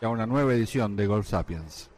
y 0.00 0.04
a 0.04 0.08
una 0.08 0.26
nueva 0.26 0.54
edición 0.54 0.96
de 0.96 1.06
Golf 1.06 1.28
Sapiens. 1.28 1.90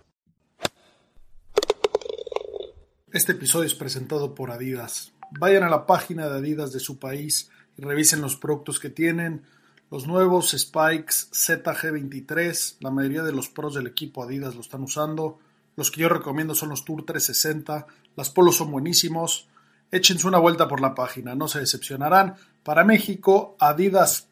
Este 3.13 3.33
episodio 3.33 3.67
es 3.67 3.75
presentado 3.75 4.35
por 4.35 4.51
Adidas. 4.51 5.13
Vayan 5.33 5.65
a 5.65 5.69
la 5.69 5.87
página 5.87 6.29
de 6.29 6.39
Adidas 6.39 6.73
de 6.73 6.81
su 6.81 6.99
país 6.99 7.51
y 7.77 7.83
revisen 7.83 8.21
los 8.21 8.37
productos 8.37 8.79
que 8.79 8.91
tienen. 8.91 9.43
Los 9.91 10.07
nuevos 10.07 10.53
Spikes 10.57 11.31
ZG23, 11.33 12.77
la 12.81 12.91
mayoría 12.91 13.23
de 13.23 13.33
los 13.33 13.49
pros 13.49 13.75
del 13.75 13.89
equipo 13.89 14.23
Adidas 14.23 14.55
lo 14.55 14.61
están 14.61 14.83
usando. 14.83 15.41
Los 15.77 15.91
que 15.91 16.03
yo 16.03 16.09
recomiendo 16.09 16.55
son 16.55 16.69
los 16.69 16.85
Tour 16.85 17.05
360. 17.05 17.87
Las 18.15 18.31
polos 18.31 18.57
son 18.57 18.71
buenísimos. 18.71 19.48
Échense 19.91 20.29
una 20.29 20.39
vuelta 20.39 20.69
por 20.69 20.81
la 20.81 20.95
página, 20.95 21.35
no 21.35 21.48
se 21.48 21.59
decepcionarán. 21.59 22.37
Para 22.62 22.84
México, 22.84 23.56
adidas.mx 23.59 24.27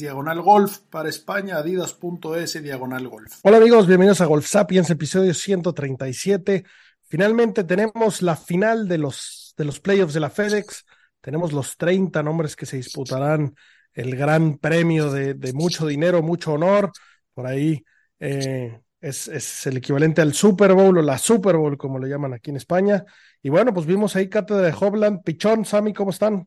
diagonal 0.00 0.42
golf. 0.42 0.80
Para 0.90 1.08
España, 1.08 1.56
adidas.es 1.56 2.62
diagonal 2.62 3.08
golf. 3.08 3.38
Hola 3.42 3.56
amigos, 3.56 3.86
bienvenidos 3.86 4.20
a 4.20 4.26
Golf 4.26 4.46
Sapiens, 4.46 4.90
episodio 4.90 5.32
137. 5.32 6.62
Finalmente 7.04 7.64
tenemos 7.64 8.20
la 8.20 8.36
final 8.36 8.86
de 8.86 8.98
los, 8.98 9.54
de 9.56 9.64
los 9.64 9.80
playoffs 9.80 10.12
de 10.12 10.20
la 10.20 10.28
FedEx. 10.28 10.84
Tenemos 11.22 11.54
los 11.54 11.78
30 11.78 12.22
nombres 12.22 12.54
que 12.54 12.66
se 12.66 12.76
disputarán 12.76 13.54
el 13.94 14.14
gran 14.14 14.58
premio 14.58 15.10
de, 15.10 15.52
mucho 15.54 15.86
dinero, 15.86 16.22
mucho 16.22 16.52
honor. 16.52 16.92
Por 17.32 17.46
ahí 17.46 17.82
eh, 18.20 18.78
es, 19.00 19.28
es, 19.28 19.66
el 19.66 19.78
equivalente 19.78 20.20
al 20.20 20.34
Super 20.34 20.74
Bowl 20.74 20.98
o 20.98 21.02
la 21.02 21.16
Super 21.16 21.56
Bowl, 21.56 21.78
como 21.78 21.98
le 21.98 22.10
llaman 22.10 22.34
aquí 22.34 22.50
en 22.50 22.56
España. 22.56 23.06
Y 23.42 23.48
bueno, 23.48 23.72
pues 23.72 23.86
vimos 23.86 24.14
ahí 24.16 24.28
cátedra 24.28 24.66
de 24.66 24.74
Hobland. 24.78 25.22
Pichón, 25.22 25.64
Sammy, 25.64 25.94
¿cómo 25.94 26.10
están? 26.10 26.46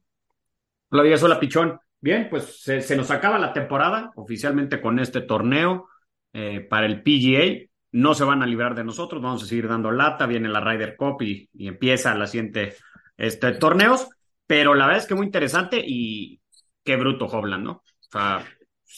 Hola, 0.90 1.04
días, 1.04 1.22
hola, 1.22 1.38
Pichón. 1.38 1.78
Bien, 2.00 2.28
pues 2.30 2.62
se, 2.62 2.96
nos 2.96 3.12
acaba 3.12 3.38
la 3.38 3.52
temporada 3.52 4.12
oficialmente 4.16 4.80
con 4.80 5.00
este 5.00 5.20
torneo 5.20 5.90
eh, 6.32 6.62
para 6.62 6.86
el 6.86 7.04
PGA. 7.04 7.70
No 7.92 8.14
se 8.14 8.24
van 8.24 8.42
a 8.42 8.46
librar 8.46 8.74
de 8.74 8.86
nosotros, 8.86 9.22
vamos 9.22 9.44
a 9.44 9.48
seguir 9.48 9.68
dando 9.68 9.92
lata. 9.92 10.26
Viene 10.26 10.48
la 10.48 10.62
Ryder 10.62 10.96
Cup 10.96 11.22
y, 11.24 11.50
empieza 11.60 12.16
la 12.16 12.26
siguiente 12.26 12.78
este, 13.18 13.52
torneos. 13.54 14.08
Pero 14.46 14.76
la 14.76 14.86
verdad 14.86 15.02
es 15.02 15.08
que 15.10 15.16
muy 15.16 15.26
interesante 15.26 15.84
y 15.86 16.40
qué 16.86 16.96
bruto 16.96 17.26
Hobland, 17.26 17.66
¿no? 17.66 17.72
O 17.72 18.10
sea, 18.10 18.46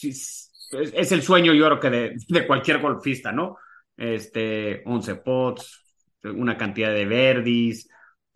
es, 0.03 1.11
el 1.11 1.23
sueño, 1.23 1.53
yo 1.53 1.65
creo 1.65 1.79
que 1.79 1.89
de, 1.89 2.15
de 2.27 2.45
cualquier 2.45 2.77
golfista, 2.77 3.31
¿no? 3.31 3.57
Este, 3.97 4.83
11 4.85 5.15
pots, 5.15 5.83
una 6.23 6.55
cantidad 6.55 6.93
de 6.93 7.05
verdis, 7.05 7.89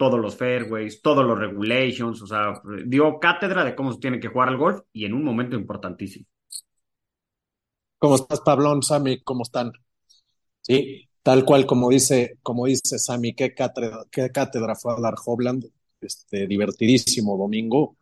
todos 0.04 0.20
los 0.20 0.36
fairways, 0.36 1.02
todos 1.02 1.26
los 1.26 1.40
regulations, 1.40 2.22
o 2.22 2.28
sea, 2.28 2.62
dio 2.86 3.20
cátedra 3.22 3.64
de 3.64 3.74
cómo 3.74 3.94
se 3.94 4.00
tiene 4.00 4.20
que 4.20 4.28
jugar 4.28 4.50
al 4.50 4.58
golf 4.58 4.82
y 4.92 5.06
en 5.06 5.14
un 5.14 5.24
momento 5.24 5.56
importantísimo. 5.56 6.26
¿Cómo 7.98 8.16
estás, 8.16 8.42
Pablón, 8.42 8.84
Sammy? 8.84 9.22
¿Cómo 9.22 9.44
están? 9.44 9.72
Sí, 10.60 11.08
tal 11.22 11.46
cual 11.46 11.66
como 11.66 11.90
dice, 11.90 12.38
como 12.44 12.66
dice 12.66 13.00
Sammy, 13.00 13.34
qué 13.34 13.54
cátedra, 13.54 14.04
qué 14.12 14.30
cátedra 14.30 14.76
fue 14.76 14.92
a 14.92 15.00
dar 15.00 15.16
Hobland, 15.26 15.70
este, 16.02 16.48
divertidísimo 16.48 17.38
domingo, 17.38 17.96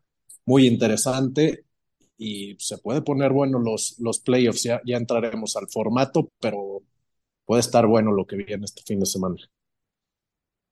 muy 0.45 0.65
interesante 0.65 1.65
y 2.17 2.55
se 2.57 2.79
puede 2.79 3.03
poner 3.03 3.31
bueno 3.31 3.59
los, 3.59 3.99
los 3.99 4.17
playoffs, 4.21 4.63
ya, 4.63 4.81
ya 4.87 4.97
entraremos 4.97 5.55
al 5.55 5.67
formato, 5.69 6.31
pero 6.39 6.81
puede 7.45 7.59
estar 7.59 7.85
bueno 7.85 8.11
lo 8.11 8.25
que 8.25 8.37
viene 8.37 8.65
este 8.65 8.81
fin 8.81 8.99
de 8.99 9.05
semana. 9.05 9.35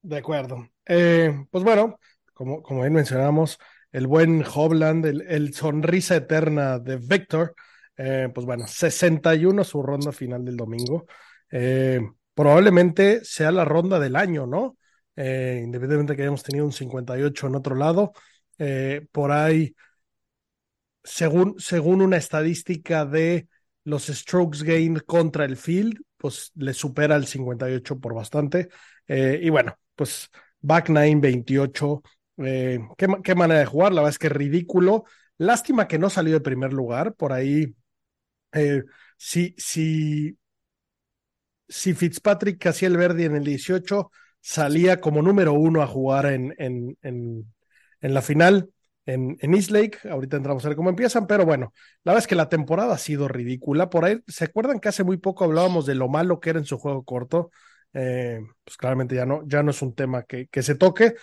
De 0.02 0.18
acuerdo. 0.18 0.70
Eh, 0.86 1.46
pues 1.52 1.64
bueno, 1.64 2.00
como, 2.34 2.64
como 2.64 2.82
bien 2.82 2.94
mencionamos, 2.94 3.60
el 3.92 4.08
buen 4.08 4.44
Hobland, 4.44 5.06
el, 5.06 5.54
sonrisa 5.54 6.16
eterna 6.16 6.80
de 6.80 6.98
Victor, 6.98 7.54
eh, 7.98 8.30
pues 8.34 8.46
bueno, 8.46 8.66
61 8.66 9.64
su 9.64 9.84
ronda 9.84 10.12
final 10.12 10.46
del 10.46 10.56
domingo. 10.56 11.06
Eh, 11.52 12.00
probablemente 12.34 13.26
sea 13.26 13.52
la 13.52 13.66
ronda 13.66 14.00
del 14.00 14.16
año, 14.16 14.46
¿no? 14.46 14.78
independientemente 15.22 16.16
que 16.16 16.22
hayamos 16.22 16.44
tenido 16.44 16.64
un 16.64 16.72
58 16.72 17.48
en 17.48 17.56
otro 17.56 17.76
lado, 17.76 18.14
por 19.12 19.34
ahí, 19.34 19.76
según, 21.04 21.56
según 21.60 22.02
una 22.02 22.16
estadística 22.16 23.06
de 23.06 23.50
los 23.84 24.06
strokes 24.06 24.64
gained 24.64 25.02
contra 25.02 25.44
el 25.44 25.58
field, 25.58 26.00
pues 26.16 26.54
le 26.56 26.74
supera 26.74 27.18
el 27.18 27.28
58 27.28 28.00
por 28.00 28.14
bastante. 28.14 28.70
y 29.10 29.50
bueno, 29.50 29.76
pues 30.00 30.30
back 30.62 30.88
9, 30.90 31.16
28. 31.20 32.02
Eh, 32.38 32.80
¿qué, 32.98 33.08
¿qué, 33.22 33.36
manera 33.36 33.60
de 33.60 33.66
jugar, 33.66 33.92
la 33.92 34.00
verdad 34.02 34.12
es 34.12 34.20
que 34.20 34.30
ridículo. 34.30 35.04
Lástima 35.38 35.90
que 35.90 36.00
no 36.00 36.10
salió 36.10 36.36
de 36.36 36.40
primer 36.40 36.72
lugar. 36.72 37.16
Por 37.16 37.34
ahí, 37.34 37.76
eh, 38.54 38.84
si, 39.18 39.54
si, 39.58 40.38
si 41.68 41.94
Fitzpatrick 41.94 42.66
hacía 42.66 42.88
el 42.88 42.96
verde 42.96 43.26
en 43.26 43.36
el 43.36 43.44
18, 43.44 44.10
salía 44.40 45.02
como 45.02 45.22
número 45.22 45.52
uno 45.52 45.82
a 45.82 45.88
jugar 45.88 46.28
en, 46.28 46.56
en, 46.58 46.98
en, 47.02 47.54
en 48.00 48.14
la 48.14 48.22
final 48.22 48.70
en, 49.06 49.38
en 49.42 49.54
East 49.54 49.72
Lake. 49.72 49.98
Ahorita 50.10 50.38
entramos 50.38 50.64
a 50.64 50.70
ver 50.70 50.78
cómo 50.78 50.90
empiezan, 50.90 51.28
pero 51.28 51.46
bueno, 51.46 51.74
la 52.06 52.14
verdad 52.14 52.24
es 52.24 52.28
que 52.28 52.36
la 52.36 52.48
temporada 52.48 52.94
ha 52.94 52.98
sido 52.98 53.28
ridícula. 53.28 53.90
Por 53.90 54.06
ahí, 54.06 54.22
¿se 54.28 54.46
acuerdan 54.46 54.80
que 54.80 54.88
hace 54.88 55.04
muy 55.04 55.18
poco 55.18 55.44
hablábamos 55.44 55.86
de 55.86 55.96
lo 55.96 56.08
malo 56.08 56.40
que 56.40 56.52
era 56.52 56.60
en 56.60 56.66
su 56.66 56.78
juego 56.78 57.04
corto? 57.04 57.52
Eh, 57.94 58.40
pues 58.64 58.78
claramente 58.78 59.16
ya 59.16 59.26
no, 59.26 59.42
ya 59.48 59.64
no 59.64 59.72
es 59.72 59.82
un 59.82 59.96
tema 59.96 60.24
que, 60.24 60.48
que 60.48 60.62
se 60.64 60.76
toque. 60.76 61.16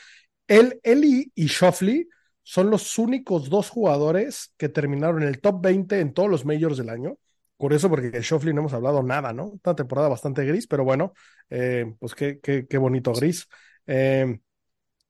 Él, 0.46 0.80
él 0.82 1.04
y, 1.04 1.46
Shoffley 1.46 2.08
son 2.42 2.70
los 2.70 2.98
únicos 2.98 3.50
dos 3.50 3.70
jugadores 3.70 4.52
que 4.56 4.68
terminaron 4.68 5.22
en 5.22 5.28
el 5.28 5.40
top 5.40 5.62
20 5.62 6.00
en 6.00 6.12
todos 6.12 6.30
los 6.30 6.44
majors 6.44 6.76
del 6.78 6.90
año. 6.90 7.18
Curioso 7.56 7.88
porque 7.88 8.10
de 8.10 8.20
Shoffley 8.20 8.52
no 8.52 8.60
hemos 8.60 8.74
hablado 8.74 9.02
nada, 9.02 9.32
¿no? 9.32 9.58
Una 9.64 9.74
temporada 9.74 10.08
bastante 10.08 10.44
gris, 10.44 10.66
pero 10.66 10.84
bueno, 10.84 11.14
eh, 11.48 11.94
pues 11.98 12.14
qué, 12.14 12.38
qué, 12.40 12.66
qué, 12.66 12.78
bonito 12.78 13.12
gris. 13.14 13.48
Eh, 13.86 14.38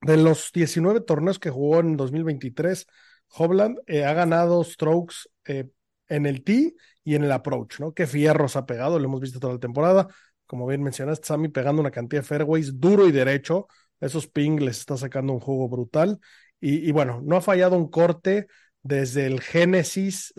de 0.02 0.16
los 0.16 0.52
19 0.52 1.00
torneos 1.00 1.38
que 1.38 1.50
jugó 1.50 1.80
en 1.80 1.96
2023, 1.96 2.86
Hobland 3.30 3.78
ha 3.88 4.12
ganado 4.12 4.62
strokes 4.62 5.16
en 5.44 6.26
el 6.26 6.44
tee 6.44 6.76
y 7.02 7.16
en 7.16 7.24
el 7.24 7.32
approach, 7.32 7.80
¿no? 7.80 7.92
Qué 7.92 8.06
fierros 8.06 8.54
ha 8.54 8.64
pegado, 8.64 8.98
lo 8.98 9.06
hemos 9.06 9.20
visto 9.20 9.40
toda 9.40 9.54
la 9.54 9.60
temporada 9.60 10.08
como 10.46 10.66
bien 10.66 10.82
mencionaste, 10.82 11.26
Sammy 11.26 11.48
pegando 11.48 11.80
una 11.80 11.90
cantidad 11.90 12.22
de 12.22 12.28
fairways 12.28 12.78
duro 12.80 13.06
y 13.06 13.12
derecho. 13.12 13.66
Esos 14.00 14.26
ping 14.28 14.58
les 14.60 14.78
está 14.78 14.96
sacando 14.96 15.32
un 15.32 15.40
juego 15.40 15.68
brutal. 15.68 16.20
Y, 16.60 16.90
bueno, 16.92 17.20
no 17.22 17.36
ha 17.36 17.40
fallado 17.42 17.76
un 17.76 17.90
corte 17.90 18.46
desde 18.82 19.26
el 19.26 19.40
Genesis 19.40 20.32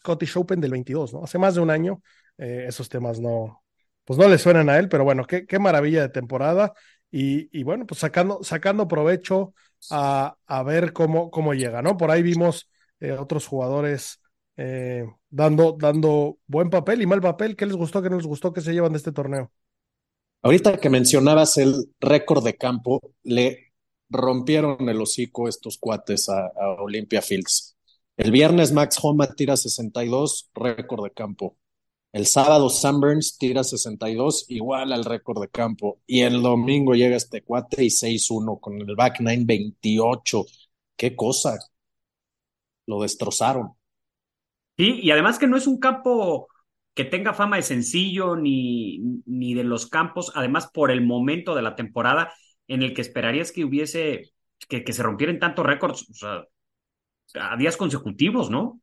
Scottish 0.00 0.36
Open 0.36 0.60
del 0.60 0.70
22, 0.70 1.12
¿no? 1.12 1.24
Hace 1.24 1.38
más 1.38 1.54
de 1.54 1.60
un 1.60 1.70
año. 1.70 2.02
Eh, 2.38 2.64
esos 2.68 2.88
temas 2.88 3.20
no, 3.20 3.62
pues 4.04 4.18
no 4.18 4.28
le 4.28 4.38
suenan 4.38 4.70
a 4.70 4.78
él, 4.78 4.88
pero 4.88 5.04
bueno, 5.04 5.24
qué, 5.24 5.46
qué 5.46 5.58
maravilla 5.58 6.02
de 6.02 6.08
temporada. 6.08 6.72
Y, 7.10 7.48
y, 7.58 7.62
bueno, 7.64 7.86
pues 7.86 8.00
sacando, 8.00 8.42
sacando 8.42 8.88
provecho 8.88 9.54
a, 9.90 10.36
a 10.46 10.62
ver 10.62 10.92
cómo, 10.94 11.30
cómo 11.30 11.52
llega, 11.52 11.82
¿no? 11.82 11.96
Por 11.98 12.10
ahí 12.10 12.22
vimos 12.22 12.70
eh, 13.00 13.12
otros 13.12 13.46
jugadores 13.46 14.21
eh, 14.56 15.04
dando, 15.30 15.76
dando 15.78 16.38
buen 16.46 16.70
papel 16.70 17.02
y 17.02 17.06
mal 17.06 17.20
papel. 17.20 17.56
¿Qué 17.56 17.66
les 17.66 17.76
gustó, 17.76 18.02
qué 18.02 18.10
no 18.10 18.16
les 18.16 18.26
gustó, 18.26 18.52
qué 18.52 18.60
se 18.60 18.72
llevan 18.72 18.92
de 18.92 18.98
este 18.98 19.12
torneo? 19.12 19.50
Ahorita 20.42 20.78
que 20.78 20.90
mencionabas 20.90 21.56
el 21.58 21.92
récord 22.00 22.44
de 22.44 22.56
campo, 22.56 23.00
le 23.22 23.72
rompieron 24.08 24.88
el 24.88 25.00
hocico 25.00 25.48
estos 25.48 25.78
cuates 25.78 26.28
a, 26.28 26.46
a 26.46 26.82
Olympia 26.82 27.22
Fields. 27.22 27.76
El 28.16 28.30
viernes 28.30 28.72
Max 28.72 28.98
Homa 29.02 29.32
tira 29.34 29.56
62, 29.56 30.50
récord 30.54 31.04
de 31.04 31.12
campo. 31.12 31.56
El 32.12 32.26
sábado 32.26 32.68
Sam 32.68 33.00
Burns 33.00 33.38
tira 33.38 33.64
62, 33.64 34.44
igual 34.48 34.92
al 34.92 35.04
récord 35.04 35.40
de 35.40 35.48
campo. 35.48 36.00
Y 36.06 36.20
el 36.20 36.42
domingo 36.42 36.94
llega 36.94 37.16
este 37.16 37.42
cuate 37.42 37.84
y 37.84 37.90
6-1 37.90 38.60
con 38.60 38.80
el 38.80 38.94
back 38.94 39.16
9 39.20 39.44
28. 39.46 40.44
Qué 40.96 41.16
cosa. 41.16 41.58
Lo 42.86 43.00
destrozaron. 43.02 43.74
Sí, 44.76 45.00
y 45.02 45.10
además 45.10 45.38
que 45.38 45.46
no 45.46 45.56
es 45.56 45.66
un 45.66 45.78
campo 45.78 46.48
que 46.94 47.04
tenga 47.04 47.34
fama 47.34 47.56
de 47.56 47.62
sencillo 47.62 48.36
ni, 48.36 48.98
ni 49.26 49.54
de 49.54 49.64
los 49.64 49.86
campos, 49.88 50.32
además 50.34 50.70
por 50.72 50.90
el 50.90 51.02
momento 51.04 51.54
de 51.54 51.62
la 51.62 51.76
temporada 51.76 52.32
en 52.68 52.82
el 52.82 52.94
que 52.94 53.02
esperarías 53.02 53.52
que 53.52 53.64
hubiese, 53.64 54.32
que, 54.68 54.84
que 54.84 54.92
se 54.92 55.02
rompieran 55.02 55.38
tantos 55.38 55.66
récords, 55.66 56.08
o 56.10 56.14
sea, 56.14 56.44
a 57.52 57.56
días 57.56 57.76
consecutivos, 57.76 58.50
¿no? 58.50 58.80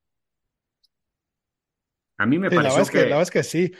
A 2.17 2.25
mí 2.25 2.37
me 2.39 2.51
Sí, 2.51 2.57
pareció 2.57 2.87
que, 2.89 2.99
la 2.99 3.15
verdad 3.17 3.21
es 3.23 3.31
que 3.31 3.43
sí. 3.43 3.71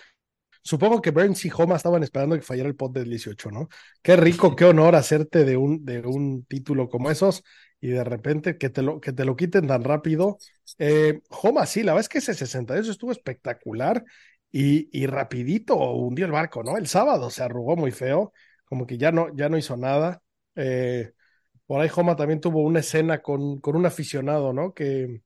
Supongo 0.62 1.02
que 1.02 1.12
Burns 1.12 1.46
y 1.46 1.52
Homa 1.56 1.76
estaban 1.78 2.04
esperando 2.04 2.36
que 2.36 2.42
fallara 2.42 2.70
el 2.70 2.76
pot 2.76 2.92
del 2.94 3.10
18, 3.10 3.50
¿no? 3.52 3.70
Qué 4.02 4.16
rico, 4.16 4.56
qué 4.56 4.66
honor 4.66 4.96
hacerte 4.96 5.46
de 5.46 5.58
un, 5.58 5.84
de 5.86 6.00
un 6.02 6.46
título 6.46 6.90
como 6.90 7.10
esos 7.10 7.44
y 7.82 7.90
de 7.90 8.04
repente 8.04 8.58
que 8.58 8.70
te 8.70 8.82
lo, 8.82 9.00
que 9.00 9.14
te 9.14 9.26
lo 9.26 9.36
quiten 9.36 9.68
tan 9.68 9.84
rápido. 9.84 10.38
Eh, 10.78 11.22
Homa, 11.30 11.66
sí, 11.66 11.82
la 11.84 11.94
verdad 11.94 12.02
es 12.02 12.10
que 12.10 12.18
ese 12.20 12.34
62 12.34 12.90
estuvo 12.90 13.12
espectacular 13.12 14.04
y, 14.52 14.90
y 14.98 15.06
rapidito 15.08 15.76
hundió 15.76 16.26
el 16.26 16.32
barco, 16.32 16.64
¿no? 16.64 16.78
El 16.78 16.88
sábado 16.88 17.30
se 17.30 17.44
arrugó 17.44 17.76
muy 17.76 17.92
feo, 17.92 18.34
como 18.66 18.86
que 18.86 18.98
ya 18.98 19.12
no, 19.12 19.34
ya 19.36 19.50
no 19.50 19.58
hizo 19.58 19.78
nada. 19.78 20.22
Eh, 20.56 21.14
por 21.68 21.82
ahí 21.82 21.90
Homa 21.96 22.16
también 22.16 22.42
tuvo 22.42 22.62
una 22.64 22.80
escena 22.82 23.22
con, 23.22 23.60
con 23.62 23.76
un 23.76 23.86
aficionado, 23.86 24.54
¿no? 24.54 24.74
Que, 24.74 25.22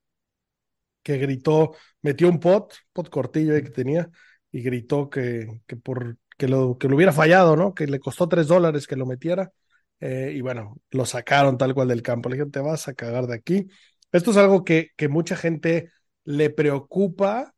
que 1.04 1.18
gritó, 1.18 1.76
metió 2.02 2.30
un 2.30 2.40
pot, 2.40 2.74
pot 2.94 3.10
cortillo 3.10 3.56
ahí 3.56 3.64
que 3.64 3.70
tenía, 3.70 4.10
y 4.54 4.62
gritó 4.62 5.10
que, 5.10 5.62
que 5.68 5.76
por 5.76 6.18
que 6.38 6.48
lo, 6.48 6.78
que 6.78 6.88
hubiera 6.88 7.12
fallado, 7.12 7.56
¿no? 7.56 7.74
Que 7.74 7.88
le 7.88 8.00
costó 8.00 8.30
tres 8.30 8.48
dólares 8.48 8.88
que 8.88 8.96
lo 8.96 9.06
metiera. 9.06 9.52
Eh, 10.00 10.34
y 10.36 10.42
bueno, 10.42 10.78
lo 10.92 11.06
sacaron 11.06 11.58
tal 11.58 11.74
cual 11.74 11.88
del 11.88 12.02
campo. 12.02 12.30
Le 12.30 12.38
dije, 12.38 12.50
te 12.50 12.60
vas 12.60 12.88
a 12.88 12.94
cagar 12.94 13.28
de 13.28 13.36
aquí. 13.36 13.68
Esto 14.12 14.32
es 14.32 14.38
algo 14.38 14.64
que, 14.64 14.92
que 14.96 15.08
mucha 15.10 15.36
gente 15.36 15.92
le 16.24 16.50
preocupa 16.50 17.54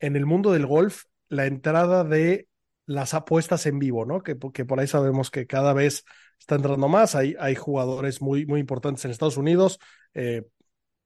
en 0.00 0.16
el 0.16 0.26
mundo 0.26 0.52
del 0.52 0.66
golf, 0.66 1.04
la 1.28 1.46
entrada 1.46 2.04
de 2.04 2.48
las 2.86 3.14
apuestas 3.14 3.66
en 3.66 3.78
vivo, 3.78 4.04
¿no? 4.04 4.22
Que, 4.22 4.36
que 4.52 4.64
por 4.64 4.80
ahí 4.80 4.86
sabemos 4.86 5.30
que 5.30 5.46
cada 5.46 5.72
vez 5.72 6.04
está 6.38 6.54
entrando 6.54 6.88
más. 6.88 7.14
Hay, 7.14 7.34
hay 7.38 7.54
jugadores 7.54 8.22
muy, 8.22 8.46
muy 8.46 8.60
importantes 8.60 9.04
en 9.04 9.10
Estados 9.10 9.36
Unidos, 9.36 9.78
eh, 10.14 10.44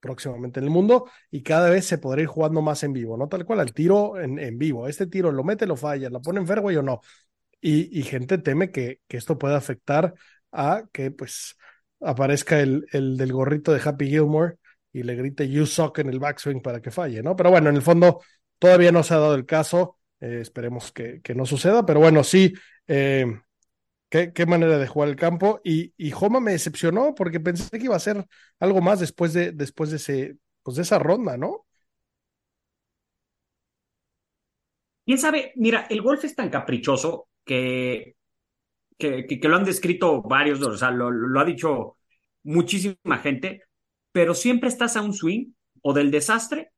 próximamente 0.01 0.61
en 0.61 0.65
el 0.65 0.71
mundo, 0.71 1.11
y 1.31 1.43
cada 1.43 1.71
vez 1.71 1.87
se 1.87 1.99
podrá 1.99 2.23
ir 2.23 2.27
jugando 2.29 2.63
más 2.63 2.83
en 2.83 2.93
vivo, 2.93 3.17
¿no? 3.17 3.29
Tal 3.29 3.45
cual, 3.45 3.61
al 3.61 3.73
tiro 3.73 4.21
en, 4.21 4.39
en 4.39 4.59
vivo. 4.59 4.89
Este 4.89 5.07
tiro 5.07 5.31
lo 5.33 5.45
mete, 5.45 5.67
lo 5.67 5.77
falla, 5.77 6.11
lo 6.11 6.23
pone 6.23 6.41
en 6.41 6.47
fairway 6.47 6.77
o 6.77 6.83
no. 6.83 7.01
Y, 7.61 7.99
y 7.99 8.03
gente 8.03 8.39
teme 8.39 8.71
que, 8.71 9.01
que, 9.07 9.17
esto 9.19 9.39
pueda 9.39 9.57
afectar 9.57 10.15
a 10.53 10.85
que 10.93 11.11
pues 11.11 11.57
aparezca 12.01 12.61
el, 12.61 12.87
el 12.93 13.17
del 13.17 13.33
gorrito 13.33 13.73
de 13.73 13.81
Happy 13.85 14.09
Gilmore 14.09 14.57
y 14.93 15.03
le 15.03 15.15
grite 15.15 15.49
you 15.49 15.67
suck 15.67 15.99
en 15.99 16.09
el 16.09 16.19
backswing 16.19 16.61
para 16.63 16.81
que 16.81 16.91
falle, 16.91 17.23
¿no? 17.23 17.37
Pero 17.37 17.51
bueno, 17.51 17.69
en 17.71 17.77
el 17.77 17.83
fondo 17.83 18.21
todavía 18.59 18.93
no 18.93 19.03
se 19.03 19.15
ha 19.15 19.19
dado 19.19 19.35
el 19.35 19.47
caso, 19.47 19.99
eh, 20.21 20.39
esperemos 20.41 20.93
que, 20.93 21.21
que, 21.23 21.35
no 21.35 21.47
suceda, 21.47 21.85
pero 21.87 22.01
bueno, 22.01 22.25
sí, 22.25 22.53
eh, 22.87 23.27
qué, 24.11 24.33
qué, 24.33 24.45
manera 24.45 24.79
de 24.79 24.87
jugar 24.87 25.09
el 25.09 25.17
campo 25.17 25.61
y, 25.65 25.95
y 25.97 26.13
Homa 26.13 26.41
me 26.41 26.53
decepcionó 26.53 27.15
porque 27.15 27.41
pensé 27.41 27.79
que 27.79 27.85
iba 27.85 27.97
a 27.97 28.01
ser 28.01 28.27
algo 28.59 28.83
más 28.83 29.01
después 29.01 29.33
de, 29.33 29.53
después 29.53 29.91
de, 29.91 29.97
ese, 29.97 30.37
pues 30.63 30.77
de 30.77 30.83
esa 30.83 30.99
ronda, 30.99 31.37
¿no? 31.37 31.67
¿Quién 35.07 35.19
sabe? 35.19 35.53
Mira, 35.57 35.87
el 35.91 36.03
golf 36.03 36.25
es 36.25 36.37
tan 36.37 36.51
caprichoso 36.51 37.29
que, 37.45 38.17
que, 38.99 39.41
lo 39.43 39.57
han 39.57 39.65
descrito 39.65 40.23
varios, 40.23 40.61
o 40.63 40.77
sea, 40.77 40.91
lo, 40.91 41.11
lo, 41.11 41.41
ha 41.41 41.45
dicho 41.45 41.97
muchísima 42.45 43.19
gente, 43.19 43.63
pero 44.13 44.35
siempre 44.35 44.69
estás 44.69 44.97
a 44.97 45.03
un 45.03 45.15
swing 45.15 45.53
o 45.83 45.95
del 45.95 46.11
desastre 46.11 46.71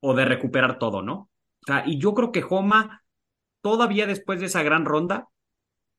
o 0.00 0.14
de 0.14 0.24
recuperar 0.24 0.78
todo, 0.78 1.02
¿no? 1.02 1.30
O 1.62 1.66
sea, 1.66 1.84
y 1.86 1.98
yo 1.98 2.14
creo 2.14 2.30
que 2.30 2.44
Homa, 2.48 3.02
todavía 3.60 4.06
después 4.06 4.40
de 4.40 4.46
esa 4.46 4.62
gran 4.62 4.84
ronda, 4.84 5.28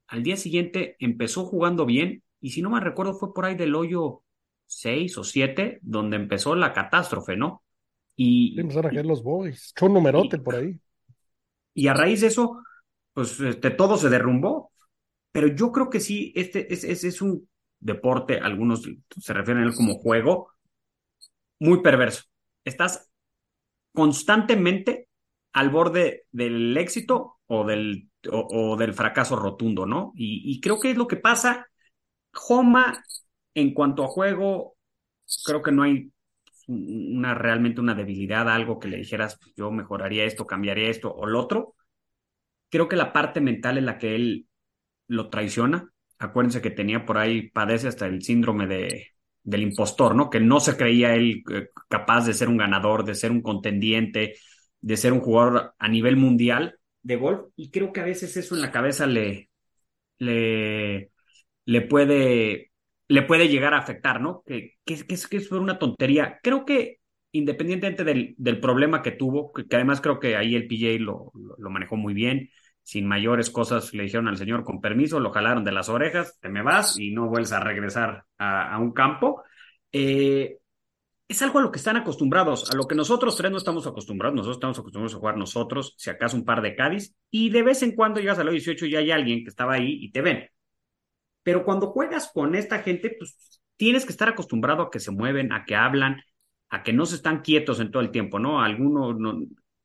al 0.09 0.23
día 0.23 0.38
siguiente 0.38 0.95
empezó 1.00 1.45
jugando 1.45 1.85
bien, 1.85 2.23
y 2.41 2.50
si 2.50 2.61
no 2.61 2.69
me 2.69 2.79
recuerdo, 2.79 3.13
fue 3.13 3.33
por 3.33 3.45
ahí 3.45 3.56
del 3.56 3.75
hoyo 3.75 4.23
6 4.65 5.17
o 5.17 5.23
7, 5.23 5.79
donde 5.81 6.17
empezó 6.17 6.56
la 6.56 6.73
catástrofe, 6.73 7.38
¿no? 7.38 7.63
Y, 8.15 8.53
sí, 8.53 8.59
empezaron 8.59 8.91
a 8.91 8.94
caer 8.94 9.06
los 9.06 9.23
boys, 9.23 9.71
echó 9.75 9.85
un 9.85 9.94
numerote 9.94 10.38
y, 10.38 10.39
por 10.39 10.56
ahí. 10.56 10.79
Y 11.73 11.88
a 11.88 11.94
raíz 11.94 12.21
de 12.21 12.27
eso, 12.27 12.61
pues 13.13 13.39
este, 13.39 13.69
todo 13.71 13.97
se 13.97 14.09
derrumbó. 14.09 14.71
Pero 15.31 15.47
yo 15.47 15.71
creo 15.71 15.89
que 15.89 16.00
sí, 16.00 16.33
este 16.35 16.73
es, 16.73 16.83
es, 16.83 17.03
es 17.03 17.21
un 17.21 17.47
deporte, 17.79 18.39
algunos 18.39 18.81
se 18.81 19.33
refieren 19.33 19.63
a 19.63 19.67
él 19.67 19.75
como 19.75 19.95
juego, 19.95 20.50
muy 21.59 21.81
perverso. 21.81 22.23
Estás 22.65 23.12
constantemente 23.94 25.07
al 25.53 25.69
borde 25.69 26.25
del 26.31 26.75
éxito 26.77 27.38
o 27.51 27.66
del, 27.66 28.10
o, 28.31 28.78
del 28.78 28.94
fracaso 28.94 29.36
rotundo, 29.36 29.86
¿no? 29.86 30.13
Y, 30.16 30.44
y, 30.51 30.62
creo 30.62 30.80
que 30.80 30.92
es 30.92 30.98
lo 30.98 31.07
que 31.07 31.18
pasa. 31.18 31.68
Homa, 32.48 33.04
en 33.56 33.74
cuanto 33.74 34.04
a 34.04 34.07
juego, 34.07 34.78
creo 35.46 35.63
que 35.63 35.72
no 35.72 35.84
hay 35.84 36.12
una 36.68 37.34
realmente 37.34 37.81
una 37.81 37.96
debilidad, 37.96 38.48
algo 38.48 38.80
que 38.80 38.88
le 38.88 38.98
dijeras, 38.98 39.40
yo 39.57 39.72
mejoraría 39.72 40.25
esto, 40.25 40.46
cambiaría 40.46 40.90
esto 40.90 41.12
o 41.12 41.25
lo 41.25 41.40
otro. 41.40 41.75
Creo 42.69 42.88
que 42.88 42.96
la 42.96 43.13
parte 43.13 43.42
mental 43.42 43.80
es 43.80 43.84
la 43.84 43.98
que 43.98 44.16
él 44.16 44.48
lo 45.07 45.30
traiciona. 45.30 45.92
Acuérdense 46.19 46.62
que 46.62 46.69
tenía 46.69 47.06
por 47.06 47.18
ahí, 47.18 47.50
padece 47.50 47.88
hasta 47.88 48.06
el 48.06 48.22
síndrome 48.22 48.68
de, 48.68 49.07
del 49.42 49.63
impostor, 49.63 50.13
¿no? 50.16 50.30
Que 50.30 50.40
no 50.40 50.60
se 50.60 50.78
creía 50.78 51.16
él 51.16 51.44
eh, 51.51 51.69
capaz 51.88 52.28
de 52.28 52.36
ser 52.36 52.48
un 52.48 52.57
ganador, 52.57 53.06
de 53.06 53.16
ser 53.16 53.31
un 53.31 53.42
contendiente, 53.42 54.36
de 54.81 54.98
ser 54.98 55.13
un 55.13 55.22
jugador 55.22 55.74
a 55.80 55.88
nivel 55.88 56.16
mundial 56.16 56.78
de 57.09 57.17
golf. 57.17 57.50
Y 57.57 57.71
creo 57.71 57.91
que 57.91 58.01
a 58.01 58.06
veces 58.06 58.38
eso 58.38 58.56
en 58.56 58.61
la 58.61 58.71
cabeza 58.71 59.06
le, 59.07 59.50
le, 60.19 61.11
le 61.65 61.81
puede, 61.81 62.71
le 63.07 63.21
puede 63.23 63.50
llegar 63.50 63.73
a 63.73 63.79
afectar, 63.79 64.21
¿no? 64.21 64.44
Que, 64.45 64.75
que, 64.85 65.06
que, 65.07 65.15
es, 65.15 65.27
que 65.27 65.38
es 65.38 65.51
una 65.51 65.79
tontería. 65.79 66.39
Creo 66.44 66.65
que 66.65 67.00
independientemente 67.31 68.03
del, 68.03 68.35
del 68.38 68.59
problema 68.59 69.01
que 69.01 69.11
tuvo, 69.11 69.53
que, 69.53 69.65
además 69.75 70.01
creo 70.01 70.19
que 70.19 70.35
ahí 70.35 70.56
el 70.56 70.67
PJ 70.67 71.00
lo, 71.03 71.31
lo, 71.35 71.56
lo 71.57 71.69
manejó 71.69 71.95
muy 71.95 72.13
bien, 72.13 72.50
sin 72.83 73.07
mayores 73.07 73.50
cosas 73.51 73.94
le 73.94 74.03
dijeron 74.03 74.27
al 74.27 74.38
señor 74.38 74.63
con 74.63 74.81
permiso, 74.81 75.19
lo 75.19 75.31
jalaron 75.31 75.63
de 75.63 75.71
las 75.71 75.89
orejas, 75.89 76.39
te 76.41 76.50
me 76.50 76.63
vas 76.63 76.97
y 76.97 77.12
no 77.12 77.27
vuelves 77.29 77.51
a 77.51 77.59
regresar 77.59 78.25
a, 78.38 78.73
a 78.73 78.79
un 78.79 78.94
campo. 78.94 79.44
Eh, 79.91 80.57
es 81.29 81.41
algo 81.41 81.59
a 81.59 81.61
lo 81.61 81.71
que 81.71 81.77
están 81.77 81.95
acostumbrados, 81.95 82.69
a 82.69 82.75
lo 82.75 82.87
que 82.87 82.95
nosotros 82.95 83.37
tres 83.37 83.51
no 83.51 83.57
estamos 83.57 83.87
acostumbrados, 83.87 84.35
nosotros 84.35 84.57
estamos 84.57 84.79
acostumbrados 84.79 85.15
a 85.15 85.19
jugar 85.19 85.37
nosotros, 85.37 85.93
si 85.97 86.09
acaso 86.09 86.35
un 86.35 86.43
par 86.43 86.61
de 86.61 86.75
Cádiz, 86.75 87.15
y 87.31 87.49
de 87.51 87.63
vez 87.63 87.81
en 87.83 87.95
cuando 87.95 88.19
llegas 88.19 88.39
a 88.39 88.43
los 88.43 88.51
18 88.51 88.87
y 88.87 88.95
hay 88.97 89.11
alguien 89.11 89.43
que 89.43 89.49
estaba 89.49 89.75
ahí 89.75 89.97
y 90.01 90.11
te 90.11 90.21
ven. 90.21 90.49
Pero 91.43 91.63
cuando 91.63 91.87
juegas 91.87 92.31
con 92.33 92.55
esta 92.55 92.79
gente, 92.79 93.15
pues 93.17 93.61
tienes 93.77 94.05
que 94.05 94.11
estar 94.11 94.27
acostumbrado 94.27 94.83
a 94.83 94.91
que 94.91 94.99
se 94.99 95.11
mueven, 95.11 95.53
a 95.53 95.63
que 95.63 95.75
hablan, 95.75 96.21
a 96.69 96.83
que 96.83 96.91
no 96.91 97.05
se 97.05 97.15
están 97.15 97.41
quietos 97.41 97.79
en 97.79 97.91
todo 97.91 98.01
el 98.01 98.11
tiempo, 98.11 98.39
¿no? 98.39 98.61
Algunos 98.61 99.17
no, 99.17 99.39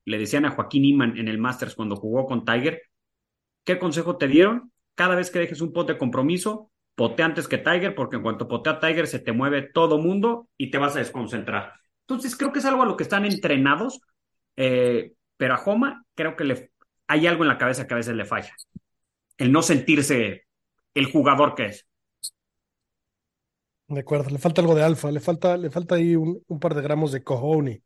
le 0.05 0.19
decían 0.19 0.47
a 0.47 0.51
Joaquín 0.51 0.85
Iman 0.85 1.17
en 1.17 1.29
el 1.29 1.39
Masters 1.39 1.77
cuando 1.77 1.97
jugó 1.97 2.27
con 2.27 2.45
Tiger, 2.45 2.83
¿Qué 3.65 3.79
consejo 3.79 4.17
te 4.17 4.29
dieron? 4.29 4.73
Cada 4.95 5.15
vez 5.15 5.31
que 5.31 5.39
dejes 5.39 5.61
un 5.61 5.73
pot 5.73 5.89
de 5.89 5.99
compromiso, 5.99 6.71
pote 6.95 7.23
antes 7.23 7.49
que 7.49 7.59
Tiger, 7.59 7.95
porque 7.95 8.17
en 8.17 8.23
cuanto 8.23 8.49
potea 8.49 8.81
Tiger 8.81 9.07
se 9.07 9.19
te 9.19 9.33
mueve 9.33 9.63
todo 9.63 9.99
mundo 9.99 10.49
y 10.57 10.71
te 10.71 10.79
vas 10.79 10.97
a 10.97 11.01
desconcentrar. 11.01 11.73
Entonces 12.01 12.37
creo 12.37 12.53
que 12.53 12.59
es 12.59 12.65
algo 12.65 12.83
a 12.83 12.87
lo 12.87 12.97
que 12.97 13.03
están 13.03 13.25
entrenados, 13.25 14.01
eh, 14.57 15.13
pero 15.37 15.55
a 15.55 15.63
Homa 15.65 16.05
creo 16.15 16.37
que 16.37 16.45
le, 16.45 16.71
hay 17.07 17.27
algo 17.27 17.45
en 17.45 17.49
la 17.49 17.59
cabeza 17.59 17.87
que 17.87 17.95
a 17.95 17.99
veces 17.99 18.15
le 18.15 18.25
falla. 18.25 18.55
El 19.37 19.51
no 19.51 19.63
sentirse 19.63 20.47
el 20.95 21.11
jugador 21.11 21.55
que 21.55 21.67
es. 21.67 21.87
De 23.89 24.01
acuerdo, 24.01 24.31
le 24.31 24.39
falta 24.39 24.61
algo 24.61 24.75
de 24.75 24.83
alfa, 24.83 25.11
le 25.11 25.21
falta, 25.21 25.57
le 25.57 25.71
falta 25.71 25.97
ahí 25.97 26.17
un, 26.17 26.43
par 26.61 26.75
de 26.75 26.83
gramos 26.83 27.13
de 27.13 27.23
cojones. 27.23 27.83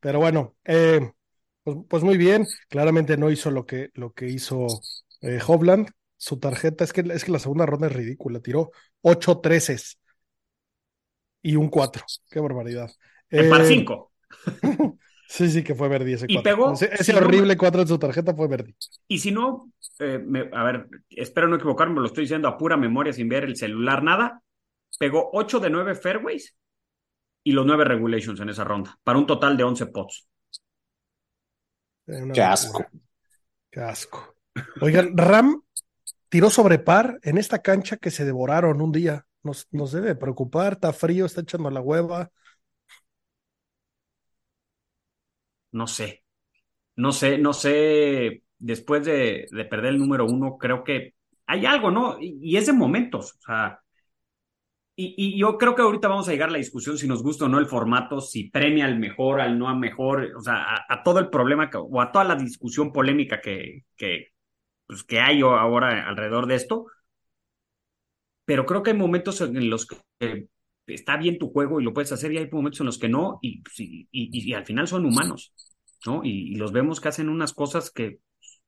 Pero 0.00 0.18
bueno, 0.18 0.56
eh, 0.64 1.12
pues, 1.62 1.76
pues, 1.88 2.02
muy 2.02 2.16
bien, 2.16 2.46
claramente 2.68 3.16
no 3.16 3.30
hizo 3.30 3.50
lo 3.50 3.66
que, 3.66 3.90
lo 3.94 4.12
que 4.12 4.28
hizo 4.28 4.66
eh, 5.20 5.38
Hovland, 5.46 5.90
su 6.22 6.38
tarjeta, 6.38 6.84
es 6.84 6.92
que, 6.92 7.00
es 7.00 7.24
que 7.24 7.32
la 7.32 7.40
segunda 7.40 7.66
ronda 7.66 7.88
es 7.88 7.92
ridícula, 7.92 8.38
tiró 8.38 8.70
ocho 9.00 9.40
treces 9.40 9.98
y 11.42 11.56
un 11.56 11.68
cuatro, 11.68 12.04
qué 12.30 12.38
barbaridad. 12.38 12.92
En 13.28 13.46
eh, 13.46 13.50
par 13.50 13.64
cinco. 13.64 14.12
sí, 15.28 15.50
sí, 15.50 15.64
que 15.64 15.74
fue 15.74 15.88
Verdi 15.88 16.12
ese 16.12 16.26
y 16.28 16.38
Pegó, 16.38 16.74
ese, 16.74 16.94
ese 16.94 17.02
si 17.02 17.12
horrible 17.12 17.54
no, 17.54 17.58
cuatro 17.58 17.82
en 17.82 17.88
su 17.88 17.98
tarjeta 17.98 18.36
fue 18.36 18.46
Verdi. 18.46 18.72
Y 19.08 19.18
si 19.18 19.32
no, 19.32 19.72
eh, 19.98 20.20
me, 20.24 20.48
a 20.52 20.62
ver, 20.62 20.86
espero 21.10 21.48
no 21.48 21.56
equivocarme, 21.56 21.98
lo 21.98 22.06
estoy 22.06 22.22
diciendo 22.22 22.46
a 22.46 22.56
pura 22.56 22.76
memoria 22.76 23.12
sin 23.12 23.28
ver 23.28 23.42
el 23.42 23.56
celular, 23.56 24.04
nada. 24.04 24.42
Pegó 25.00 25.28
ocho 25.32 25.58
de 25.58 25.70
nueve 25.70 25.96
fairways 25.96 26.56
y 27.42 27.50
los 27.50 27.66
nueve 27.66 27.84
regulations 27.84 28.38
en 28.38 28.48
esa 28.48 28.62
ronda, 28.62 28.96
para 29.02 29.18
un 29.18 29.26
total 29.26 29.56
de 29.56 29.64
11 29.64 29.86
pots. 29.86 30.28
Qué 32.32 32.42
asco. 32.42 32.86
Qué 33.72 33.80
asco. 33.80 34.36
Oigan, 34.80 35.16
Ram 35.16 35.62
tiró 36.32 36.48
sobre 36.48 36.78
par 36.78 37.18
en 37.24 37.36
esta 37.36 37.60
cancha 37.60 37.98
que 37.98 38.10
se 38.10 38.24
devoraron 38.24 38.80
un 38.80 38.90
día. 38.90 39.26
Nos, 39.42 39.68
nos 39.70 39.92
debe 39.92 40.14
preocupar, 40.14 40.74
está 40.74 40.92
frío, 40.94 41.26
está 41.26 41.42
echando 41.42 41.70
la 41.70 41.82
hueva. 41.82 42.30
No 45.72 45.86
sé. 45.86 46.24
No 46.96 47.12
sé, 47.12 47.38
no 47.38 47.52
sé. 47.52 48.44
Después 48.58 49.04
de, 49.04 49.46
de 49.50 49.64
perder 49.66 49.90
el 49.92 49.98
número 49.98 50.24
uno, 50.24 50.56
creo 50.58 50.84
que 50.84 51.14
hay 51.46 51.66
algo, 51.66 51.90
¿no? 51.90 52.18
Y, 52.20 52.38
y 52.40 52.56
es 52.56 52.66
de 52.66 52.72
momentos. 52.72 53.34
O 53.34 53.42
sea, 53.42 53.82
y, 54.96 55.38
yo 55.38 55.58
creo 55.58 55.74
que 55.74 55.82
ahorita 55.82 56.08
vamos 56.08 56.28
a 56.28 56.32
llegar 56.32 56.48
a 56.48 56.52
la 56.52 56.58
discusión 56.58 56.96
si 56.96 57.06
nos 57.08 57.22
gusta 57.22 57.44
o 57.46 57.48
no 57.48 57.58
el 57.58 57.66
formato, 57.66 58.20
si 58.22 58.50
premia 58.50 58.86
al 58.86 58.98
mejor, 58.98 59.40
al 59.40 59.58
no 59.58 59.68
al 59.68 59.78
mejor, 59.78 60.32
o 60.36 60.40
sea, 60.40 60.86
a, 60.88 61.02
todo 61.02 61.18
el 61.18 61.28
problema 61.30 61.70
o 61.74 62.00
a 62.00 62.12
toda 62.12 62.24
la 62.24 62.36
discusión 62.36 62.92
polémica 62.92 63.40
que, 63.40 63.84
que, 63.96 64.31
pues, 64.92 65.04
que 65.04 65.20
hay 65.20 65.40
ahora 65.40 66.06
alrededor 66.06 66.46
de 66.46 66.56
esto. 66.56 66.86
Pero 68.44 68.66
creo 68.66 68.82
que 68.82 68.90
hay 68.90 68.96
momentos 68.96 69.40
en 69.40 69.70
los 69.70 69.86
que 69.86 70.48
está 70.86 71.16
bien 71.16 71.38
tu 71.38 71.50
juego 71.50 71.80
y 71.80 71.84
lo 71.84 71.94
puedes 71.94 72.12
hacer 72.12 72.30
y 72.32 72.38
hay 72.38 72.50
momentos 72.50 72.80
en 72.80 72.86
los 72.86 72.98
que 72.98 73.08
no 73.08 73.38
y, 73.40 73.62
y, 73.78 74.08
y, 74.12 74.52
al 74.52 74.66
final 74.66 74.86
son 74.86 75.06
humanos, 75.06 75.54
¿no? 76.04 76.22
Y, 76.24 76.56
los 76.56 76.72
vemos 76.72 77.00
que 77.00 77.08
hacen 77.08 77.30
unas 77.30 77.54
cosas 77.54 77.90
que 77.90 78.18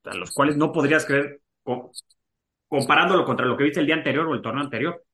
a 0.04 0.14
los 0.14 0.32
cuales 0.32 0.56
no 0.56 0.72
podrías 0.72 1.04
creer 1.04 1.42
comparándolo 2.68 3.26
contra 3.26 3.44
lo 3.44 3.56
que 3.58 3.64
viste 3.64 3.80
el 3.80 3.86
día 3.86 3.96
anterior 3.96 4.26
o 4.26 4.34
el 4.34 4.40
torneo 4.40 4.64
anterior. 4.64 5.04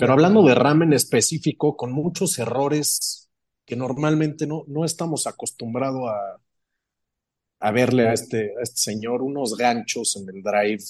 Pero 0.00 0.12
hablando 0.14 0.42
de 0.42 0.54
Ram 0.54 0.84
en 0.84 0.94
específico, 0.94 1.76
con 1.76 1.92
muchos 1.92 2.38
errores 2.38 3.30
que 3.66 3.76
normalmente 3.76 4.46
no, 4.46 4.64
no 4.68 4.86
estamos 4.86 5.26
acostumbrados 5.26 6.08
a, 6.08 6.41
a 7.62 7.70
verle 7.70 8.08
a 8.08 8.12
este, 8.12 8.52
a 8.58 8.62
este 8.62 8.76
señor, 8.76 9.22
unos 9.22 9.56
ganchos 9.56 10.16
en 10.16 10.34
el 10.34 10.42
drive, 10.42 10.82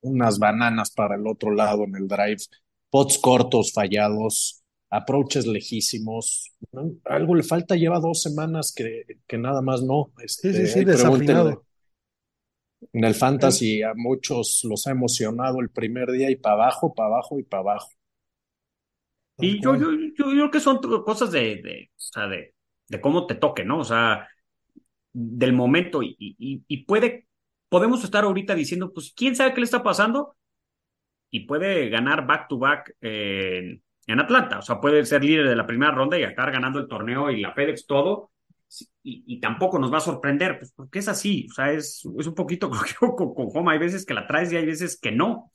unas 0.00 0.38
bananas 0.40 0.90
para 0.90 1.14
el 1.14 1.26
otro 1.26 1.52
lado 1.52 1.84
en 1.84 1.94
el 1.94 2.08
drive, 2.08 2.42
pots 2.90 3.18
cortos 3.18 3.72
fallados, 3.72 4.64
approaches 4.90 5.46
lejísimos. 5.46 6.52
Algo 7.04 7.36
le 7.36 7.44
falta, 7.44 7.76
lleva 7.76 8.00
dos 8.00 8.22
semanas 8.22 8.72
que, 8.76 9.04
que 9.26 9.38
nada 9.38 9.62
más 9.62 9.82
no. 9.82 10.12
Este, 10.20 10.52
sí, 10.52 10.66
sí, 10.66 10.72
sí, 10.80 10.84
desafinado. 10.84 11.64
En 12.92 13.04
el 13.04 13.14
fantasy 13.14 13.82
a 13.82 13.94
muchos 13.94 14.62
los 14.64 14.86
ha 14.88 14.90
emocionado 14.90 15.60
el 15.60 15.70
primer 15.70 16.10
día 16.10 16.28
y 16.30 16.36
para 16.36 16.54
abajo, 16.54 16.92
para 16.92 17.08
abajo 17.08 17.38
y 17.38 17.44
para 17.44 17.60
abajo. 17.60 17.90
Y 19.38 19.60
yo, 19.62 19.76
yo, 19.76 19.90
yo, 19.92 20.24
creo 20.30 20.50
que 20.50 20.60
son 20.60 20.80
cosas 21.04 21.30
de, 21.30 21.62
de, 21.62 21.90
o 21.94 22.00
sea, 22.00 22.26
de, 22.26 22.54
de 22.88 23.00
cómo 23.00 23.26
te 23.26 23.34
toque, 23.34 23.64
¿no? 23.64 23.80
O 23.80 23.84
sea, 23.84 24.26
del 25.18 25.54
momento 25.54 26.00
y, 26.02 26.84
puede, 26.86 27.26
podemos 27.70 28.04
estar 28.04 28.24
ahorita 28.24 28.54
diciendo, 28.54 28.92
pues, 28.92 29.14
¿quién 29.16 29.34
sabe 29.34 29.54
qué 29.54 29.60
le 29.60 29.64
está 29.64 29.82
pasando? 29.82 30.36
Y 31.30 31.46
puede 31.46 31.88
ganar 31.88 32.26
back 32.26 32.48
to 32.48 32.58
back 32.58 32.94
en, 33.00 33.82
en 34.06 34.20
Atlanta, 34.20 34.58
o 34.58 34.62
sea, 34.62 34.78
puede 34.78 35.06
ser 35.06 35.24
líder 35.24 35.48
de 35.48 35.56
la 35.56 35.66
primera 35.66 35.90
ronda 35.92 36.18
y 36.18 36.22
estar 36.22 36.52
ganando 36.52 36.78
el 36.78 36.86
torneo 36.86 37.30
y 37.30 37.40
la 37.40 37.54
FedEx 37.54 37.86
todo, 37.86 38.30
y, 39.02 39.24
y, 39.26 39.40
tampoco 39.40 39.78
nos 39.78 39.90
va 39.90 39.98
a 39.98 40.00
sorprender, 40.00 40.58
pues 40.58 40.72
porque 40.72 40.98
es 40.98 41.08
así, 41.08 41.46
o 41.50 41.54
sea, 41.54 41.72
es, 41.72 42.06
es 42.18 42.26
un 42.26 42.34
poquito 42.34 42.68
con, 43.00 43.16
con, 43.16 43.34
con 43.34 43.48
Home, 43.54 43.72
hay 43.72 43.78
veces 43.78 44.04
que 44.04 44.12
la 44.12 44.26
traes 44.26 44.52
y 44.52 44.56
hay 44.56 44.66
veces 44.66 45.00
que 45.00 45.12
no. 45.12 45.50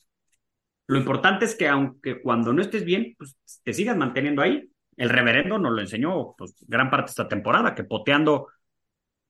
Lo 0.87 0.97
importante 0.97 1.45
es 1.45 1.55
que 1.55 1.67
aunque 1.67 2.19
cuando 2.21 2.51
no 2.51 2.61
estés 2.61 2.83
bien, 2.83 3.13
pues 3.17 3.37
te 3.63 3.73
sigas 3.73 3.95
manteniendo 3.95 4.41
ahí. 4.41 4.67
El 4.97 5.09
reverendo 5.09 5.57
nos 5.57 5.71
lo 5.71 5.81
enseñó 5.81 6.35
pues, 6.37 6.55
gran 6.67 6.89
parte 6.89 7.07
de 7.07 7.11
esta 7.11 7.27
temporada, 7.27 7.75
que 7.75 7.83
poteando 7.83 8.47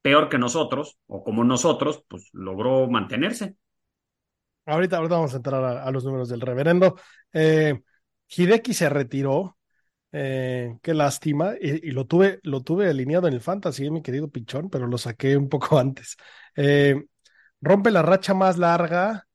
peor 0.01 0.29
que 0.29 0.37
nosotros, 0.37 0.97
o 1.07 1.23
como 1.23 1.43
nosotros, 1.43 2.03
pues 2.07 2.29
logró 2.33 2.87
mantenerse. 2.89 3.55
Ahorita, 4.65 4.97
ahorita 4.97 5.15
vamos 5.15 5.33
a 5.33 5.37
entrar 5.37 5.63
a, 5.63 5.91
los 5.91 6.03
números 6.05 6.29
del 6.29 6.41
reverendo. 6.41 6.95
Eh, 7.33 7.81
Hideki 8.27 8.73
se 8.73 8.89
retiró. 8.89 9.57
Eh, 10.11 10.77
qué 10.81 10.93
lástima. 10.93 11.53
Y, 11.59 11.91
lo 11.91 12.05
tuve, 12.05 12.39
lo 12.43 12.61
tuve 12.61 12.89
alineado 12.89 13.27
en 13.27 13.33
el 13.33 13.41
fantasy, 13.41 13.89
mi 13.89 14.01
querido 14.01 14.29
Pichón, 14.29 14.69
pero 14.69 14.87
lo 14.87 14.97
saqué 14.97 15.35
un 15.37 15.49
poco 15.49 15.79
antes. 15.79 16.15
Eh, 16.55 17.05
rompe 17.61 17.91
la 17.91 18.01
racha 18.01 18.33
más 18.33 18.57
larga 18.57 19.27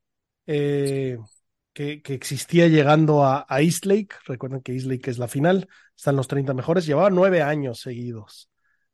que, 0.45 1.19
existía 1.75 2.69
llegando 2.69 3.25
a, 3.25 3.47
a 3.49 3.63
Eastlake. 3.63 4.15
Recuerden 4.27 4.61
que 4.63 4.73
Eastlake 4.73 5.11
es 5.11 5.19
la 5.19 5.29
final, 5.29 5.69
están 5.97 6.17
los 6.17 6.29
30 6.29 6.55
mejores. 6.55 6.87
Llevaba 6.87 7.11
nueve 7.11 7.43
años 7.43 7.81
seguidos. 7.81 8.49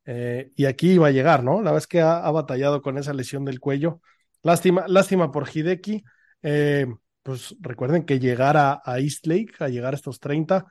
Eh, 0.05 0.51
y 0.55 0.65
aquí 0.65 0.91
iba 0.91 1.07
a 1.07 1.11
llegar, 1.11 1.43
¿no? 1.43 1.61
La 1.61 1.71
vez 1.71 1.87
que 1.87 2.01
ha, 2.01 2.29
batallado 2.31 2.81
con 2.81 2.97
esa 2.97 3.13
lesión 3.13 3.45
del 3.45 3.59
cuello. 3.59 4.01
Lástima, 4.41 4.85
lástima 4.87 5.31
por 5.31 5.47
Hideki. 5.47 6.03
Eh, 6.41 6.87
pues 7.21 7.55
recuerden 7.61 8.03
que 8.05 8.19
llegar 8.19 8.57
a, 8.57 8.81
a 8.83 8.99
Eastlake, 8.99 9.55
a 9.59 9.69
llegar 9.69 9.93
a 9.93 9.95
estos 9.95 10.19
30, 10.19 10.65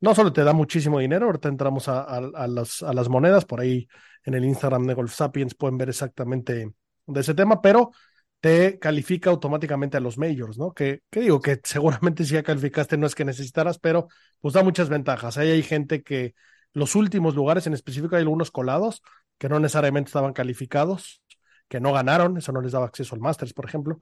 no 0.00 0.14
solo 0.14 0.32
te 0.32 0.44
da 0.44 0.52
muchísimo 0.52 0.98
dinero, 0.98 1.26
ahorita 1.26 1.48
entramos 1.48 1.88
a, 1.88 2.02
a, 2.02 2.46
las, 2.46 2.82
las 2.82 3.08
monedas, 3.08 3.44
por 3.44 3.60
ahí 3.60 3.88
en 4.24 4.34
el 4.34 4.44
Instagram 4.44 4.86
de 4.86 4.94
Golf 4.94 5.14
Sapiens 5.14 5.54
pueden 5.54 5.78
ver 5.78 5.88
exactamente 5.88 6.72
de 7.06 7.20
ese 7.20 7.34
tema, 7.34 7.60
pero 7.62 7.92
te 8.40 8.78
califica 8.78 9.30
automáticamente 9.30 9.96
a 9.96 10.00
los 10.00 10.18
majors, 10.18 10.58
¿no? 10.58 10.72
Que, 10.72 11.02
que, 11.10 11.20
digo 11.20 11.40
que 11.40 11.60
seguramente 11.64 12.24
si 12.24 12.34
ya 12.34 12.42
calificaste 12.42 12.96
no 12.96 13.06
es 13.06 13.14
que 13.14 13.24
necesitaras, 13.24 13.78
pero 13.78 14.08
pues 14.40 14.54
da 14.54 14.62
muchas 14.62 14.88
ventajas. 14.88 15.38
Ahí 15.38 15.50
hay 15.50 15.62
gente 15.62 16.02
que 16.02 16.34
los 16.76 16.94
últimos 16.94 17.34
lugares, 17.34 17.66
en 17.66 17.72
específico 17.72 18.16
hay 18.16 18.20
algunos 18.20 18.50
colados 18.50 19.02
que 19.38 19.48
no 19.48 19.58
necesariamente 19.58 20.08
estaban 20.08 20.34
calificados, 20.34 21.22
que 21.68 21.80
no 21.80 21.90
ganaron, 21.90 22.36
eso 22.36 22.52
no 22.52 22.60
les 22.60 22.72
daba 22.72 22.84
acceso 22.84 23.14
al 23.14 23.22
Masters, 23.22 23.54
por 23.54 23.64
ejemplo. 23.64 23.98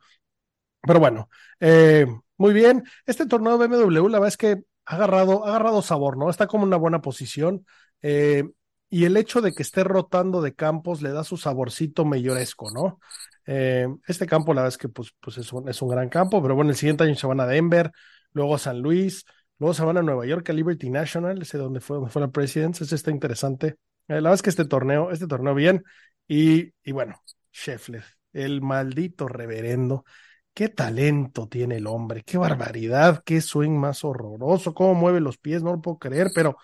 Pero 0.82 0.98
bueno, 0.98 1.30
eh, 1.60 2.04
muy 2.36 2.52
bien. 2.52 2.82
Este 3.06 3.26
torneo 3.26 3.58
BMW, 3.58 4.08
la 4.08 4.18
verdad 4.18 4.26
es 4.26 4.36
que 4.36 4.64
ha 4.86 4.94
agarrado, 4.96 5.44
ha 5.46 5.50
agarrado 5.50 5.82
sabor, 5.82 6.16
¿no? 6.16 6.28
Está 6.28 6.48
como 6.48 6.64
una 6.64 6.76
buena 6.76 7.00
posición. 7.00 7.64
Eh, 8.02 8.42
y 8.90 9.04
el 9.04 9.16
hecho 9.16 9.40
de 9.40 9.52
que 9.52 9.62
esté 9.62 9.84
rotando 9.84 10.42
de 10.42 10.54
campos 10.54 11.00
le 11.00 11.12
da 11.12 11.22
su 11.22 11.36
saborcito 11.36 12.04
mayoresco, 12.04 12.72
¿no? 12.72 12.98
Eh, 13.46 13.86
este 14.08 14.26
campo, 14.26 14.52
la 14.52 14.62
verdad 14.62 14.74
es 14.74 14.78
que 14.78 14.88
pues, 14.88 15.14
pues 15.20 15.38
es, 15.38 15.52
un, 15.52 15.68
es 15.68 15.80
un 15.80 15.90
gran 15.90 16.08
campo, 16.08 16.42
pero 16.42 16.56
bueno, 16.56 16.72
el 16.72 16.76
siguiente 16.76 17.04
año 17.04 17.14
se 17.14 17.28
van 17.28 17.38
a 17.38 17.46
Denver, 17.46 17.92
luego 18.32 18.56
a 18.56 18.58
San 18.58 18.80
Luis, 18.80 19.24
luego 19.58 19.74
se 19.74 19.84
van 19.84 19.96
a 19.96 20.02
Nueva 20.02 20.26
York, 20.26 20.48
a 20.50 20.52
Liberty 20.52 20.90
National, 20.90 21.40
ese 21.42 21.58
donde 21.58 21.80
fue, 21.80 22.08
fue 22.08 22.22
la 22.22 22.28
Presidents, 22.28 22.80
ese 22.80 22.94
está 22.94 23.10
interesante. 23.10 23.68
Eh, 24.08 24.14
la 24.14 24.16
verdad 24.16 24.34
es 24.34 24.42
que 24.42 24.50
este 24.50 24.64
torneo, 24.64 25.10
este 25.10 25.26
torneo 25.26 25.54
bien, 25.54 25.84
y, 26.28 26.72
y 26.82 26.92
bueno, 26.92 27.22
Scheffler, 27.52 28.04
el 28.32 28.60
maldito 28.62 29.28
reverendo, 29.28 30.04
qué 30.52 30.68
talento 30.68 31.48
tiene 31.48 31.76
el 31.76 31.86
hombre, 31.86 32.22
qué 32.24 32.38
barbaridad, 32.38 33.22
qué 33.24 33.40
swing 33.40 33.72
más 33.72 34.04
horroroso, 34.04 34.74
cómo 34.74 34.94
mueve 34.94 35.20
los 35.20 35.38
pies, 35.38 35.62
no 35.62 35.72
lo 35.72 35.80
puedo 35.80 35.98
creer, 35.98 36.28
pero 36.34 36.56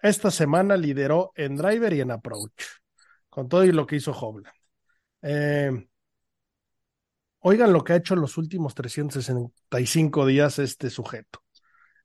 esta 0.00 0.30
semana 0.30 0.76
lideró 0.76 1.32
en 1.36 1.56
driver 1.56 1.92
y 1.92 2.00
en 2.00 2.10
approach, 2.12 2.64
con 3.30 3.48
todo 3.48 3.64
y 3.64 3.72
lo 3.72 3.86
que 3.86 3.96
hizo 3.96 4.12
Hobland. 4.12 4.54
Eh, 5.22 5.86
Oigan 7.40 7.72
lo 7.72 7.84
que 7.84 7.92
ha 7.92 7.96
hecho 7.96 8.14
en 8.14 8.20
los 8.20 8.38
últimos 8.38 8.74
365 8.74 10.24
días 10.26 10.58
este 10.58 10.90
sujeto. 10.90 11.41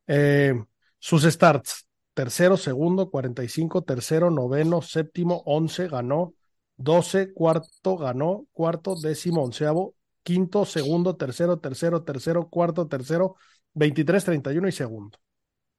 Eh, 0.07 0.53
sus 0.99 1.23
starts, 1.23 1.87
tercero, 2.13 2.57
segundo, 2.57 3.09
45, 3.09 3.83
tercero, 3.83 4.31
noveno, 4.31 4.81
séptimo, 4.81 5.43
once, 5.45 5.87
ganó, 5.87 6.33
12, 6.77 7.33
cuarto, 7.33 7.97
ganó, 7.97 8.45
cuarto, 8.53 8.95
décimo, 8.95 9.43
onceavo, 9.43 9.95
quinto, 10.23 10.65
segundo, 10.65 11.15
tercero, 11.15 11.59
tercero, 11.59 12.03
tercero, 12.03 12.49
cuarto, 12.49 12.87
tercero, 12.87 13.35
23, 13.73 14.23
31 14.25 14.67
y 14.67 14.71
segundo. 14.71 15.19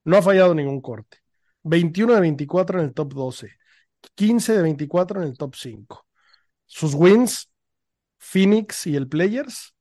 No 0.05 0.17
ha 0.17 0.23
fallado 0.23 0.55
ningún 0.55 0.81
corte. 0.81 1.19
21 1.63 2.15
de 2.15 2.21
24 2.21 2.81
en 2.81 2.87
el 2.87 2.95
top 2.95 3.13
12, 3.15 3.51
15 4.15 4.57
de 4.57 4.63
24 4.63 5.23
en 5.23 5.29
el 5.29 5.37
top 5.37 5.55
5. 5.55 6.07
Sus 6.67 6.95
wins, 6.95 7.51
Phoenix 8.19 8.87
y 8.87 8.97
el 8.97 9.09
Players, 9.09 9.75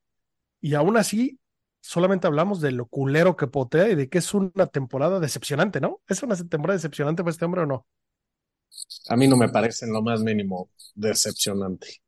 y 0.60 0.74
aún 0.74 0.96
así 0.96 1.38
solamente 1.80 2.26
hablamos 2.26 2.60
de 2.60 2.72
lo 2.72 2.86
culero 2.86 3.36
que 3.36 3.46
potea 3.46 3.88
y 3.88 3.94
de 3.94 4.08
que 4.08 4.18
es 4.18 4.34
una 4.34 4.66
temporada 4.66 5.20
decepcionante, 5.20 5.80
¿no? 5.80 6.00
¿Es 6.08 6.22
una 6.22 6.36
temporada 6.36 6.76
decepcionante 6.76 7.22
para 7.22 7.32
este 7.32 7.44
hombre 7.44 7.62
o 7.62 7.66
no? 7.66 7.86
A 9.08 9.16
mí 9.16 9.26
no 9.26 9.36
me 9.36 9.48
parece 9.48 9.86
en 9.86 9.92
lo 9.92 10.02
más 10.02 10.22
mínimo 10.22 10.70
decepcionante. 10.94 12.02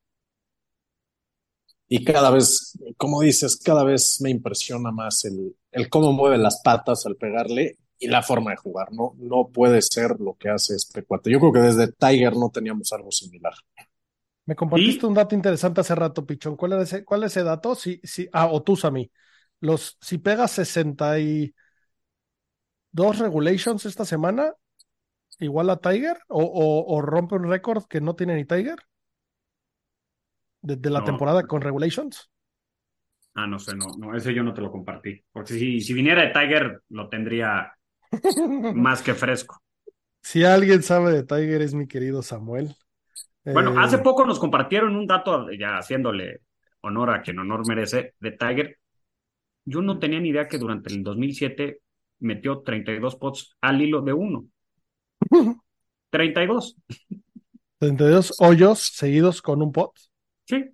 Y 1.88 2.04
cada 2.04 2.30
vez, 2.30 2.78
como 2.96 3.20
dices, 3.20 3.56
cada 3.56 3.82
vez 3.82 4.20
me 4.20 4.30
impresiona 4.30 4.92
más 4.92 5.24
el, 5.24 5.56
el 5.72 5.88
cómo 5.88 6.12
mueve 6.12 6.38
las 6.38 6.60
patas 6.62 7.04
al 7.06 7.16
pegarle 7.16 7.78
y 7.98 8.08
la 8.08 8.22
forma 8.22 8.52
de 8.52 8.56
jugar. 8.56 8.92
No, 8.92 9.14
no 9.18 9.50
puede 9.52 9.82
ser 9.82 10.18
lo 10.20 10.34
que 10.34 10.48
hace 10.48 10.74
este 10.76 11.04
cuate. 11.04 11.30
Yo 11.30 11.40
creo 11.40 11.52
que 11.52 11.60
desde 11.60 11.92
Tiger 11.92 12.36
no 12.36 12.50
teníamos 12.50 12.92
algo 12.92 13.10
similar. 13.10 13.54
Me 14.46 14.56
compartiste 14.56 15.06
un 15.06 15.14
dato 15.14 15.34
interesante 15.34 15.80
hace 15.80 15.94
rato, 15.94 16.24
Pichón. 16.24 16.56
¿Cuál 16.56 16.72
es 16.74 16.92
ese, 16.92 17.04
cuál 17.04 17.24
es 17.24 17.32
ese 17.32 17.44
dato? 17.44 17.74
Si, 17.74 18.00
si, 18.02 18.28
ah, 18.32 18.46
o 18.50 18.62
tú, 18.62 18.74
Sammy. 18.76 19.10
Los, 19.60 19.98
si 20.00 20.18
pegas 20.18 20.50
62 20.52 23.18
regulations 23.18 23.86
esta 23.86 24.04
semana, 24.04 24.52
igual 25.38 25.70
a 25.70 25.76
Tiger, 25.76 26.18
o, 26.28 26.84
o, 26.86 27.02
rompe 27.02 27.36
un 27.36 27.48
récord 27.48 27.84
que 27.84 28.00
no 28.00 28.16
tiene 28.16 28.34
ni 28.34 28.44
Tiger 28.44 28.78
de, 30.62 30.90
la 30.90 31.04
temporada 31.04 31.46
con 31.46 31.62
regulations. 31.62 32.30
Ah, 33.34 33.46
no 33.46 33.58
sé, 33.58 33.76
no, 33.76 33.86
no, 33.98 34.14
ese 34.14 34.34
yo 34.34 34.42
no 34.42 34.52
te 34.52 34.60
lo 34.60 34.70
compartí. 34.70 35.22
Porque 35.32 35.54
si, 35.54 35.80
si 35.80 35.94
viniera 35.94 36.22
de 36.22 36.32
Tiger, 36.32 36.82
lo 36.88 37.08
tendría 37.08 37.72
más 38.74 39.02
que 39.02 39.14
fresco. 39.14 39.62
Si 40.22 40.44
alguien 40.44 40.82
sabe 40.82 41.12
de 41.12 41.22
Tiger, 41.22 41.62
es 41.62 41.74
mi 41.74 41.86
querido 41.86 42.22
Samuel. 42.22 42.74
Bueno, 43.44 43.80
hace 43.80 43.96
eh, 43.96 44.00
poco 44.00 44.26
nos 44.26 44.38
compartieron 44.38 44.96
un 44.96 45.06
dato, 45.06 45.50
ya 45.52 45.78
haciéndole 45.78 46.40
honor 46.82 47.10
a 47.10 47.22
quien 47.22 47.38
honor 47.38 47.66
merece, 47.66 48.14
de 48.20 48.32
Tiger. 48.32 48.78
Yo 49.70 49.82
no 49.82 50.00
tenía 50.00 50.18
ni 50.18 50.30
idea 50.30 50.48
que 50.48 50.58
durante 50.58 50.92
el 50.92 51.04
2007 51.04 51.80
metió 52.18 52.62
32 52.62 53.14
pots 53.14 53.56
al 53.60 53.80
hilo 53.80 54.02
de 54.02 54.12
uno. 54.12 54.46
32. 56.10 56.76
32 57.78 58.34
hoyos 58.40 58.80
seguidos 58.80 59.40
con 59.40 59.62
un 59.62 59.70
pot. 59.70 59.92
Sí. 60.44 60.64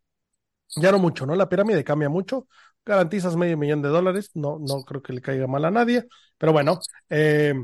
ya 0.76 0.92
no 0.92 0.98
mucho, 0.98 1.26
¿no? 1.26 1.34
La 1.34 1.48
pirámide 1.48 1.84
cambia 1.84 2.08
mucho, 2.08 2.46
garantizas 2.84 3.36
medio 3.36 3.56
millón 3.56 3.82
de 3.82 3.88
dólares, 3.88 4.30
no, 4.34 4.58
no 4.58 4.82
creo 4.84 5.02
que 5.02 5.12
le 5.12 5.20
caiga 5.20 5.46
mal 5.46 5.64
a 5.64 5.70
nadie, 5.70 6.06
pero 6.38 6.52
bueno, 6.52 6.80
eh, 7.10 7.54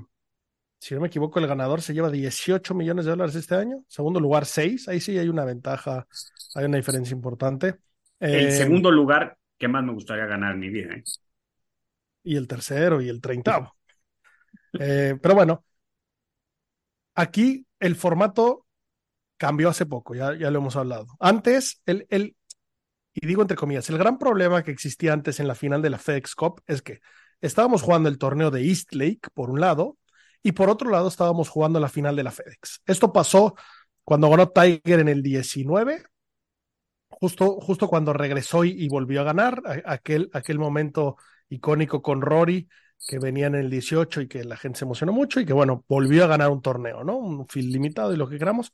si 0.79 0.95
no 0.95 1.01
me 1.01 1.09
equivoco, 1.09 1.39
el 1.39 1.47
ganador 1.47 1.83
se 1.83 1.95
lleva 1.95 2.11
18 2.11 2.75
millones 2.75 3.05
de 3.05 3.11
dólares 3.13 3.35
este 3.35 3.55
año, 3.55 3.85
segundo 3.89 4.21
lugar 4.21 4.47
6, 4.47 4.89
ahí 4.89 5.01
sí 5.01 5.19
hay 5.19 5.29
una 5.29 5.45
ventaja, 5.45 6.07
hay 6.55 6.65
una 6.67 6.77
diferencia 6.77 7.15
importante. 7.15 7.77
el 8.21 8.49
Eh, 8.49 8.53
segundo 8.53 8.91
lugar 8.91 9.37
que 9.59 9.69
más 9.69 9.83
me 9.85 9.93
gustaría 9.93 10.27
ganar 10.27 10.55
en 10.55 10.61
mi 10.61 10.69
vida. 10.69 10.95
¿eh? 10.95 11.03
y 12.23 12.37
el 12.37 12.47
tercero 12.47 13.01
y 13.01 13.09
el 13.09 13.21
treintavo. 13.21 13.75
Eh, 14.79 15.17
pero 15.21 15.35
bueno, 15.35 15.65
aquí 17.15 17.67
el 17.81 17.97
formato 17.97 18.67
cambió 19.37 19.69
hace 19.69 19.87
poco, 19.87 20.15
ya, 20.15 20.37
ya 20.37 20.51
lo 20.51 20.59
hemos 20.59 20.77
hablado. 20.77 21.07
Antes, 21.21 21.81
el, 21.87 22.07
el, 22.11 22.37
y 23.15 23.27
digo 23.27 23.43
entre 23.43 23.57
comillas, 23.57 23.89
el 23.91 23.99
gran 23.99 24.19
problema 24.19 24.63
que 24.63 24.71
existía 24.71 25.13
antes 25.13 25.41
en 25.41 25.49
la 25.49 25.55
final 25.55 25.83
de 25.83 25.91
la 25.91 25.99
FedEx 25.99 26.35
Cup 26.35 26.63
es 26.67 26.83
que 26.83 27.01
estábamos 27.41 27.83
jugando 27.83 28.09
el 28.09 28.19
torneo 28.19 28.51
de 28.51 28.67
East 28.67 28.95
Lake, 28.95 29.29
por 29.35 29.51
un 29.51 29.61
lado, 29.61 29.97
y 30.43 30.53
por 30.53 30.71
otro 30.71 30.91
lado 30.91 31.09
estábamos 31.09 31.49
jugando 31.49 31.81
la 31.81 31.89
final 31.89 32.17
de 32.17 32.23
la 32.23 32.31
FedEx. 32.31 32.83
Esto 32.87 33.13
pasó 33.13 33.55
cuando 34.05 34.31
ganó 34.31 34.49
Tiger 34.51 35.01
en 35.01 35.09
el 35.09 35.23
19, 35.23 36.05
justo, 37.09 37.61
justo 37.61 37.89
cuando 37.89 38.13
regresó 38.13 38.65
y, 38.65 38.89
volvió 38.89 39.21
a 39.21 39.25
ganar, 39.25 39.63
aquel, 39.85 40.31
aquel 40.33 40.59
momento 40.59 41.17
icónico 41.49 42.03
con 42.03 42.21
Rory, 42.21 42.69
que 43.07 43.19
venía 43.19 43.47
en 43.47 43.55
el 43.55 43.71
18 43.71 44.23
y 44.23 44.29
que 44.29 44.45
la 44.45 44.57
gente 44.57 44.79
se 44.79 44.85
emocionó 44.85 45.13
mucho 45.13 45.41
y 45.41 45.47
que, 45.47 45.53
bueno, 45.53 45.85
volvió 45.89 46.25
a 46.25 46.27
ganar 46.27 46.51
un 46.51 46.63
torneo, 46.63 47.05
¿no? 47.05 47.17
Un 47.17 47.47
field 47.49 47.73
limitado 47.73 48.13
y 48.13 48.17
lo 48.17 48.29
que 48.29 48.39
queramos. 48.39 48.73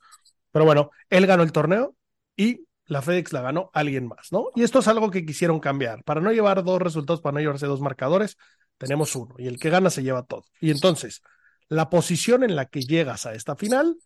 Pero 0.51 0.65
bueno, 0.65 0.91
él 1.09 1.27
ganó 1.27 1.43
el 1.43 1.51
torneo 1.51 1.95
y 2.35 2.65
la 2.87 3.01
FedEx 3.01 3.33
la 3.33 3.41
ganó 3.41 3.69
alguien 3.73 4.07
más, 4.07 4.31
¿no? 4.31 4.49
Y 4.55 4.63
esto 4.63 4.79
es 4.79 4.87
algo 4.87 5.09
que 5.11 5.25
quisieron 5.25 5.59
cambiar. 5.59 6.03
Para 6.03 6.21
no 6.21 6.31
llevar 6.31 6.63
dos 6.63 6.81
resultados, 6.81 7.21
para 7.21 7.35
no 7.35 7.39
llevarse 7.39 7.65
dos 7.65 7.81
marcadores, 7.81 8.37
tenemos 8.77 9.15
uno 9.15 9.35
y 9.37 9.47
el 9.47 9.59
que 9.59 9.69
gana 9.69 9.89
se 9.89 10.03
lleva 10.03 10.23
todo. 10.23 10.43
Y 10.59 10.71
entonces, 10.71 11.21
la 11.67 11.89
posición 11.89 12.43
en 12.43 12.55
la 12.55 12.65
que 12.65 12.81
llegas 12.81 13.25
a 13.25 13.33
esta 13.33 13.55
final 13.55 13.97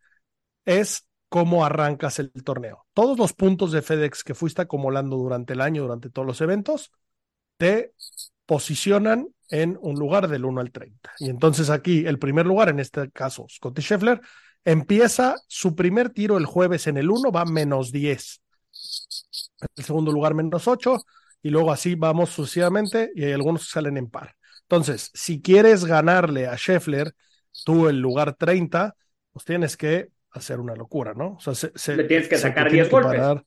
es 0.66 1.08
cómo 1.28 1.66
arrancas 1.66 2.20
el 2.20 2.32
torneo. 2.32 2.86
Todos 2.94 3.18
los 3.18 3.34
puntos 3.34 3.72
de 3.72 3.82
FedEx 3.82 4.24
que 4.24 4.34
fuiste 4.36 4.62
acumulando 4.62 5.18
durante 5.18 5.54
el 5.54 5.62
año, 5.62 5.84
durante 5.84 6.10
todos 6.10 6.26
los 6.26 6.42
eventos, 6.42 6.92
te 7.58 7.94
posicionan 8.46 9.28
en 9.50 9.78
un 9.82 10.00
lugar 10.00 10.28
del 10.28 10.46
1 10.46 10.62
al 10.62 10.72
30. 10.72 11.12
Y 11.20 11.30
entonces 11.30 11.70
aquí 11.70 12.06
el 12.06 12.18
primer 12.20 12.46
lugar, 12.46 12.70
en 12.70 12.80
este 12.80 13.12
caso 13.12 13.46
Scotty 13.50 13.82
Scheffler, 13.82 14.22
empieza 14.64 15.36
su 15.48 15.76
primer 15.76 16.10
tiro 16.10 16.38
el 16.38 16.46
jueves 16.46 16.88
en 16.88 16.98
el 16.98 17.10
1, 17.10 17.32
va 17.32 17.46
menos 17.46 17.92
10. 17.92 18.42
El 19.76 19.84
segundo 19.84 20.12
lugar 20.12 20.34
menos 20.34 20.68
8 20.68 20.98
y 21.42 21.50
luego 21.50 21.72
así 21.72 21.96
vamos 21.96 22.30
sucesivamente 22.30 23.12
y 23.16 23.24
hay 23.24 23.32
algunos 23.34 23.64
que 23.66 23.72
salen 23.72 23.98
en 23.98 24.10
par. 24.10 24.36
Entonces, 24.64 25.10
si 25.14 25.42
quieres 25.42 25.86
ganarle 25.86 26.48
a 26.48 26.56
Scheffler, 26.56 27.14
tú 27.66 27.88
el 27.88 28.00
lugar 28.00 28.36
30, 28.36 28.96
pues 29.32 29.46
tienes 29.46 29.76
que 29.78 30.10
hacer 30.32 30.60
una 30.60 30.76
locura, 30.76 31.14
¿no? 31.14 31.34
O 31.34 31.40
sea, 31.40 31.56
se, 31.56 31.72
se- 31.76 31.96
Le 31.96 32.04
tienes 32.04 32.28
que 32.28 32.36
se 32.36 32.44
sacar 32.44 32.66
te 32.66 32.72
tiene 32.72 32.84
10 32.84 32.88
que 32.90 32.92
golpes. 33.02 33.20
parar 33.20 33.46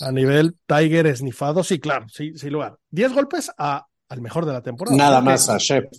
A 0.00 0.12
nivel 0.12 0.56
Tiger 0.66 1.06
esnifado, 1.08 1.64
sí, 1.64 1.80
claro, 1.80 2.06
sí, 2.08 2.32
sí, 2.36 2.50
lugar. 2.50 2.76
10 2.90 3.12
golpes 3.12 3.50
a, 3.58 3.86
al 4.08 4.20
mejor 4.20 4.46
de 4.46 4.52
la 4.52 4.62
temporada. 4.62 4.96
Nada 4.96 5.18
que- 5.18 5.24
más 5.24 5.48
a 5.48 5.58
Scheffler. 5.58 5.90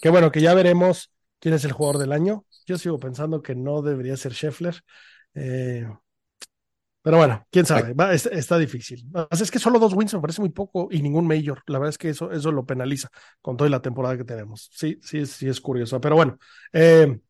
Qué 0.00 0.08
bueno 0.10 0.30
que 0.30 0.40
ya 0.40 0.54
veremos 0.54 1.10
quién 1.40 1.54
es 1.54 1.64
el 1.64 1.72
jugador 1.72 1.98
del 2.00 2.12
año. 2.12 2.44
Yo 2.66 2.78
sigo 2.78 2.98
pensando 2.98 3.42
que 3.42 3.54
no 3.54 3.82
debería 3.82 4.16
ser 4.16 4.32
Scheffler. 4.34 4.80
Eh, 5.34 5.88
pero 7.04 7.18
bueno, 7.18 7.46
quién 7.52 7.66
sabe, 7.66 7.92
Va, 7.94 8.14
es- 8.14 8.26
está, 8.26 8.58
difícil. 8.58 9.04
Es 9.30 9.50
que 9.52 9.60
solo 9.60 9.78
dos 9.78 9.94
wins 9.94 10.14
me 10.14 10.20
parece 10.22 10.40
muy 10.42 10.50
poco 10.50 10.88
y 10.90 11.02
ningún 11.02 11.26
major. 11.28 11.62
La 11.66 11.78
verdad 11.78 11.90
es 11.90 11.98
que 11.98 12.08
eso, 12.10 12.32
eso 12.32 12.52
lo 12.52 12.66
penaliza 12.66 13.10
con 13.42 13.56
toda 13.58 13.70
la 13.70 13.82
temporada 13.82 14.16
que 14.16 14.24
tenemos. 14.24 14.70
Sí, 14.72 14.98
sí, 15.02 15.26
sí 15.26 15.48
es 15.48 15.60
curioso. 15.60 16.00
Pero 16.00 16.16
bueno, 16.16 16.38
eh, 16.72 17.20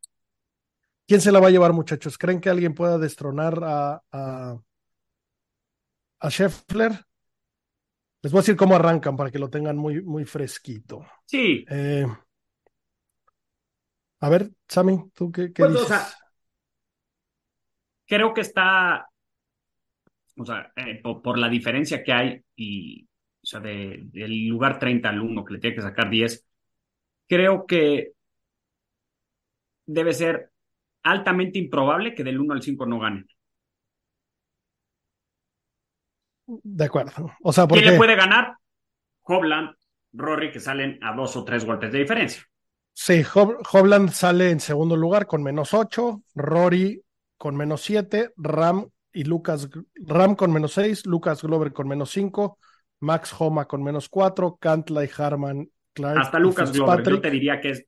¿quién 1.07 1.21
se 1.21 1.33
la 1.33 1.41
va 1.41 1.49
a 1.49 1.51
llevar, 1.51 1.73
muchachos? 1.73 2.19
¿Creen 2.19 2.41
que 2.41 2.51
alguien 2.51 2.75
pueda 2.75 2.99
destronar 2.99 3.61
a, 3.65 4.03
a, 4.13 4.59
a 6.21 6.29
Scheffler? 6.31 6.93
Les 8.23 8.33
voy 8.33 8.39
a 8.41 8.43
decir 8.43 8.57
cómo 8.57 8.75
arrancan 8.75 9.17
para 9.17 9.31
que 9.31 9.39
lo 9.39 9.51
tengan 9.51 9.77
muy, 9.77 10.03
muy 10.03 10.25
fresquito. 10.25 11.07
Sí, 11.27 11.69
Eh, 11.69 12.07
a 14.21 14.29
ver, 14.29 14.51
Sammy, 14.69 15.11
¿tú 15.15 15.31
qué, 15.33 15.53
qué 15.53 15.65
Pues, 15.65 15.75
o 15.75 15.85
dices? 15.85 15.87
sea, 15.87 16.19
creo 18.07 18.35
que 18.35 18.41
está, 18.43 19.09
o 20.37 20.45
sea, 20.45 20.73
eh, 20.77 21.01
por, 21.03 21.23
por 21.23 21.39
la 21.39 21.49
diferencia 21.49 22.03
que 22.03 22.13
hay 22.13 22.43
y, 22.57 23.05
o 23.43 23.47
sea, 23.47 23.61
de- 23.61 24.01
del 24.13 24.47
lugar 24.49 24.79
30 24.79 25.11
al 25.11 25.21
1 25.21 25.45
que 25.45 25.55
le 25.55 25.61
tiene 25.61 25.77
que 25.77 25.83
sacar 25.83 26.11
10, 26.11 26.47
creo 27.29 27.67
que 27.67 28.13
debe 29.87 30.13
ser 30.13 30.51
altamente 31.05 31.59
improbable 31.59 32.15
que 32.15 32.25
del 32.25 32.41
1 32.41 32.53
al 32.55 32.63
5 32.63 32.87
no 32.87 32.99
ganen. 33.01 33.27
De 36.47 36.85
acuerdo. 36.85 37.33
O 37.43 37.53
sea, 37.53 37.67
¿Quién 37.67 37.85
le 37.87 37.93
puede 37.93 38.17
ganar? 38.17 38.57
Hobland, 39.23 39.71
Rory, 40.13 40.53
que 40.53 40.61
salen 40.61 40.99
a 41.03 41.15
dos 41.15 41.37
o 41.37 41.45
tres 41.45 41.65
golpes 41.65 41.93
de 41.93 42.01
diferencia. 42.01 42.43
sí, 42.93 43.23
Hob- 43.25 43.59
Hovland 43.73 44.11
sale 44.11 44.51
en 44.51 44.61
segundo 44.61 44.97
lugar 44.97 45.27
con 45.27 45.43
menos 45.43 45.75
8, 45.75 46.23
Rory 46.35 47.03
con 47.37 47.57
menos 47.57 47.83
7, 47.83 48.31
Ram 48.37 48.89
y 49.15 49.25
Lucas, 49.25 49.69
Ram 49.95 50.35
con 50.35 50.53
menos 50.53 50.73
6, 50.75 51.07
Lucas 51.07 51.43
Glover 51.43 51.73
con 51.73 51.89
menos 51.89 52.11
5, 52.11 52.59
Max 53.01 53.35
Homa 53.39 53.67
con 53.67 53.83
menos 53.83 54.09
4, 54.09 54.57
Cantlay, 54.61 55.09
Harman, 55.17 55.69
Clark. 55.93 56.19
Hasta 56.21 56.39
Lucas 56.39 56.73
Glover, 56.73 57.09
yo 57.09 57.21
te 57.21 57.31
diría 57.31 57.61
que 57.61 57.71
es, 57.71 57.79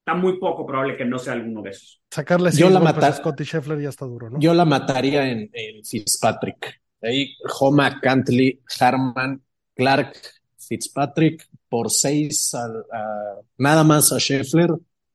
está 0.00 0.14
muy 0.14 0.38
poco 0.38 0.66
probable 0.66 0.96
que 0.96 1.04
no 1.04 1.18
sea 1.18 1.34
alguno 1.34 1.62
de 1.62 1.70
esos. 1.70 2.00
Sacarle 2.10 2.50
Yo 2.50 2.66
6 2.68 2.72
la 2.72 2.80
golpes 2.80 3.04
a 3.04 3.12
Scotty 3.12 3.44
Scheffler 3.44 3.80
ya 3.80 3.88
está 3.88 4.04
duro, 4.06 4.30
¿no? 4.30 4.38
Yo 4.38 4.52
la 4.54 4.64
mataría 4.64 5.28
en, 5.30 5.50
en 5.52 5.84
Fitzpatrick. 5.84 6.80
Ahí 7.02 7.34
Homa, 7.60 8.00
Cantley, 8.00 8.60
Harman, 8.80 9.42
Clark, 9.74 10.16
Fitzpatrick 10.58 11.48
por 11.68 11.90
seis 11.90 12.54
al- 12.54 12.84
a- 12.92 13.40
nada 13.58 13.84
más 13.84 14.12
a 14.12 14.18
Scheffler. 14.18 14.70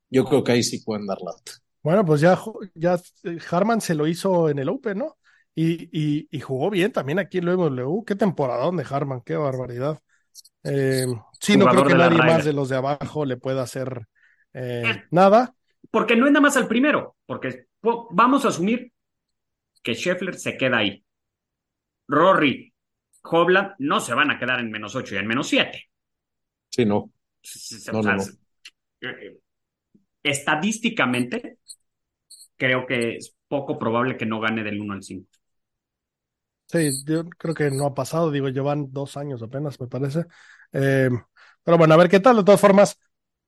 Yo 0.10 0.26
creo 0.26 0.44
que 0.44 0.52
ahí 0.52 0.64
sí 0.64 0.80
pueden 0.84 1.08
dar 1.08 1.18
lata. 1.22 1.54
Bueno, 1.84 2.06
pues 2.06 2.22
ya, 2.22 2.38
ya 2.76 3.00
eh, 3.24 3.38
Harman 3.50 3.82
se 3.82 3.96
lo 3.96 4.08
hizo 4.08 4.50
en 4.50 4.60
el 4.60 4.70
Open, 4.70 5.00
¿no? 5.00 5.18
Y, 5.56 5.90
y, 5.92 6.28
y 6.32 6.40
jugó 6.40 6.70
bien 6.70 6.92
también 6.92 7.20
aquí 7.20 7.40
en 7.40 7.48
el 7.48 7.58
BMW. 7.58 8.04
Qué 8.06 8.16
temporadón 8.16 8.78
de 8.78 8.86
Harman, 8.90 9.22
qué 9.22 9.36
barbaridad. 9.36 10.00
Eh, 10.64 11.06
sí, 11.40 11.58
no 11.58 11.66
creo 11.68 11.86
que 11.86 11.96
nadie 11.96 12.18
Ryder. 12.18 12.26
más 12.36 12.46
de 12.46 12.54
los 12.54 12.70
de 12.70 12.78
abajo 12.78 13.26
le 13.26 13.38
pueda 13.38 13.64
hacer 13.64 14.08
eh, 14.54 15.04
nada. 15.12 15.54
Porque 15.90 16.16
no 16.16 16.26
es 16.28 16.32
nada 16.32 16.42
más 16.42 16.56
al 16.56 16.68
primero, 16.68 17.18
porque 17.26 17.66
po- 17.82 18.08
vamos 18.12 18.46
a 18.46 18.50
asumir 18.50 18.92
que 19.84 19.96
Scheffler 19.96 20.36
se 20.36 20.56
queda 20.58 20.78
ahí. 20.78 21.04
Rory, 22.08 22.74
Hobland 23.24 23.74
no 23.80 24.00
se 24.00 24.14
van 24.14 24.32
a 24.32 24.38
quedar 24.40 24.60
en 24.60 24.70
menos 24.72 24.96
8 24.96 25.16
y 25.16 25.18
en 25.18 25.28
menos 25.28 25.48
7. 25.48 25.90
Sí, 26.70 26.86
no. 26.86 27.12
No, 27.92 28.02
no, 28.02 28.16
no. 28.16 28.24
Estadísticamente, 30.24 31.60
creo 32.58 32.86
que 32.86 33.16
es 33.18 33.36
poco 33.48 33.78
probable 33.80 34.18
que 34.18 34.26
no 34.26 34.40
gane 34.40 34.64
del 34.64 34.80
1 34.82 34.94
al 34.94 35.04
5. 35.04 35.30
Sí, 36.68 37.04
yo 37.06 37.26
creo 37.38 37.54
que 37.54 37.70
no 37.70 37.86
ha 37.86 37.94
pasado, 37.94 38.32
digo, 38.32 38.48
llevan 38.48 38.94
dos 38.94 39.18
años 39.18 39.42
apenas, 39.44 39.80
me 39.82 39.88
parece. 39.88 40.26
Eh, 40.72 41.10
Pero 41.64 41.78
bueno, 41.78 41.94
a 41.94 41.98
ver 41.98 42.08
qué 42.10 42.20
tal. 42.22 42.38
De 42.38 42.44
todas 42.46 42.62
formas, 42.62 42.98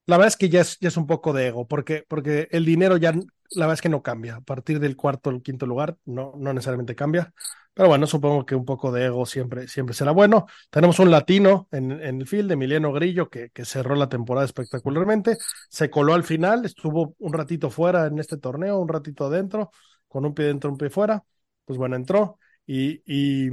la 0.06 0.18
verdad 0.18 0.28
es 0.30 0.36
que 0.38 0.50
ya 0.50 0.60
es, 0.62 0.78
ya 0.80 0.90
es 0.90 0.98
un 0.98 1.08
poco 1.08 1.32
de 1.32 1.48
ego, 1.48 1.66
porque, 1.68 2.04
porque 2.10 2.50
el 2.52 2.66
dinero 2.66 2.98
ya, 2.98 3.12
la 3.14 3.22
verdad 3.66 3.74
es 3.76 3.82
que 3.82 3.88
no 3.90 4.04
cambia. 4.04 4.36
A 4.38 4.42
partir 4.42 4.80
del 4.82 4.98
cuarto 4.98 5.30
o 5.30 5.42
quinto 5.42 5.66
lugar, 5.66 5.98
no, 6.06 6.34
no 6.38 6.54
necesariamente 6.54 6.96
cambia. 6.96 7.34
Pero 7.74 7.90
bueno, 7.90 8.06
supongo 8.06 8.46
que 8.46 8.56
un 8.56 8.66
poco 8.66 8.92
de 8.92 9.06
ego 9.06 9.26
siempre, 9.26 9.68
siempre 9.68 9.96
será 9.96 10.12
bueno. 10.12 10.46
Tenemos 10.70 11.00
un 11.00 11.10
latino 11.10 11.68
en, 11.72 11.92
el 11.92 12.28
field, 12.28 12.52
Emiliano 12.52 12.92
Grillo, 12.94 13.30
que, 13.30 13.50
que 13.50 13.66
cerró 13.66 13.96
la 13.96 14.10
temporada 14.10 14.46
espectacularmente. 14.46 15.38
Se 15.70 15.90
coló 15.90 16.14
al 16.14 16.24
final, 16.24 16.66
estuvo 16.66 17.16
un 17.18 17.34
ratito 17.34 17.72
fuera 17.72 18.06
en 18.06 18.20
este 18.20 18.38
torneo, 18.38 18.78
un 18.80 18.88
ratito 18.90 19.26
adentro, 19.26 19.72
con 20.08 20.26
un 20.26 20.34
pie 20.36 20.46
dentro, 20.46 20.70
un 20.70 20.78
pie 20.78 20.90
fuera. 20.92 21.24
Pues 21.66 21.80
bueno, 21.80 21.96
entró 21.96 22.38
y, 22.68 23.02
y, 23.06 23.50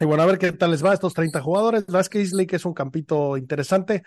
y 0.00 0.04
bueno, 0.06 0.22
a 0.22 0.26
ver 0.26 0.38
qué 0.38 0.52
tal 0.52 0.70
les 0.70 0.84
va 0.84 0.92
a 0.92 0.94
estos 0.94 1.12
30 1.14 1.42
jugadores. 1.42 1.84
La 1.88 2.00
es 2.00 2.08
que 2.08 2.22
es 2.22 2.64
un 2.64 2.74
campito 2.74 3.36
interesante. 3.36 4.02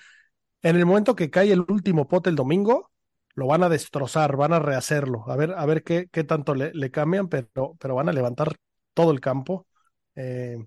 En 0.61 0.75
el 0.75 0.85
momento 0.85 1.15
que 1.15 1.29
cae 1.29 1.51
el 1.51 1.65
último 1.67 2.07
pot 2.07 2.27
el 2.27 2.35
domingo, 2.35 2.91
lo 3.35 3.47
van 3.47 3.63
a 3.63 3.69
destrozar, 3.69 4.35
van 4.37 4.53
a 4.53 4.59
rehacerlo, 4.59 5.23
a 5.29 5.35
ver, 5.35 5.53
a 5.55 5.65
ver 5.67 5.83
qué, 5.83 6.09
qué 6.11 6.23
tanto 6.23 6.55
le, 6.55 6.71
le 6.73 6.89
cambian, 6.91 7.27
pero, 7.29 7.77
pero 7.79 7.95
van 7.95 8.09
a 8.09 8.13
levantar 8.13 8.57
todo 8.97 9.11
el 9.11 9.21
campo. 9.21 9.67
Eh, 10.15 10.57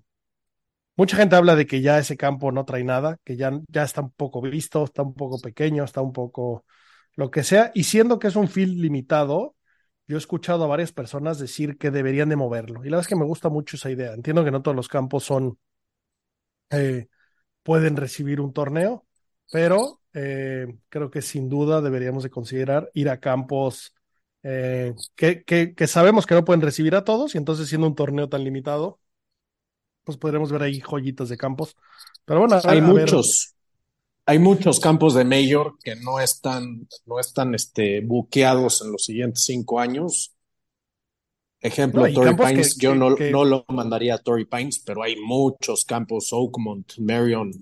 mucha 0.97 1.16
gente 1.16 1.35
habla 1.35 1.57
de 1.57 1.66
que 1.66 1.81
ya 1.81 1.99
ese 1.99 2.16
campo 2.16 2.53
no 2.53 2.64
trae 2.64 2.85
nada, 2.85 3.19
que 3.25 3.37
ya, 3.37 3.51
ya 3.69 3.83
está 3.83 4.03
un 4.03 4.12
poco 4.12 4.40
visto, 4.40 4.85
está 4.85 5.03
un 5.03 5.14
poco 5.14 5.40
pequeño, 5.40 5.83
está 5.83 6.01
un 6.01 6.12
poco 6.12 6.64
lo 7.16 7.29
que 7.33 7.43
sea, 7.43 7.73
y 7.75 7.85
siendo 7.85 8.21
que 8.21 8.29
es 8.29 8.37
un 8.37 8.47
field 8.47 8.79
limitado, 8.79 9.57
yo 10.07 10.16
he 10.16 10.19
escuchado 10.19 10.62
a 10.64 10.69
varias 10.69 10.93
personas 10.93 11.40
decir 11.40 11.77
que 11.77 11.90
deberían 11.90 12.29
de 12.29 12.37
moverlo. 12.37 12.85
Y 12.85 12.90
la 12.90 12.97
verdad 12.97 13.01
es 13.03 13.09
que 13.09 13.16
me 13.16 13.25
gusta 13.25 13.49
mucho 13.49 13.77
esa 13.77 13.90
idea. 13.90 14.12
Entiendo 14.14 14.45
que 14.45 14.53
no 14.53 14.62
todos 14.62 14.77
los 14.77 14.88
campos 14.88 15.25
son, 15.25 15.59
eh, 16.71 17.09
pueden 17.64 17.97
recibir 17.97 18.40
un 18.40 18.53
torneo, 18.53 19.07
pero 19.51 20.01
eh, 20.14 20.69
creo 20.88 21.11
que 21.11 21.23
sin 21.23 21.49
duda 21.49 21.81
deberíamos 21.81 22.23
de 22.23 22.31
considerar 22.31 22.90
ir 22.95 23.09
a 23.09 23.19
campos 23.19 23.93
eh, 24.42 24.94
que, 25.16 25.44
que, 25.44 25.74
que, 25.74 25.87
sabemos 25.87 26.26
que 26.26 26.35
no 26.35 26.44
pueden 26.44 26.62
recibir 26.62 26.94
a 26.94 27.05
todos 27.05 27.35
y 27.35 27.38
entonces 27.38 27.68
siendo 27.68 27.87
un 27.87 27.94
torneo 27.94 28.29
tan 28.29 28.42
limitado, 28.42 28.98
pues 30.05 30.16
podremos 30.16 30.50
ver 30.50 30.62
ahí 30.62 30.81
joyitas 30.81 31.29
de 31.29 31.37
campos. 31.37 31.76
Pero 32.24 32.40
bueno, 32.40 32.59
hay 32.64 32.81
muchos, 32.81 33.55
ver. 34.26 34.35
hay 34.35 34.38
muchos 34.38 34.81
campos 34.81 35.14
de 35.14 35.24
mayor 35.24 35.76
que 35.83 35.96
no 35.96 36.20
están, 36.20 36.88
no 37.07 37.20
están 37.20 37.55
este, 37.55 38.00
buqueados 38.00 38.83
en 38.83 38.92
los 38.92 39.05
siguientes 39.05 39.44
cinco 39.44 39.79
años. 39.79 40.35
Ejemplo, 41.61 42.09
no, 42.09 42.14
Torrey 42.14 42.35
Pines, 42.35 42.74
que, 42.79 42.85
yo 42.87 42.94
no, 42.94 43.11
no, 43.11 43.44
lo 43.44 43.66
mandaría 43.68 44.14
a 44.14 44.18
Torrey 44.18 44.46
Pines, 44.46 44.79
pero 44.79 45.03
hay 45.03 45.16
muchos 45.16 45.85
campos, 45.85 46.33
Oakmont, 46.33 46.90
Marion, 46.98 47.53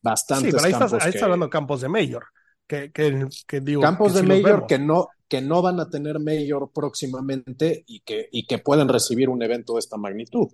bastantes 0.00 0.52
sí, 0.52 0.56
pero 0.56 0.64
ahí 0.64 0.72
campos. 0.72 0.92
Estás, 0.92 1.04
ahí 1.04 1.10
estás 1.10 1.22
hablando 1.24 1.46
de 1.46 1.50
campos 1.50 1.80
de 1.82 1.88
mayor. 1.88 2.24
Que, 2.66 2.90
que, 2.90 3.28
que 3.46 3.60
digo, 3.60 3.82
campos 3.82 4.14
que 4.14 4.20
de 4.20 4.20
sí 4.22 4.42
mayor 4.42 4.66
que 4.66 4.78
no, 4.78 5.08
que 5.28 5.40
no 5.40 5.62
van 5.62 5.80
a 5.80 5.90
tener 5.90 6.18
mayor 6.20 6.70
próximamente 6.72 7.84
y 7.86 8.00
que, 8.00 8.28
y 8.30 8.46
que 8.46 8.58
pueden 8.58 8.88
recibir 8.88 9.28
un 9.28 9.42
evento 9.42 9.74
de 9.74 9.80
esta 9.80 9.96
magnitud. 9.96 10.48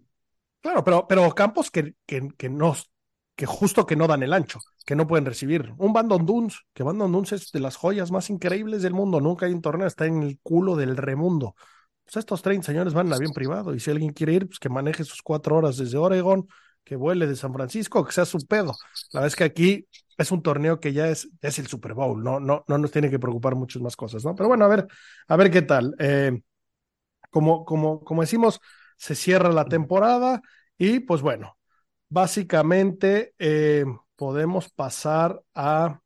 Claro, 0.61 0.85
pero, 0.85 1.07
pero 1.09 1.35
campos 1.35 1.71
que, 1.71 1.95
que, 2.07 2.29
que, 2.39 2.49
no, 2.49 2.75
que 3.35 3.47
justo 3.47 3.87
que 3.87 3.97
no 3.97 4.07
dan 4.07 4.23
el 4.23 4.33
ancho, 4.33 4.61
que 4.87 4.97
no 4.97 5.07
pueden 5.07 5.27
recibir. 5.27 5.73
Un 5.79 5.93
Bandon 5.93 6.25
Dunes, 6.25 6.61
que 6.73 6.83
Bandon 6.83 7.13
Dunes 7.13 7.33
es 7.33 7.53
de 7.53 7.61
las 7.61 7.77
joyas 7.77 8.11
más 8.11 8.31
increíbles 8.31 8.83
del 8.83 8.95
mundo, 8.95 9.21
nunca 9.21 9.47
hay 9.47 9.53
un 9.53 9.63
torneo, 9.63 9.87
está 9.87 10.07
en 10.07 10.23
el 10.23 10.39
culo 10.43 10.77
del 10.77 10.97
remundo. 10.97 11.55
Pues 12.05 12.17
estos 12.17 12.43
30 12.43 12.67
señores 12.67 12.95
van 12.95 13.09
en 13.09 13.15
avión 13.15 13.33
privado 13.33 13.75
y 13.75 13.81
si 13.81 13.91
alguien 13.91 14.13
quiere 14.13 14.35
ir, 14.35 14.47
pues 14.47 14.59
que 14.59 14.69
maneje 14.69 15.05
sus 15.05 15.23
cuatro 15.23 15.57
horas 15.57 15.77
desde 15.77 15.99
Oregon, 15.99 16.47
que 16.85 16.97
vuele 16.97 17.27
de 17.27 17.37
San 17.37 17.53
Francisco, 17.53 18.05
que 18.05 18.13
sea 18.13 18.25
su 18.25 18.39
pedo. 18.47 18.75
La 19.13 19.21
verdad 19.21 19.29
es 19.29 19.37
que 19.37 19.45
aquí 19.45 19.89
es 20.19 20.31
un 20.33 20.43
torneo 20.43 20.81
que 20.81 20.93
ya 20.93 21.09
es, 21.09 21.29
es 21.41 21.59
el 21.59 21.67
Super 21.67 21.95
Bowl, 21.95 22.23
no, 22.23 22.41
no, 22.41 22.65
no 22.67 22.79
nos 22.79 22.91
tiene 22.91 23.11
que 23.11 23.19
preocupar 23.19 23.55
muchas 23.55 23.83
más 23.83 23.97
cosas, 23.97 24.25
¿no? 24.25 24.35
Pero 24.35 24.49
bueno, 24.49 24.65
a 24.65 24.69
ver, 24.69 24.87
a 25.29 25.37
ver 25.37 25.51
qué 25.51 25.63
tal. 25.63 25.95
Eh, 25.99 26.41
como, 27.31 27.65
como, 27.65 28.01
como 28.05 28.23
decimos, 28.23 28.61
se 28.97 29.15
cierra 29.15 29.51
la 29.51 29.65
temporada 29.65 30.43
y 30.79 31.01
pues 31.01 31.23
bueno, 31.23 31.57
básicamente 32.09 33.35
eh, 33.39 33.85
podemos 34.17 34.71
pasar 34.71 35.41
a 35.55 36.01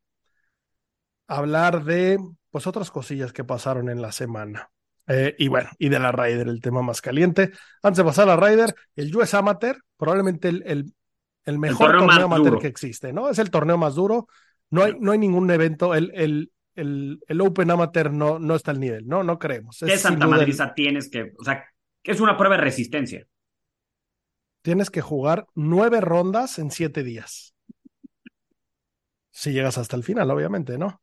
hablar 1.27 1.83
de 1.83 2.17
pues 2.49 2.65
otras 2.67 2.89
cosillas 2.91 3.33
que 3.33 3.43
pasaron 3.43 3.89
en 3.89 4.01
la 4.01 4.11
semana. 4.11 4.71
Eh, 5.07 5.35
y 5.37 5.47
bueno, 5.47 5.69
y 5.77 5.89
de 5.89 5.99
la 5.99 6.11
Ryder, 6.11 6.47
el 6.47 6.61
tema 6.61 6.81
más 6.81 7.01
caliente. 7.01 7.51
Antes 7.81 7.97
de 7.97 8.03
pasar 8.03 8.29
a 8.29 8.35
la 8.35 8.47
Ryder, 8.47 8.75
el 8.95 9.15
US 9.15 9.33
Amateur, 9.33 9.81
probablemente 9.95 10.49
el, 10.49 10.63
el, 10.65 10.93
el 11.47 11.57
mejor 11.57 11.87
el 11.87 11.91
torneo, 11.93 12.07
torneo 12.07 12.25
amateur 12.25 12.45
duro. 12.45 12.59
que 12.59 12.67
existe, 12.67 13.11
¿no? 13.11 13.29
Es 13.29 13.39
el 13.39 13.49
torneo 13.49 13.77
más 13.77 13.95
duro. 13.95 14.27
No 14.69 14.83
hay, 14.83 14.95
no 14.99 15.13
hay 15.13 15.17
ningún 15.17 15.49
evento, 15.49 15.95
el, 15.95 16.11
el, 16.13 16.51
el, 16.75 17.19
el 17.25 17.41
Open 17.41 17.71
Amateur 17.71 18.11
no, 18.11 18.37
no 18.37 18.53
está 18.53 18.71
al 18.71 18.79
nivel, 18.79 19.07
¿no? 19.07 19.23
No 19.23 19.39
creemos. 19.39 19.79
¿Qué 19.83 19.97
Santa 19.97 20.27
Madriza 20.27 20.73
tienes 20.73 21.09
que, 21.09 21.33
o 21.39 21.43
sea, 21.43 21.65
es 22.03 22.19
una 22.19 22.37
prueba 22.37 22.57
de 22.57 22.63
resistencia? 22.63 23.25
Tienes 24.61 24.89
que 24.89 25.01
jugar 25.01 25.47
nueve 25.55 26.01
rondas 26.01 26.59
en 26.59 26.69
siete 26.69 27.03
días. 27.03 27.55
Si 29.31 29.53
llegas 29.53 29.77
hasta 29.77 29.95
el 29.95 30.03
final, 30.03 30.29
obviamente, 30.29 30.77
¿no? 30.77 31.01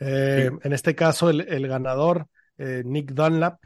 Eh, 0.00 0.50
sí. 0.50 0.58
En 0.64 0.72
este 0.72 0.96
caso, 0.96 1.30
el, 1.30 1.42
el 1.42 1.68
ganador 1.68 2.26
eh, 2.58 2.82
Nick 2.84 3.12
Dunlap, 3.12 3.62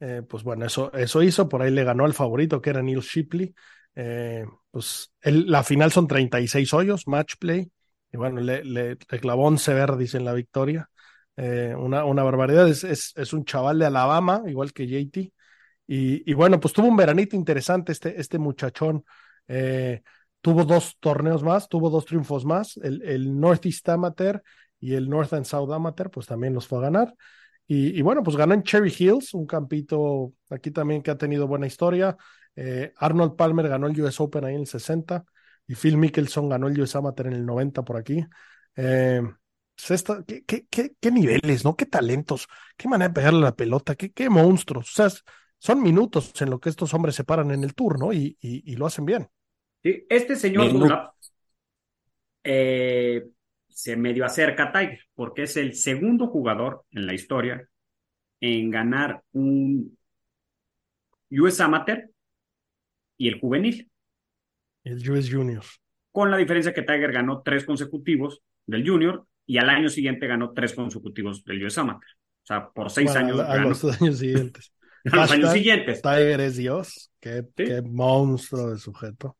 eh, 0.00 0.22
pues 0.28 0.42
bueno, 0.42 0.66
eso, 0.66 0.92
eso 0.92 1.22
hizo, 1.22 1.48
por 1.48 1.62
ahí 1.62 1.70
le 1.70 1.84
ganó 1.84 2.04
al 2.04 2.14
favorito 2.14 2.60
que 2.60 2.70
era 2.70 2.82
Neil 2.82 3.00
Shipley. 3.00 3.54
Eh, 4.00 4.46
pues 4.70 5.12
la 5.22 5.64
final 5.64 5.90
son 5.90 6.06
36 6.06 6.72
hoyos, 6.72 7.08
match 7.08 7.34
play, 7.40 7.68
y 8.12 8.16
bueno, 8.16 8.40
le, 8.40 8.64
le, 8.64 8.96
clavó 8.96 9.46
11 9.46 9.74
verdis 9.74 10.14
en 10.14 10.24
la 10.24 10.34
victoria. 10.34 10.88
Eh, 11.36 11.74
una, 11.76 12.04
una 12.04 12.22
barbaridad, 12.22 12.68
es, 12.68 12.84
es, 12.84 13.32
un 13.32 13.44
chaval 13.44 13.80
de 13.80 13.86
Alabama, 13.86 14.42
igual 14.46 14.72
que 14.72 14.86
JT. 14.86 15.32
Y, 15.88 16.30
y, 16.30 16.34
bueno, 16.34 16.60
pues 16.60 16.72
tuvo 16.72 16.86
un 16.86 16.96
veranito 16.96 17.34
interesante 17.34 17.90
este, 17.90 18.20
este 18.20 18.38
muchachón. 18.38 19.04
tuvo 20.40 20.64
dos 20.64 20.96
torneos 21.00 21.42
más, 21.42 21.68
tuvo 21.68 21.90
dos 21.90 22.04
triunfos 22.04 22.44
más, 22.44 22.76
el, 22.76 23.02
el 23.02 23.38
Northeast 23.40 23.88
Amateur 23.88 24.42
y 24.78 24.94
el 24.94 25.08
North 25.08 25.32
and 25.32 25.44
South 25.44 25.72
Amateur, 25.72 26.08
pues 26.10 26.26
también 26.26 26.54
los 26.54 26.68
fue 26.68 26.78
a 26.78 26.82
ganar. 26.82 27.14
Y, 27.70 27.98
y, 27.98 28.02
bueno, 28.02 28.22
pues 28.22 28.36
ganó 28.36 28.54
en 28.54 28.62
Cherry 28.62 28.92
Hills, 28.98 29.34
un 29.34 29.46
campito 29.46 30.32
aquí 30.48 30.70
también 30.70 31.02
que 31.02 31.10
ha 31.10 31.18
tenido 31.18 31.46
buena 31.46 31.66
historia. 31.66 32.16
Eh, 32.56 32.92
Arnold 32.96 33.36
Palmer 33.36 33.68
ganó 33.68 33.86
el 33.86 34.00
US 34.00 34.20
Open 34.20 34.44
ahí 34.44 34.54
en 34.54 34.62
el 34.62 34.66
60 34.66 35.24
y 35.66 35.74
Phil 35.74 35.98
Mickelson 35.98 36.48
ganó 36.48 36.66
el 36.66 36.80
US 36.80 36.96
Amateur 36.96 37.26
en 37.26 37.34
el 37.34 37.46
90 37.46 37.84
por 37.84 37.98
aquí. 37.98 38.24
Eh, 38.74 39.22
pues 39.76 39.90
esta, 39.90 40.24
¿qué, 40.24 40.44
qué, 40.44 40.66
qué, 40.68 40.94
qué, 40.98 41.10
niveles, 41.12 41.64
¿no? 41.64 41.76
Qué 41.76 41.86
talentos, 41.86 42.48
qué 42.76 42.88
manera 42.88 43.08
de 43.08 43.14
pegarle 43.14 43.40
la 43.40 43.54
pelota, 43.54 43.94
qué, 43.94 44.12
qué 44.12 44.30
monstruos. 44.30 44.90
O 44.90 45.08
sea, 45.08 45.20
son 45.58 45.82
minutos 45.82 46.32
en 46.40 46.50
lo 46.50 46.58
que 46.58 46.70
estos 46.70 46.94
hombres 46.94 47.14
se 47.14 47.24
paran 47.24 47.50
en 47.50 47.62
el 47.62 47.74
tour, 47.74 47.98
¿no? 47.98 48.12
Y, 48.12 48.36
y, 48.40 48.72
y 48.72 48.76
lo 48.76 48.86
hacen 48.86 49.04
bien. 49.04 49.28
Sí, 49.82 50.06
este 50.08 50.34
señor 50.34 51.12
eh, 52.42 53.28
se 53.78 53.94
medio 53.94 54.24
acerca 54.24 54.64
a 54.64 54.72
Tiger, 54.72 54.98
porque 55.14 55.44
es 55.44 55.56
el 55.56 55.72
segundo 55.76 56.26
jugador 56.26 56.82
en 56.90 57.06
la 57.06 57.14
historia 57.14 57.64
en 58.40 58.72
ganar 58.72 59.22
un 59.30 59.96
US 61.30 61.60
Amateur 61.60 62.10
y 63.16 63.28
el 63.28 63.38
juvenil. 63.38 63.88
El 64.82 65.08
US 65.08 65.32
Junior. 65.32 65.62
Con 66.10 66.28
la 66.28 66.38
diferencia 66.38 66.74
que 66.74 66.82
Tiger 66.82 67.12
ganó 67.12 67.42
tres 67.42 67.64
consecutivos 67.64 68.42
del 68.66 68.84
Junior 68.84 69.24
y 69.46 69.58
al 69.58 69.70
año 69.70 69.88
siguiente 69.88 70.26
ganó 70.26 70.52
tres 70.52 70.74
consecutivos 70.74 71.44
del 71.44 71.64
US 71.64 71.78
Amateur. 71.78 72.10
O 72.42 72.46
sea, 72.46 72.70
por 72.70 72.90
seis 72.90 73.12
bueno, 73.12 73.26
años. 73.26 73.40
A, 73.40 73.52
a 73.52 73.58
los 73.58 73.84
años 73.84 74.18
siguientes. 74.18 74.72
a 75.04 75.16
los 75.18 75.30
años 75.30 75.52
siguientes. 75.52 76.02
Tiger 76.02 76.40
es 76.40 76.56
Dios. 76.56 77.12
Qué, 77.20 77.44
¿Sí? 77.56 77.64
qué 77.64 77.80
monstruo 77.82 78.70
de 78.70 78.78
sujeto. 78.80 79.36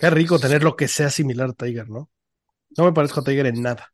Qué 0.00 0.10
rico 0.10 0.40
tener 0.40 0.64
lo 0.64 0.74
que 0.74 0.88
sea 0.88 1.08
similar 1.08 1.50
a 1.50 1.52
Tiger, 1.52 1.88
¿no? 1.88 2.10
No 2.76 2.84
me 2.84 2.92
parezco 2.92 3.20
a 3.20 3.24
Tiger 3.24 3.46
en 3.46 3.62
nada. 3.62 3.92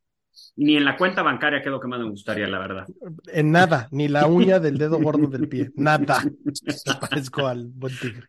Ni 0.56 0.76
en 0.76 0.84
la 0.84 0.96
cuenta 0.96 1.22
bancaria, 1.22 1.60
que 1.60 1.68
es 1.68 1.72
lo 1.72 1.80
que 1.80 1.88
más 1.88 2.00
me 2.00 2.08
gustaría, 2.08 2.46
la 2.46 2.58
verdad. 2.58 2.86
En 3.32 3.50
nada, 3.50 3.88
ni 3.90 4.08
la 4.08 4.26
uña 4.26 4.60
del 4.60 4.78
dedo 4.78 4.98
gordo 5.02 5.26
del 5.26 5.48
pie. 5.48 5.70
Nada. 5.76 6.22
Me 6.22 6.94
parezco 7.00 7.46
al 7.46 7.66
buen 7.68 7.92
tigre. 7.98 8.28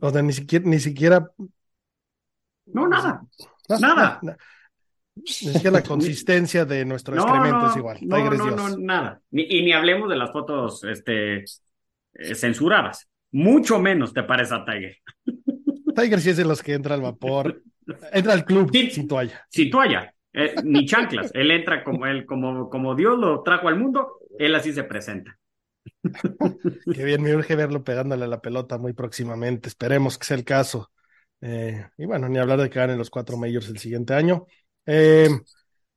O 0.00 0.10
sea, 0.10 0.22
ni 0.22 0.32
siquiera, 0.32 0.64
ni 0.68 0.78
siquiera. 0.78 1.30
No, 2.66 2.86
nada. 2.86 3.22
No, 3.68 3.78
nada. 3.78 4.20
nada. 4.22 4.38
Ni 5.14 5.26
siquiera 5.26 5.70
la 5.70 5.82
consistencia 5.82 6.64
de 6.64 6.84
nuestro 6.84 7.14
no, 7.14 7.22
excremento 7.22 7.58
no, 7.58 7.70
es 7.70 7.76
igual. 7.76 7.98
No, 8.02 8.16
Tiger 8.16 8.32
es 8.32 8.38
no, 8.38 8.46
Dios. 8.46 8.56
no, 8.56 8.78
nada. 8.78 9.20
Ni, 9.30 9.42
y 9.42 9.64
ni 9.64 9.72
hablemos 9.72 10.08
de 10.08 10.16
las 10.16 10.30
fotos 10.30 10.84
este, 10.84 11.44
eh, 12.14 12.34
censuradas. 12.34 13.08
Mucho 13.32 13.78
menos 13.78 14.12
te 14.12 14.22
parece 14.22 14.54
a 14.54 14.64
Tiger. 14.64 14.96
Tiger 15.94 16.20
sí 16.20 16.30
es 16.30 16.36
de 16.36 16.44
los 16.44 16.62
que 16.62 16.74
entra 16.74 16.94
al 16.94 17.02
vapor, 17.02 17.62
entra 18.12 18.32
al 18.32 18.44
club 18.44 18.70
sin 18.72 19.08
toalla. 19.08 19.46
Sin 19.48 19.70
toalla, 19.70 20.14
eh, 20.32 20.54
ni 20.64 20.86
chanclas. 20.86 21.30
él 21.34 21.50
entra 21.50 21.84
como 21.84 22.06
él, 22.06 22.26
como, 22.26 22.68
como 22.68 22.94
Dios 22.94 23.18
lo 23.18 23.42
trajo 23.42 23.68
al 23.68 23.78
mundo, 23.78 24.18
él 24.38 24.54
así 24.54 24.72
se 24.72 24.84
presenta. 24.84 25.38
Qué 26.94 27.04
bien, 27.04 27.22
me 27.22 27.34
urge 27.34 27.56
verlo 27.56 27.84
pegándole 27.84 28.24
a 28.24 28.28
la 28.28 28.40
pelota 28.40 28.78
muy 28.78 28.92
próximamente. 28.92 29.68
Esperemos 29.68 30.18
que 30.18 30.26
sea 30.26 30.36
el 30.36 30.44
caso. 30.44 30.90
Eh, 31.40 31.86
y 31.96 32.04
bueno, 32.04 32.28
ni 32.28 32.38
hablar 32.38 32.60
de 32.60 32.68
que 32.68 32.78
ganen 32.78 32.98
los 32.98 33.10
cuatro 33.10 33.36
majors 33.36 33.68
el 33.68 33.78
siguiente 33.78 34.14
año. 34.14 34.46
Eh, 34.86 35.28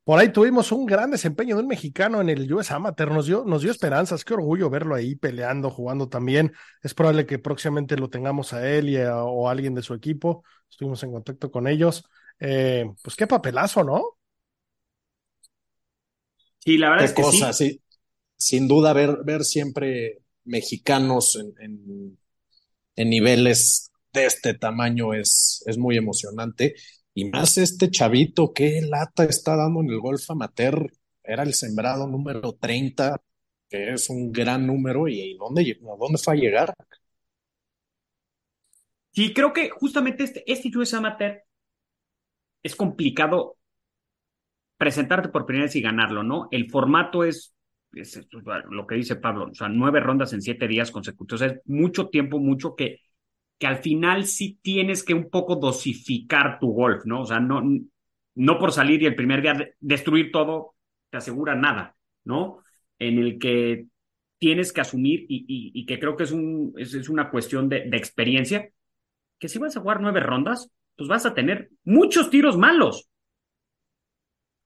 por 0.03 0.19
ahí 0.19 0.29
tuvimos 0.33 0.71
un 0.71 0.85
gran 0.85 1.11
desempeño 1.11 1.55
de 1.55 1.61
un 1.63 1.67
mexicano 1.67 2.19
en 2.21 2.29
el 2.29 2.51
US 2.53 2.73
Amateur, 2.73 3.11
nos 3.11 3.25
dio, 3.27 3.43
nos 3.45 3.61
dio 3.61 3.71
esperanzas, 3.71 4.25
qué 4.25 4.33
orgullo 4.33 4.69
verlo 4.69 4.95
ahí 4.95 5.15
peleando, 5.15 5.69
jugando 5.69 6.09
también. 6.09 6.53
Es 6.81 6.93
probable 6.93 7.25
que 7.25 7.39
próximamente 7.39 7.95
lo 7.97 8.09
tengamos 8.09 8.53
a 8.53 8.67
él 8.69 8.89
y 8.89 8.97
a, 8.97 9.23
o 9.23 9.47
a 9.47 9.51
alguien 9.51 9.75
de 9.75 9.81
su 9.83 9.93
equipo. 9.93 10.43
Estuvimos 10.69 11.01
en 11.03 11.11
contacto 11.11 11.51
con 11.51 11.67
ellos. 11.67 12.03
Eh, 12.39 12.85
pues 13.01 13.15
qué 13.15 13.27
papelazo, 13.27 13.83
¿no? 13.83 14.17
Sí, 16.59 16.77
la 16.77 16.89
verdad 16.89 17.05
Qué 17.05 17.05
es 17.05 17.13
que 17.13 17.23
cosa, 17.23 17.53
sí. 17.53 17.53
sí. 17.53 17.81
Sin 18.37 18.67
duda, 18.67 18.93
ver, 18.93 19.19
ver 19.25 19.43
siempre 19.45 20.19
mexicanos 20.45 21.35
en, 21.37 21.53
en- 21.59 22.19
en 22.97 23.09
niveles 23.09 23.91
de 24.13 24.25
este 24.25 24.53
tamaño 24.55 25.13
es, 25.13 25.63
es 25.67 25.77
muy 25.77 25.97
emocionante. 25.97 26.75
Y 27.13 27.25
más 27.25 27.57
este 27.57 27.89
chavito, 27.89 28.53
qué 28.53 28.81
lata 28.81 29.23
está 29.25 29.55
dando 29.55 29.81
en 29.81 29.89
el 29.89 29.99
golf 29.99 30.29
amateur. 30.29 30.91
Era 31.23 31.43
el 31.43 31.53
sembrado 31.53 32.07
número 32.07 32.53
30, 32.53 33.21
que 33.69 33.93
es 33.93 34.09
un 34.09 34.31
gran 34.31 34.65
número. 34.65 35.07
¿Y 35.07 35.37
dónde, 35.37 35.79
a 35.81 35.95
dónde 35.97 36.17
fue 36.17 36.33
a 36.33 36.37
llegar? 36.37 36.73
Sí, 39.11 39.31
creo 39.33 39.53
que 39.53 39.69
justamente 39.69 40.23
este, 40.23 40.43
este 40.51 40.75
US 40.75 40.93
Amateur 40.95 41.43
es 42.63 42.75
complicado 42.75 43.57
presentarte 44.77 45.29
por 45.29 45.45
primera 45.45 45.65
vez 45.65 45.75
y 45.75 45.81
ganarlo, 45.81 46.23
¿no? 46.23 46.47
El 46.51 46.69
formato 46.69 47.23
es, 47.23 47.55
es 47.93 48.27
lo 48.69 48.87
que 48.87 48.95
dice 48.95 49.17
Pablo, 49.17 49.49
o 49.51 49.53
sea, 49.53 49.69
nueve 49.69 49.99
rondas 49.99 50.33
en 50.33 50.41
siete 50.41 50.67
días 50.67 50.91
consecutivos, 50.91 51.41
es 51.41 51.61
mucho 51.65 52.09
tiempo, 52.09 52.39
mucho 52.39 52.75
que, 52.75 52.99
que 53.59 53.67
al 53.67 53.77
final 53.77 54.25
sí 54.25 54.59
tienes 54.61 55.03
que 55.03 55.13
un 55.13 55.29
poco 55.29 55.55
dosificar 55.55 56.59
tu 56.59 56.71
golf, 56.73 57.05
¿no? 57.05 57.21
O 57.21 57.25
sea, 57.25 57.39
no, 57.39 57.61
no 58.35 58.59
por 58.59 58.71
salir 58.71 59.01
y 59.01 59.05
el 59.05 59.15
primer 59.15 59.41
día 59.41 59.53
de- 59.53 59.75
destruir 59.79 60.31
todo 60.31 60.75
te 61.09 61.17
asegura 61.17 61.55
nada, 61.55 61.95
¿no? 62.25 62.59
En 62.99 63.19
el 63.19 63.39
que 63.39 63.85
tienes 64.39 64.73
que 64.73 64.81
asumir 64.81 65.21
y, 65.29 65.45
y- 65.47 65.71
y 65.81 65.85
que 65.85 65.99
creo 65.99 66.15
que 66.17 66.23
es, 66.23 66.31
un, 66.31 66.73
es, 66.77 66.93
es 66.93 67.09
una 67.09 67.29
cuestión 67.31 67.69
de, 67.69 67.89
de 67.89 67.97
experiencia, 67.97 68.69
que 69.39 69.49
si 69.49 69.59
vas 69.59 69.77
a 69.77 69.81
jugar 69.81 70.01
nueve 70.01 70.21
rondas, 70.21 70.71
pues 70.97 71.09
vas 71.09 71.25
a 71.25 71.33
tener 71.35 71.69
muchos 71.85 72.29
tiros 72.29 72.57
malos 72.57 73.09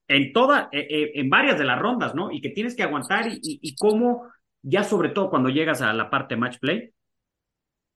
en 0.08 0.32
toda, 0.34 0.70
eh, 0.72 0.88
eh, 0.90 1.12
en 1.16 1.30
varias 1.30 1.58
de 1.58 1.66
las 1.66 1.80
rondas, 1.80 2.16
¿no? 2.16 2.32
Y 2.32 2.42
que 2.42 2.50
tienes 2.50 2.76
que 2.76 2.84
aguantar 2.84 3.28
y, 3.28 3.40
y 3.62 3.76
cómo, 3.76 4.24
ya 4.62 4.84
sobre 4.84 5.10
todo 5.10 5.30
cuando 5.30 5.50
llegas 5.50 5.82
a 5.82 5.94
la 5.94 6.10
parte 6.10 6.36
match 6.38 6.60
play, 6.60 6.92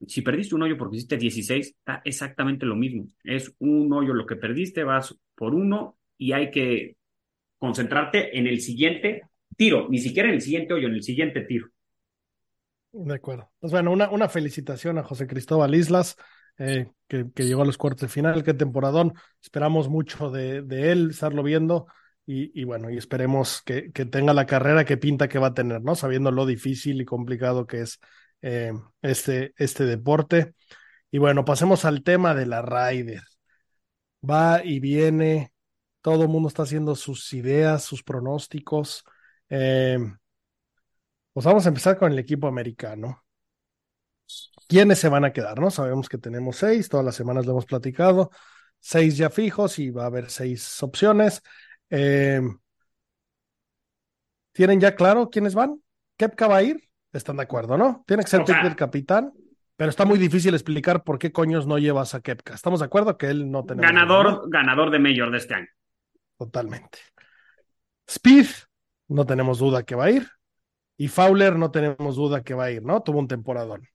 si 0.08 0.22
perdiste 0.22 0.56
un 0.56 0.64
hoyo 0.64 0.78
porque 0.78 0.98
hiciste 0.98 1.18
16, 1.18 1.68
está 1.68 2.02
exactamente 2.06 2.66
lo 2.66 2.76
mismo. 2.76 3.08
Es 3.24 3.54
un 3.60 3.92
hoyo 3.94 4.14
lo 4.14 4.26
que 4.26 4.36
perdiste, 4.36 4.84
vas 4.84 5.16
por 5.36 5.54
uno 5.54 5.98
y 6.18 6.34
hay 6.34 6.52
que 6.52 6.98
concentrarte 7.58 8.38
en 8.38 8.48
el 8.48 8.62
siguiente 8.62 9.24
tiro, 9.56 9.88
ni 9.90 10.00
siquiera 10.00 10.30
en 10.30 10.36
el 10.36 10.42
siguiente 10.42 10.74
hoyo, 10.74 10.88
en 10.88 10.96
el 10.96 11.04
siguiente 11.04 11.42
tiro. 11.42 11.68
De 12.92 13.16
acuerdo. 13.16 13.50
Pues 13.60 13.72
bueno, 13.72 13.92
una, 13.92 14.10
una 14.10 14.28
felicitación 14.28 14.98
a 14.98 15.04
José 15.04 15.28
Cristóbal 15.28 15.76
Islas, 15.76 16.18
eh, 16.58 16.92
que, 17.08 17.28
que 17.34 17.46
llegó 17.46 17.62
a 17.62 17.66
los 17.66 17.78
cuartos 17.78 18.02
de 18.02 18.08
final. 18.10 18.44
Qué 18.44 18.54
temporadón. 18.54 19.14
Esperamos 19.42 19.90
mucho 19.90 20.30
de, 20.30 20.62
de 20.62 20.92
él, 20.92 21.10
estarlo 21.12 21.44
viendo. 21.44 21.88
Y, 22.26 22.60
y 22.60 22.66
bueno, 22.66 22.90
y 22.90 22.98
esperemos 22.98 23.62
que, 23.64 23.92
que 23.92 24.06
tenga 24.06 24.34
la 24.34 24.46
carrera 24.46 24.86
que 24.86 24.98
pinta 24.98 25.28
que 25.28 25.40
va 25.40 25.48
a 25.48 25.54
tener, 25.54 25.82
¿no? 25.82 25.96
Sabiendo 25.96 26.32
lo 26.32 26.46
difícil 26.46 27.02
y 27.02 27.06
complicado 27.06 27.66
que 27.66 27.82
es 27.82 28.00
eh, 28.42 28.74
este, 29.02 29.54
este 29.58 29.86
deporte. 29.86 30.56
Y 31.12 31.18
bueno, 31.18 31.46
pasemos 31.46 31.86
al 31.86 32.04
tema 32.04 32.34
de 32.36 32.46
la 32.46 32.62
Ryder. 32.62 33.24
Va 34.28 34.64
y 34.64 34.80
viene, 34.80 35.54
todo 36.02 36.24
el 36.24 36.30
mundo 36.30 36.48
está 36.48 36.64
haciendo 36.64 36.96
sus 36.96 37.34
ideas, 37.34 37.84
sus 37.84 38.04
pronósticos. 38.04 39.04
Eh, 39.50 39.98
pues 41.34 41.46
vamos 41.46 41.66
a 41.66 41.70
empezar 41.70 41.98
con 41.98 42.12
el 42.12 42.20
equipo 42.20 42.48
americano. 42.48 43.24
¿Quiénes 44.68 45.00
se 45.00 45.10
van 45.10 45.26
a 45.26 45.34
quedar? 45.34 45.60
¿No? 45.60 45.70
Sabemos 45.72 46.08
que 46.10 46.18
tenemos 46.18 46.58
seis, 46.58 46.88
todas 46.90 47.06
las 47.06 47.16
semanas 47.16 47.46
lo 47.46 47.52
hemos 47.52 47.66
platicado, 47.66 48.32
seis 48.80 49.18
ya 49.18 49.30
fijos 49.30 49.80
y 49.80 49.90
va 49.90 50.04
a 50.04 50.08
haber 50.08 50.30
seis 50.30 50.82
opciones. 50.84 51.42
Eh, 51.90 52.42
¿Tienen 54.54 54.80
ya 54.80 54.96
claro 54.96 55.30
quiénes 55.30 55.56
van? 55.56 55.82
¿Kepka 56.18 56.48
va 56.48 56.58
a 56.58 56.64
ir? 56.64 56.91
Están 57.12 57.38
de 57.38 57.44
acuerdo, 57.44 57.78
¿no? 57.78 58.04
Tiene 58.08 58.24
que 58.24 58.30
ser 58.30 58.44
pick 58.46 58.64
del 58.64 58.76
capitán, 58.76 59.34
pero 59.76 59.90
está 59.90 60.06
muy 60.06 60.18
difícil 60.18 60.54
explicar 60.54 61.04
por 61.04 61.20
qué 61.20 61.32
coños 61.32 61.68
no 61.68 61.78
llevas 61.78 62.16
a 62.16 62.22
Kepka. 62.22 62.54
¿Estamos 62.54 62.80
de 62.80 62.86
acuerdo 62.86 63.18
que 63.18 63.28
él 63.28 63.52
no 63.52 63.66
tenemos 63.66 63.92
Ganador, 63.92 64.50
ganador 64.50 64.92
de 64.92 65.00
Mayor 65.00 65.32
de 65.32 65.38
este 65.38 65.56
año. 65.56 65.68
Totalmente. 66.38 67.00
Speed, 68.08 68.48
no 69.08 69.26
tenemos 69.26 69.60
duda 69.60 69.84
que 69.84 69.96
va 69.96 70.06
a 70.06 70.12
ir. 70.12 70.28
Y 70.98 71.08
Fowler, 71.08 71.56
no 71.56 71.72
tenemos 71.72 72.16
duda 72.16 72.44
que 72.44 72.54
va 72.54 72.66
a 72.66 72.72
ir, 72.72 72.84
¿no? 72.84 73.02
Tuvo 73.02 73.20
un 73.20 73.28
temporadón. 73.28 73.88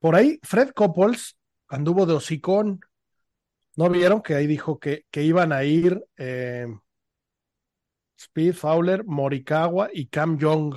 Por 0.00 0.16
ahí, 0.16 0.38
Fred 0.42 0.72
Couples 0.72 1.36
anduvo 1.68 2.06
de 2.06 2.14
hocicón. 2.14 2.80
¿No 3.76 3.88
vieron 3.88 4.20
que 4.20 4.34
ahí 4.34 4.46
dijo 4.46 4.78
que, 4.78 5.06
que 5.10 5.22
iban 5.22 5.52
a 5.52 5.64
ir 5.64 6.04
eh, 6.16 6.66
Speed, 8.18 8.54
Fowler, 8.54 9.04
Morikawa 9.04 9.90
y 9.92 10.06
Cam 10.06 10.38
Young? 10.38 10.74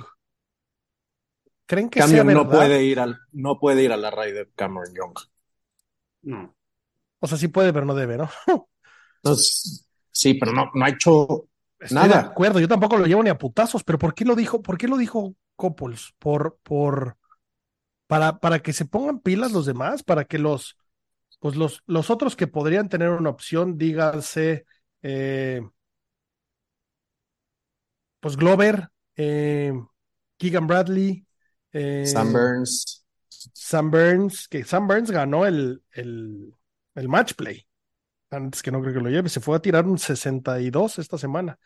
¿Creen 1.66 1.90
que 1.90 2.00
sea 2.02 2.18
Cambio, 2.18 2.44
no 2.44 2.50
puede 2.50 2.82
ir 2.84 2.98
al, 2.98 3.20
no 3.32 3.58
puede 3.58 3.84
ir 3.84 3.92
a 3.92 3.96
la 3.96 4.10
Ryder 4.10 4.50
Cameron 4.54 4.94
Young. 4.94 5.18
No. 6.22 6.54
O 7.20 7.26
sea, 7.26 7.36
sí 7.36 7.48
puede, 7.48 7.72
pero 7.72 7.84
no 7.84 7.94
debe, 7.94 8.16
¿no? 8.16 8.30
Entonces, 9.22 9.86
sí, 10.10 10.34
pero 10.34 10.52
no, 10.52 10.70
no 10.74 10.84
ha 10.84 10.88
hecho 10.88 11.48
Estoy 11.80 12.08
Nada. 12.08 12.22
de 12.22 12.28
acuerdo, 12.28 12.58
yo 12.58 12.66
tampoco 12.66 12.96
lo 12.96 13.06
llevo 13.06 13.22
ni 13.22 13.30
a 13.30 13.38
putazos, 13.38 13.84
pero 13.84 13.98
¿por 13.98 14.14
qué 14.14 14.24
lo 14.24 14.34
dijo? 14.34 14.62
¿Por 14.62 14.78
qué 14.78 14.88
lo 14.88 14.96
dijo 14.96 15.36
Couples? 15.54 16.12
Por, 16.18 16.58
por, 16.64 17.16
para, 18.08 18.40
para 18.40 18.60
que 18.60 18.72
se 18.72 18.84
pongan 18.84 19.20
pilas 19.20 19.52
los 19.52 19.64
demás, 19.64 20.02
para 20.02 20.24
que 20.24 20.38
los, 20.38 20.76
pues 21.38 21.54
los, 21.54 21.82
los 21.86 22.10
otros 22.10 22.34
que 22.34 22.48
podrían 22.48 22.88
tener 22.88 23.10
una 23.10 23.30
opción, 23.30 23.78
díganse, 23.78 24.66
eh, 25.02 25.62
pues 28.20 28.36
Glover, 28.36 28.88
eh, 29.16 29.72
Keegan 30.36 30.66
Bradley, 30.66 31.26
eh, 31.72 32.06
Sam 32.06 32.32
Burns. 32.32 33.04
Sam 33.28 33.90
Burns, 33.90 34.48
que 34.48 34.64
Sam 34.64 34.86
Burns 34.88 35.10
ganó 35.10 35.46
el, 35.46 35.82
el, 35.92 36.54
el 36.94 37.08
match 37.08 37.34
play. 37.34 37.64
Antes 38.30 38.62
que 38.62 38.70
no 38.70 38.80
creo 38.82 38.92
que 38.94 39.00
lo 39.00 39.08
lleve, 39.10 39.28
se 39.28 39.40
fue 39.40 39.56
a 39.56 39.60
tirar 39.60 39.86
un 39.86 39.98
62 39.98 40.98
esta 40.98 41.16
semana. 41.16 41.58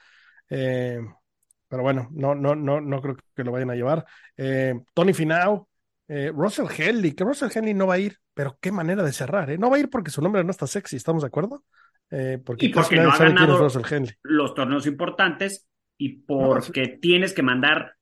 Eh, 0.48 1.00
pero 1.68 1.82
bueno, 1.82 2.08
no, 2.12 2.34
no, 2.34 2.54
no, 2.54 2.80
no 2.80 3.00
creo 3.00 3.16
que 3.34 3.44
lo 3.44 3.52
vayan 3.52 3.70
a 3.70 3.74
llevar. 3.74 4.04
Eh, 4.36 4.74
Tony 4.94 5.12
Finau, 5.14 5.66
eh, 6.06 6.30
Russell 6.34 6.66
Henley, 6.76 7.12
que 7.12 7.24
Russell 7.24 7.50
Henley 7.52 7.74
no 7.74 7.86
va 7.86 7.94
a 7.94 7.98
ir, 7.98 8.18
pero 8.34 8.58
qué 8.60 8.70
manera 8.70 9.02
de 9.02 9.12
cerrar, 9.12 9.50
¿eh? 9.50 9.58
No 9.58 9.70
va 9.70 9.76
a 9.76 9.80
ir 9.80 9.88
porque 9.90 10.10
su 10.10 10.20
nombre 10.20 10.44
no 10.44 10.50
está 10.50 10.66
sexy, 10.66 10.96
¿estamos 10.96 11.22
de 11.22 11.28
acuerdo? 11.28 11.64
Eh, 12.10 12.38
porque 12.44 12.66
Y 12.66 12.68
porque 12.68 12.96
no 12.96 13.10
ha 13.10 13.16
sabe 13.16 13.34
quién 13.34 13.50
es 13.50 13.58
ganado 13.58 13.64
Russell 13.64 13.82
Henley. 13.90 14.14
los 14.22 14.54
torneos 14.54 14.86
importantes 14.86 15.66
y 16.04 16.08
porque 16.16 16.88
tienes 16.88 17.32
que 17.32 17.42
mandar 17.42 17.94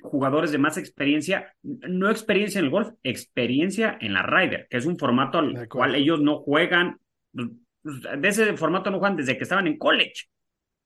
jugadores 0.00 0.52
de 0.52 0.58
más 0.58 0.76
experiencia, 0.78 1.52
no 1.62 2.10
experiencia 2.10 2.60
en 2.60 2.66
el 2.66 2.70
golf, 2.70 2.90
experiencia 3.02 3.98
en 4.00 4.12
la 4.12 4.22
Ryder, 4.22 4.68
que 4.70 4.76
es 4.76 4.86
un 4.86 4.98
formato 4.98 5.38
al 5.38 5.68
cual 5.68 5.96
ellos 5.96 6.20
no 6.20 6.38
juegan, 6.38 7.00
de 7.32 8.28
ese 8.28 8.56
formato 8.56 8.90
no 8.90 8.98
juegan 9.00 9.16
desde 9.16 9.36
que 9.36 9.42
estaban 9.42 9.66
en 9.66 9.78
college. 9.78 10.26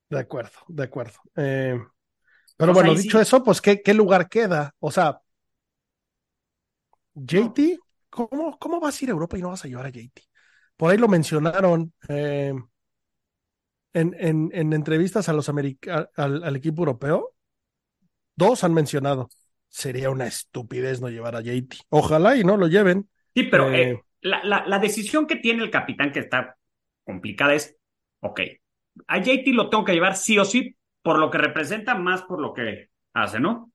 De 0.09 0.19
acuerdo, 0.19 0.51
de 0.67 0.83
acuerdo. 0.83 1.19
Eh, 1.35 1.79
pero 2.57 2.71
O 2.71 2.73
bueno, 2.73 2.95
dicho 2.95 3.19
sí. 3.19 3.21
eso, 3.21 3.43
pues 3.43 3.61
¿qué, 3.61 3.81
qué 3.81 3.93
lugar 3.93 4.29
queda? 4.29 4.73
O 4.79 4.91
sea, 4.91 5.21
JT, 7.15 7.79
¿cómo, 8.09 8.57
¿cómo 8.59 8.79
vas 8.79 8.99
a 9.01 9.05
ir 9.05 9.09
a 9.09 9.13
Europa 9.13 9.37
y 9.37 9.41
no 9.41 9.49
vas 9.49 9.65
a 9.65 9.67
llevar 9.67 9.85
a 9.87 9.89
JT? 9.89 10.21
Por 10.77 10.91
ahí 10.91 10.97
lo 10.97 11.07
mencionaron 11.07 11.93
eh, 12.09 12.53
en, 13.93 14.15
en, 14.19 14.49
en 14.53 14.73
entrevistas 14.73 15.29
a 15.29 15.33
los 15.33 15.49
america- 15.49 16.09
al, 16.15 16.43
al 16.43 16.55
equipo 16.55 16.81
europeo. 16.81 17.33
Dos 18.35 18.63
han 18.63 18.73
mencionado. 18.73 19.29
Sería 19.67 20.09
una 20.09 20.27
estupidez 20.27 21.01
no 21.01 21.09
llevar 21.09 21.35
a 21.35 21.41
JT. 21.41 21.77
Ojalá 21.89 22.35
y 22.35 22.43
no 22.43 22.57
lo 22.57 22.67
lleven. 22.67 23.09
Sí, 23.33 23.43
pero 23.43 23.71
Eh. 23.71 23.91
eh, 23.91 24.01
la, 24.21 24.43
la, 24.43 24.65
la 24.67 24.79
decisión 24.79 25.25
que 25.27 25.37
tiene 25.37 25.63
el 25.63 25.71
capitán 25.71 26.11
que 26.11 26.19
está 26.19 26.57
complicada 27.05 27.53
es, 27.53 27.75
ok, 28.21 28.41
a 29.07 29.19
JT 29.19 29.53
lo 29.53 29.69
tengo 29.69 29.85
que 29.85 29.93
llevar 29.93 30.15
sí 30.15 30.37
o 30.37 30.45
sí 30.45 30.75
por 31.01 31.17
lo 31.17 31.29
que 31.31 31.37
representa, 31.37 31.95
más 31.95 32.21
por 32.23 32.39
lo 32.41 32.53
que 32.53 32.89
hace, 33.13 33.39
¿no? 33.39 33.71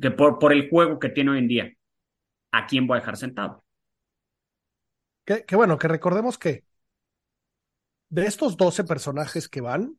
Que 0.00 0.10
por, 0.10 0.38
por 0.38 0.52
el 0.52 0.68
juego 0.68 0.98
que 0.98 1.08
tiene 1.08 1.32
hoy 1.32 1.38
en 1.38 1.48
día. 1.48 1.72
¿A 2.52 2.66
quién 2.66 2.86
voy 2.86 2.96
a 2.96 3.00
dejar 3.00 3.16
sentado? 3.16 3.64
Que, 5.24 5.44
que 5.44 5.56
bueno, 5.56 5.78
que 5.78 5.88
recordemos 5.88 6.38
que 6.38 6.64
de 8.08 8.26
estos 8.26 8.56
12 8.56 8.84
personajes 8.84 9.48
que 9.48 9.60
van, 9.60 9.98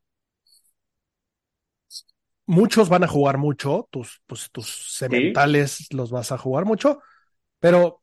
muchos 2.46 2.89
van 2.89 3.04
a 3.04 3.08
jugar 3.08 3.38
mucho, 3.38 3.88
tus, 3.91 4.22
pues, 4.28 4.50
tus 4.52 4.68
sementales 4.96 5.88
los 5.94 6.12
vas 6.12 6.32
a 6.32 6.38
jugar 6.38 6.65
mucho, 6.65 7.00
pero 7.60 8.02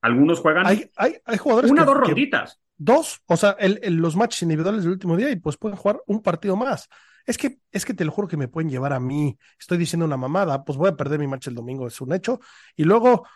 Algunos 0.00 0.40
juegan 0.40 0.66
Hay, 0.66 0.90
hay, 0.96 1.16
hay 1.24 1.36
jugadores 1.38 1.72
una 1.72 1.82
o 1.82 1.86
dos 1.86 1.96
ronditas. 1.96 2.60
dos, 2.78 3.20
o 3.26 3.36
sea, 3.36 3.56
el, 3.58 3.80
el- 3.82 3.96
los 3.96 4.16
matches 4.16 4.42
individuales 4.42 4.82
del 4.84 4.92
último 4.92 5.16
día 5.16 5.30
y 5.30 5.36
pues 5.36 5.56
pueden 5.56 5.76
jugar 5.78 6.00
un 6.06 6.22
partido 6.22 6.56
más. 6.56 6.88
Es 7.26 7.38
que, 7.38 7.60
es 7.72 7.84
que 7.84 7.94
te 7.94 8.04
lo 8.04 8.12
juro 8.12 8.28
que 8.28 8.36
me 8.36 8.48
pueden 8.48 8.70
llevar 8.70 8.92
a 8.92 9.00
mí. 9.00 9.38
Estoy 9.58 9.78
diciendo 9.78 10.06
una 10.06 10.16
mamada, 10.16 10.64
pues 10.64 10.78
voy 10.78 10.88
a 10.90 10.96
perder 10.96 11.18
mi 11.20 11.26
match 11.26 11.48
el 11.48 11.54
domingo, 11.54 11.86
es 11.86 12.00
un 12.00 12.12
hecho. 12.12 12.40
Y 12.76 12.84
luego, 12.84 13.26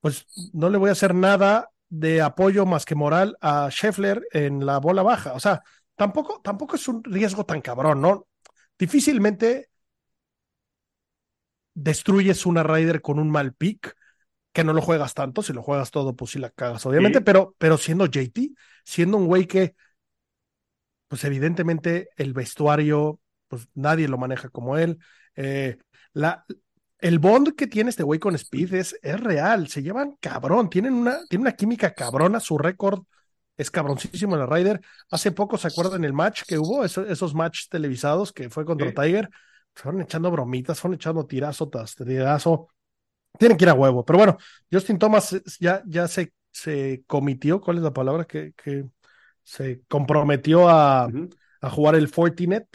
pues 0.00 0.26
no 0.54 0.70
le 0.70 0.78
voy 0.78 0.90
a 0.90 0.92
hacer 0.92 1.14
nada 1.14 1.70
de 1.98 2.22
apoyo 2.22 2.66
más 2.66 2.84
que 2.84 2.94
moral 2.94 3.36
a 3.40 3.68
Scheffler 3.70 4.26
en 4.32 4.66
la 4.66 4.78
bola 4.78 5.02
baja. 5.02 5.32
O 5.34 5.40
sea, 5.40 5.62
tampoco, 5.96 6.40
tampoco 6.42 6.76
es 6.76 6.88
un 6.88 7.02
riesgo 7.04 7.44
tan 7.46 7.60
cabrón, 7.60 8.00
¿no? 8.00 8.26
Difícilmente 8.78 9.68
destruyes 11.74 12.46
una 12.46 12.62
Ryder 12.62 13.00
con 13.02 13.18
un 13.18 13.30
mal 13.30 13.52
pick, 13.54 13.94
que 14.52 14.64
no 14.64 14.72
lo 14.72 14.82
juegas 14.82 15.14
tanto, 15.14 15.42
si 15.42 15.52
lo 15.52 15.62
juegas 15.62 15.90
todo, 15.90 16.16
pues 16.16 16.32
sí 16.32 16.38
la 16.38 16.50
cagas, 16.50 16.86
obviamente, 16.86 17.20
Sí. 17.20 17.24
pero, 17.24 17.54
pero 17.58 17.78
siendo 17.78 18.06
JT, 18.06 18.52
siendo 18.84 19.18
un 19.18 19.26
güey 19.26 19.46
que, 19.46 19.76
pues 21.08 21.24
evidentemente 21.24 22.08
el 22.16 22.32
vestuario, 22.32 23.20
pues 23.48 23.68
nadie 23.74 24.08
lo 24.08 24.18
maneja 24.18 24.48
como 24.48 24.78
él. 24.78 24.98
Eh, 25.36 25.78
la, 26.12 26.44
el 27.00 27.18
bond 27.18 27.54
que 27.54 27.66
tiene 27.66 27.90
este 27.90 28.02
güey 28.02 28.18
con 28.20 28.34
Speed 28.34 28.74
es, 28.74 28.98
es 29.02 29.20
real, 29.20 29.68
se 29.68 29.82
llevan 29.82 30.16
cabrón, 30.20 30.70
tienen 30.70 30.94
una, 30.94 31.18
tienen 31.28 31.42
una 31.42 31.52
química 31.56 31.92
cabrona, 31.92 32.40
su 32.40 32.56
récord 32.58 33.02
es 33.56 33.70
cabroncísimo 33.70 34.34
en 34.34 34.40
la 34.40 34.46
Ryder. 34.46 34.80
Hace 35.10 35.30
poco, 35.32 35.58
¿se 35.58 35.68
acuerdan 35.68 36.04
el 36.04 36.12
match 36.12 36.42
que 36.46 36.58
hubo? 36.58 36.84
Eso- 36.84 37.06
esos 37.06 37.34
matches 37.34 37.68
televisados 37.68 38.32
que 38.32 38.50
fue 38.50 38.64
contra 38.64 38.88
Sí. 38.88 38.94
Tiger. 38.94 39.30
Fueron 39.74 40.00
echando 40.02 40.30
bromitas, 40.30 40.80
fueron 40.80 40.94
echando 40.96 41.26
tirazo 41.26 41.68
tras 41.68 41.94
tirazo. 41.94 42.68
Tienen 43.38 43.58
que 43.58 43.64
ir 43.64 43.68
a 43.70 43.74
huevo. 43.74 44.04
Pero 44.04 44.18
bueno, 44.18 44.38
Justin 44.72 44.98
Thomas 44.98 45.36
ya, 45.60 45.82
ya 45.86 46.08
se, 46.08 46.32
se 46.52 47.04
comitió, 47.06 47.60
¿cuál 47.60 47.78
es 47.78 47.82
la 47.82 47.92
palabra? 47.92 48.24
Que, 48.24 48.52
que 48.56 48.86
se 49.42 49.82
comprometió 49.88 50.68
a, 50.68 51.08
a 51.60 51.70
jugar 51.70 51.94
el 51.96 52.08
Fortinet. 52.08 52.66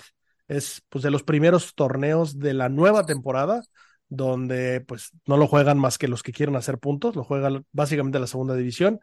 Es 0.47 0.81
pues 0.89 1.03
de 1.03 1.11
los 1.11 1.23
primeros 1.23 1.75
torneos 1.75 2.39
de 2.39 2.53
la 2.53 2.69
nueva 2.69 3.05
temporada, 3.05 3.61
donde 4.09 4.81
pues 4.81 5.11
no 5.25 5.37
lo 5.37 5.47
juegan 5.47 5.77
más 5.77 5.97
que 5.97 6.07
los 6.07 6.23
que 6.23 6.33
quieren 6.33 6.55
hacer 6.55 6.79
puntos, 6.79 7.15
lo 7.15 7.23
juegan 7.23 7.65
básicamente 7.71 8.19
la 8.19 8.27
segunda 8.27 8.55
división. 8.55 8.99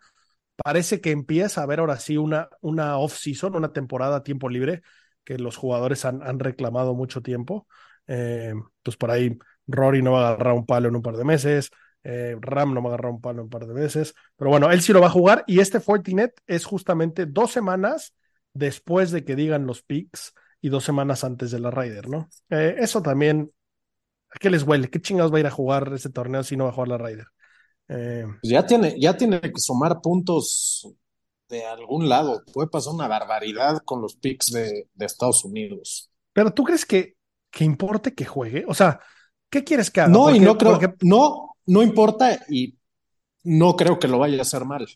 Parece 0.57 1.01
que 1.01 1.11
empieza 1.11 1.61
a 1.61 1.65
haber 1.65 1.81
ahora 1.81 1.99
sí 1.99 2.17
una, 2.17 2.49
una 2.61 2.99
off-season, 2.99 3.57
una 3.57 3.73
temporada 3.73 4.17
a 4.17 4.23
tiempo 4.23 4.49
libre, 4.49 4.83
que 5.25 5.39
los 5.39 5.57
jugadores 5.57 6.05
han, 6.05 6.23
han 6.23 6.39
reclamado 6.39 6.95
mucho 6.95 7.23
tiempo. 7.23 7.67
Eh, 8.07 8.55
pues 8.83 8.97
por 8.97 9.11
ahí 9.11 9.39
Rory 9.67 10.03
no 10.03 10.13
va 10.13 10.29
a 10.29 10.33
agarrar 10.33 10.55
un 10.55 10.67
palo 10.67 10.89
en 10.89 10.97
un 10.97 11.03
par 11.03 11.17
de 11.17 11.25
meses, 11.25 11.71
eh, 12.05 12.37
Ram 12.41 12.73
no 12.73 12.83
va 12.83 12.91
a 12.91 12.95
agarrar 12.95 13.13
un 13.13 13.21
palo 13.21 13.41
en 13.41 13.45
un 13.45 13.51
par 13.51 13.67
de 13.67 13.75
meses, 13.75 14.15
pero 14.37 14.51
bueno, 14.51 14.71
él 14.71 14.81
sí 14.81 14.93
lo 14.93 15.01
va 15.01 15.09
a 15.09 15.11
jugar 15.11 15.43
y 15.49 15.59
este 15.59 15.81
Fortinet 15.81 16.33
es 16.47 16.65
justamente 16.65 17.27
dos 17.27 17.51
semanas 17.51 18.15
después 18.53 19.11
de 19.11 19.25
que 19.25 19.35
digan 19.35 19.67
los 19.67 19.83
picks 19.83 20.33
y 20.61 20.69
dos 20.69 20.85
semanas 20.85 21.25
antes 21.25 21.51
de 21.51 21.59
la 21.59 21.71
Ryder, 21.71 22.09
¿no? 22.09 22.29
Eh, 22.49 22.77
eso 22.79 23.03
también, 23.03 23.51
¿a 24.37 24.39
qué 24.39 24.51
les 24.51 24.63
huele? 24.65 24.91
¿Qué 24.91 25.01
chingados 25.01 25.33
va 25.33 25.39
a 25.39 25.41
ir 25.41 25.47
a 25.47 25.51
jugar 25.51 25.93
ese 25.95 26.11
torneo 26.11 26.43
si 26.45 26.57
no 26.57 26.65
va 26.65 26.71
a 26.71 26.73
jugar 26.75 26.89
la 26.89 26.99
Ryder? 26.99 27.27
Eh, 27.89 28.27
Pues 28.41 28.51
ya 28.53 28.67
tiene, 28.67 28.99
ya 29.01 29.17
tiene 29.17 29.41
que 29.41 29.53
sumar 29.61 30.01
puntos 30.01 30.89
de 31.49 31.65
algún 31.65 32.09
lado. 32.09 32.43
Puede 32.53 32.69
pasar 32.69 32.95
una 32.95 33.09
barbaridad 33.09 33.79
con 33.85 34.01
los 34.03 34.17
picks 34.17 34.51
de, 34.53 34.89
de 34.95 35.07
Estados 35.07 35.45
Unidos. 35.45 36.11
pero 36.33 36.53
¿tú 36.53 36.65
crees 36.65 36.85
que, 36.87 37.17
que 37.51 37.65
importe 37.65 38.15
que 38.15 38.25
juegue? 38.25 38.65
O 38.69 38.75
sea, 38.75 39.01
¿qué 39.51 39.65
quieres 39.65 39.91
que 39.91 40.01
haga? 40.01 40.13
No, 40.13 40.31
y 40.31 40.41
no 40.41 40.57
creo, 40.59 40.73
porque- 40.75 40.95
no, 41.03 41.51
no 41.67 41.83
importa 41.83 42.39
y 42.49 42.79
no 43.45 43.77
creo 43.77 43.99
que 43.99 44.09
lo 44.09 44.19
vaya 44.19 44.39
a 44.39 44.43
hacer 44.43 44.65
mal. 44.65 44.87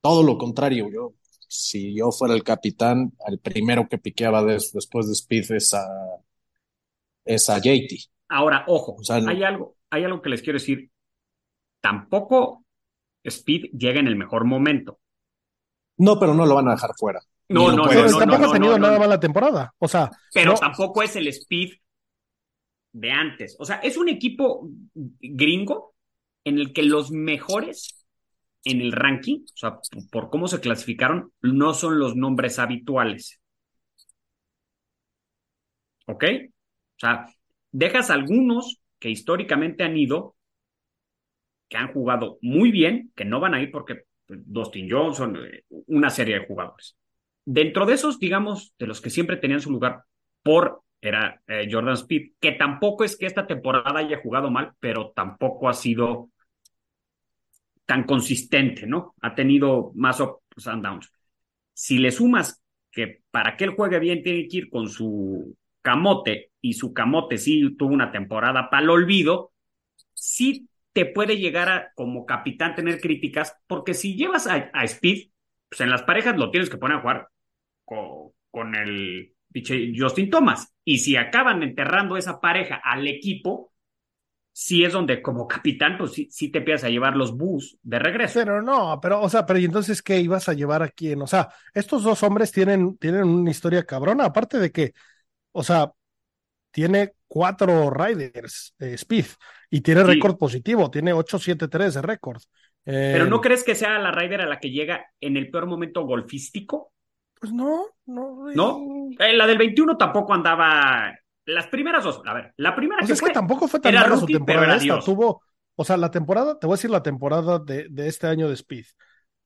Todo 0.00 0.22
lo 0.22 0.38
contrario, 0.38 0.88
yo, 0.92 1.14
si 1.48 1.94
yo 1.96 2.12
fuera 2.12 2.34
el 2.34 2.44
capitán, 2.44 3.12
al 3.26 3.38
primero 3.40 3.88
que 3.88 3.98
piqueaba 3.98 4.44
des- 4.44 4.72
después 4.72 5.06
de 5.06 5.14
Speed 5.14 5.52
es 5.52 5.74
a, 5.74 5.84
es 7.24 7.48
a 7.50 7.58
JT. 7.58 7.98
Ahora, 8.28 8.64
ojo, 8.66 8.96
O 8.98 9.04
sea, 9.04 9.20
no- 9.20 9.30
hay 9.30 9.42
algo, 9.42 9.76
hay 9.90 10.04
algo 10.04 10.22
que 10.22 10.30
les 10.30 10.42
quiero 10.42 10.58
decir. 10.58 10.90
Tampoco 11.80 12.64
Speed 13.22 13.70
llega 13.76 14.00
en 14.00 14.06
el 14.08 14.16
mejor 14.16 14.44
momento. 14.44 14.98
No, 15.98 16.18
pero 16.18 16.34
no 16.34 16.44
lo 16.46 16.54
van 16.56 16.68
a 16.68 16.72
dejar 16.72 16.90
fuera. 16.96 17.20
No, 17.48 17.68
no, 17.70 17.76
no, 17.76 17.84
hacer. 17.84 18.10
tampoco 18.10 18.42
no, 18.42 18.48
ha 18.50 18.52
tenido 18.52 18.72
no, 18.72 18.78
no, 18.78 18.82
nada 18.86 18.94
no. 18.94 19.00
mala 19.00 19.20
temporada. 19.20 19.74
O 19.78 19.86
sea, 19.86 20.10
Pero 20.32 20.52
no- 20.52 20.58
tampoco 20.58 21.02
es 21.02 21.14
el 21.16 21.28
Speed 21.28 21.74
de 22.92 23.10
antes. 23.12 23.56
O 23.58 23.64
sea, 23.64 23.76
es 23.76 23.96
un 23.96 24.08
equipo 24.08 24.68
gringo 24.94 25.94
en 26.44 26.58
el 26.58 26.72
que 26.72 26.82
los 26.82 27.10
mejores 27.10 28.06
en 28.64 28.80
el 28.80 28.92
ranking, 28.92 29.40
o 29.44 29.56
sea, 29.56 29.78
por 30.10 30.30
cómo 30.30 30.48
se 30.48 30.60
clasificaron, 30.60 31.32
no 31.42 31.74
son 31.74 31.98
los 31.98 32.16
nombres 32.16 32.58
habituales. 32.58 33.40
¿Ok? 36.06 36.24
O 36.96 36.98
sea, 36.98 37.26
dejas 37.74 38.08
algunos 38.10 38.80
que 39.00 39.10
históricamente 39.10 39.82
han 39.82 39.96
ido, 39.96 40.36
que 41.68 41.76
han 41.76 41.92
jugado 41.92 42.38
muy 42.40 42.70
bien, 42.70 43.10
que 43.16 43.24
no 43.24 43.40
van 43.40 43.54
a 43.54 43.60
ir 43.60 43.72
porque 43.72 44.04
pues, 44.26 44.40
Dustin 44.46 44.88
Johnson, 44.88 45.36
eh, 45.44 45.64
una 45.88 46.08
serie 46.08 46.38
de 46.38 46.46
jugadores. 46.46 46.96
Dentro 47.44 47.84
de 47.84 47.94
esos, 47.94 48.20
digamos, 48.20 48.74
de 48.78 48.86
los 48.86 49.00
que 49.00 49.10
siempre 49.10 49.38
tenían 49.38 49.60
su 49.60 49.72
lugar 49.72 50.04
por 50.42 50.82
era 51.00 51.42
eh, 51.48 51.68
Jordan 51.70 51.94
Speed, 51.94 52.34
que 52.40 52.52
tampoco 52.52 53.04
es 53.04 53.16
que 53.16 53.26
esta 53.26 53.46
temporada 53.46 53.98
haya 53.98 54.20
jugado 54.22 54.50
mal, 54.50 54.72
pero 54.78 55.10
tampoco 55.10 55.68
ha 55.68 55.74
sido 55.74 56.30
tan 57.84 58.04
consistente, 58.04 58.86
¿no? 58.86 59.14
Ha 59.20 59.34
tenido 59.34 59.90
más 59.96 60.20
ups 60.20 60.66
and 60.68 60.82
downs. 60.82 61.12
Si 61.74 61.98
le 61.98 62.10
sumas 62.10 62.62
que 62.90 63.22
para 63.30 63.56
que 63.56 63.64
él 63.64 63.70
juegue 63.70 63.98
bien 63.98 64.22
tiene 64.22 64.48
que 64.48 64.58
ir 64.58 64.70
con 64.70 64.88
su 64.88 65.54
camote 65.82 66.52
y 66.64 66.72
su 66.72 66.94
camote 66.94 67.36
sí 67.36 67.76
tuvo 67.76 67.92
una 67.92 68.10
temporada 68.10 68.70
para 68.70 68.82
el 68.82 68.88
olvido, 68.88 69.52
sí 70.14 70.66
te 70.94 71.04
puede 71.04 71.36
llegar 71.36 71.68
a 71.68 71.92
como 71.94 72.24
capitán 72.24 72.74
tener 72.74 73.02
críticas, 73.02 73.54
porque 73.66 73.92
si 73.92 74.16
llevas 74.16 74.46
a, 74.46 74.70
a 74.72 74.84
Speed, 74.84 75.28
pues 75.68 75.82
en 75.82 75.90
las 75.90 76.04
parejas 76.04 76.38
lo 76.38 76.50
tienes 76.50 76.70
que 76.70 76.78
poner 76.78 76.96
a 76.96 77.00
jugar 77.02 77.28
con, 77.84 78.30
con 78.50 78.74
el 78.74 79.34
Justin 79.94 80.30
Thomas. 80.30 80.72
Y 80.86 81.00
si 81.00 81.16
acaban 81.16 81.62
enterrando 81.62 82.16
esa 82.16 82.40
pareja 82.40 82.80
al 82.82 83.06
equipo, 83.08 83.74
sí 84.50 84.84
es 84.84 84.94
donde 84.94 85.20
como 85.20 85.46
capitán, 85.46 85.98
pues 85.98 86.12
sí, 86.12 86.28
sí 86.30 86.50
te 86.50 86.60
empiezas 86.60 86.84
a 86.84 86.88
llevar 86.88 87.14
los 87.14 87.36
bus 87.36 87.76
de 87.82 87.98
regreso. 87.98 88.40
Pero 88.40 88.62
no, 88.62 88.98
pero, 89.02 89.20
o 89.20 89.28
sea, 89.28 89.44
pero 89.44 89.58
¿y 89.58 89.66
entonces 89.66 90.00
qué 90.00 90.18
ibas 90.18 90.48
a 90.48 90.54
llevar 90.54 90.82
a 90.82 90.88
quién? 90.88 91.20
O 91.20 91.26
sea, 91.26 91.50
estos 91.74 92.02
dos 92.04 92.22
hombres 92.22 92.52
tienen, 92.52 92.96
tienen 92.96 93.24
una 93.24 93.50
historia 93.50 93.84
cabrona, 93.84 94.24
aparte 94.24 94.58
de 94.58 94.72
que, 94.72 94.94
o 95.52 95.62
sea, 95.62 95.92
tiene 96.74 97.12
cuatro 97.28 97.88
Riders 97.90 98.74
de 98.78 98.94
Speed 98.94 99.26
y 99.70 99.80
tiene 99.80 100.00
Sí. 100.02 100.08
récord 100.08 100.36
positivo, 100.36 100.90
tiene 100.90 101.12
8-7-3 101.12 101.94
de 101.94 102.02
récord. 102.02 102.42
Eh, 102.84 103.12
Pero 103.14 103.26
¿no 103.26 103.40
crees 103.40 103.62
que 103.64 103.74
sea 103.76 103.98
la 104.00 104.10
Ryder 104.10 104.42
a 104.42 104.46
la 104.46 104.58
que 104.58 104.70
llega 104.70 105.06
en 105.20 105.36
el 105.36 105.50
peor 105.50 105.66
momento 105.66 106.04
golfístico? 106.04 106.92
Pues 107.40 107.52
no, 107.52 107.86
no. 108.06 108.46
¿No? 108.54 109.08
Eh, 109.18 109.32
la 109.34 109.46
del 109.46 109.58
21 109.58 109.96
tampoco 109.96 110.34
andaba. 110.34 111.14
Las 111.46 111.66
primeras 111.68 112.02
dos, 112.02 112.22
a 112.26 112.34
ver, 112.34 112.52
la 112.56 112.74
primera 112.74 113.00
sea, 113.02 113.06
que 113.06 113.12
es 113.12 113.20
fue. 113.20 113.28
que 113.28 113.34
tampoco 113.34 113.68
fue 113.68 113.78
tan 113.80 113.94
mala 113.94 114.16
su 114.16 114.26
temporada 114.26 114.76
esta. 114.76 114.98
Tuvo, 115.00 115.42
o 115.76 115.84
sea, 115.84 115.96
la 115.96 116.10
temporada, 116.10 116.58
te 116.58 116.66
voy 116.66 116.74
a 116.74 116.78
decir 116.78 116.90
la 116.90 117.02
temporada 117.02 117.58
de, 117.58 117.86
de 117.90 118.08
este 118.08 118.26
año 118.26 118.48
de 118.48 118.54
Speed. 118.54 118.86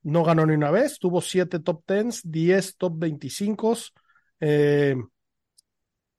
No 0.05 0.23
ganó 0.23 0.47
ni 0.47 0.55
una 0.55 0.71
vez, 0.71 0.99
tuvo 0.99 1.21
siete 1.21 1.59
top 1.59 1.83
10, 1.87 2.23
10 2.31 2.77
top 2.77 2.93
25. 2.99 3.77
Eh, 4.41 4.95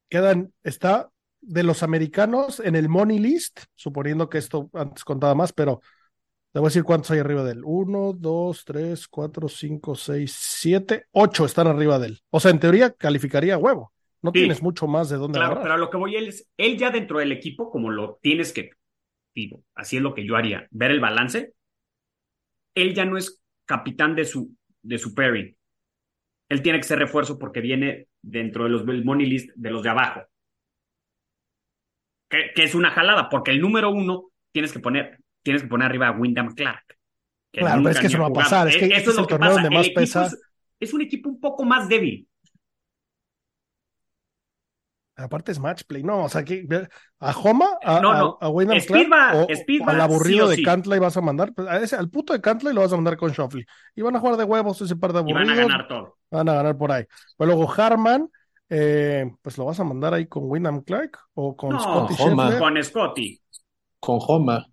quedan, 0.09 0.53
está 0.63 1.09
de 1.41 1.63
los 1.63 1.83
americanos 1.83 2.59
en 2.59 2.75
el 2.75 2.89
money 2.89 3.19
list, 3.19 3.61
suponiendo 3.75 4.29
que 4.29 4.37
esto 4.39 4.69
antes 4.73 5.03
contaba 5.05 5.35
más, 5.35 5.53
pero 5.53 5.81
te 6.51 6.59
voy 6.59 6.67
a 6.67 6.69
decir 6.69 6.83
cuántos 6.83 7.11
hay 7.11 7.19
arriba 7.19 7.43
de 7.43 7.53
él. 7.53 7.61
Uno, 7.63 8.13
dos, 8.13 8.65
tres, 8.65 9.07
cuatro, 9.07 9.47
cinco, 9.47 9.95
seis, 9.95 10.35
siete, 10.37 11.05
ocho 11.11 11.45
están 11.45 11.67
arriba 11.67 11.99
de 11.99 12.07
él. 12.07 12.19
O 12.31 12.39
sea, 12.39 12.51
en 12.51 12.59
teoría 12.59 12.91
calificaría 12.91 13.55
a 13.55 13.57
huevo. 13.59 13.93
No 14.21 14.31
Sí. 14.33 14.39
tienes 14.39 14.61
mucho 14.61 14.87
más 14.87 15.09
de 15.09 15.17
dónde 15.17 15.37
Claro, 15.37 15.53
agarrar. 15.53 15.63
pero 15.63 15.73
a 15.75 15.77
lo 15.77 15.89
que 15.89 15.97
voy 15.97 16.15
él 16.15 16.27
es, 16.29 16.49
él 16.57 16.77
ya 16.77 16.89
dentro 16.91 17.19
del 17.19 17.31
equipo, 17.31 17.71
como 17.71 17.89
lo 17.89 18.19
tienes 18.21 18.51
que, 18.51 18.71
digo, 19.35 19.63
así 19.75 19.97
es 19.97 20.03
lo 20.03 20.13
que 20.15 20.25
yo 20.25 20.35
haría, 20.35 20.67
ver 20.71 20.91
el 20.91 20.99
balance, 20.99 21.53
él 22.75 22.93
ya 22.93 23.05
no 23.05 23.17
es 23.17 23.41
capitán 23.65 24.15
de 24.15 24.25
su, 24.25 24.55
de 24.81 24.97
su 24.97 25.13
pairing. 25.13 25.55
Él 26.49 26.61
tiene 26.61 26.79
que 26.79 26.83
ser 26.87 26.99
refuerzo 26.99 27.37
porque 27.37 27.61
viene 27.61 28.07
dentro 28.21 28.63
de 28.63 28.71
los 28.71 28.85
del 28.85 29.05
money 29.05 29.27
list 29.27 29.49
de 29.55 29.71
los 29.71 29.83
de 29.83 29.89
abajo. 29.89 30.21
Que, 32.29 32.51
que 32.55 32.63
es 32.63 32.75
una 32.75 32.91
jalada, 32.91 33.29
porque 33.29 33.51
el 33.51 33.61
número 33.61 33.89
uno 33.89 34.29
tienes 34.51 34.71
que 34.71 34.79
poner, 34.79 35.19
tienes 35.43 35.63
que 35.63 35.67
poner 35.67 35.87
arriba 35.87 36.09
a 36.09 36.11
Wyndham 36.11 36.53
Clark. 36.53 36.83
que 37.51 37.61
Claro, 37.61 37.81
pero 37.81 37.91
es 37.91 37.99
que 37.99 38.07
ni 38.07 38.13
eso 38.13 38.17
no 38.17 38.23
va 38.23 38.29
a 38.29 38.43
pasar, 38.43 38.67
es 38.67 38.77
que 38.77 38.85
Eh, 38.85 38.97
eso 38.97 39.11
es 39.11 39.17
lo 39.17 39.27
que 39.27 39.35
pasa. 39.37 39.53
donde 39.53 39.69
más 39.71 39.89
pesa. 39.89 40.25
Es, 40.27 40.39
es 40.79 40.93
un 40.93 41.01
equipo 41.01 41.29
un 41.29 41.39
poco 41.39 41.65
más 41.65 41.89
débil. 41.89 42.27
Aparte 45.19 45.51
es 45.51 45.59
match 45.59 45.83
play. 45.83 46.01
No, 46.03 46.23
o 46.23 46.29
sea, 46.29 46.43
que 46.43 46.65
a 47.19 47.31
Homa, 47.37 47.67
a, 47.83 47.99
No, 47.99 48.13
no. 48.13 48.37
a, 48.39 48.47
a 48.47 48.79
Clark, 48.81 49.35
o, 49.35 49.89
al 49.89 50.01
aburrido 50.01 50.37
sí 50.37 50.41
o 50.41 50.47
de 50.47 50.55
sí. 50.57 50.63
Cantley 50.63 50.99
vas 50.99 51.17
a 51.17 51.21
mandar. 51.21 51.53
Pues, 51.53 51.67
a 51.67 51.77
ese, 51.77 51.95
al 51.97 52.09
puto 52.09 52.33
de 52.33 52.41
Cantley 52.41 52.73
lo 52.73 52.81
vas 52.81 52.93
a 52.93 52.95
mandar 52.95 53.17
con 53.17 53.31
Shoffley. 53.31 53.65
Y 53.95 54.01
van 54.01 54.15
a 54.15 54.19
jugar 54.19 54.37
de 54.37 54.45
huevos 54.45 54.81
ese 54.81 54.95
par 54.95 55.11
de 55.11 55.19
Y 55.19 55.21
aburridos. 55.21 55.47
van 55.47 55.49
a 55.57 55.61
ganar 55.61 55.87
todo. 55.87 56.17
Van 56.31 56.47
a 56.49 56.53
ganar 56.53 56.77
por 56.77 56.91
ahí. 56.91 57.05
Pero 57.37 57.47
luego 57.47 57.71
Harman, 57.71 58.29
eh, 58.69 59.29
pues 59.41 59.57
lo 59.57 59.65
vas 59.65 59.79
a 59.79 59.83
mandar 59.83 60.13
ahí 60.13 60.27
con 60.27 60.43
Wyndham 60.45 60.81
Clark 60.83 61.17
o 61.33 61.55
con 61.57 61.71
No, 61.71 61.79
Scotty 61.79 62.15
Homa. 62.19 62.57
Con 62.57 62.83
Scotty. 62.83 63.41
Con 63.99 64.19
Homa. 64.25 64.65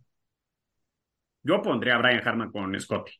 Yo 1.42 1.62
pondría 1.62 1.96
a 1.96 1.98
Brian 1.98 2.26
Harman 2.26 2.52
con 2.52 2.78
Scotty. 2.78 3.12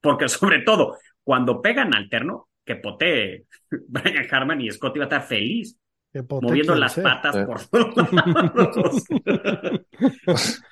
Porque 0.00 0.28
sobre 0.28 0.60
todo, 0.60 0.98
cuando 1.22 1.62
pegan 1.62 1.94
alterno, 1.94 2.48
que 2.64 2.76
potee 2.76 3.46
Brian 3.88 4.26
Harman 4.30 4.60
y 4.60 4.70
Scotty 4.70 4.98
va 4.98 5.04
a 5.04 5.08
estar 5.08 5.22
feliz, 5.26 5.76
moviendo 6.42 6.74
las 6.74 6.92
sea. 6.94 7.02
patas 7.04 7.36
por 7.46 7.64
todos 7.66 8.12
lados. 8.12 9.04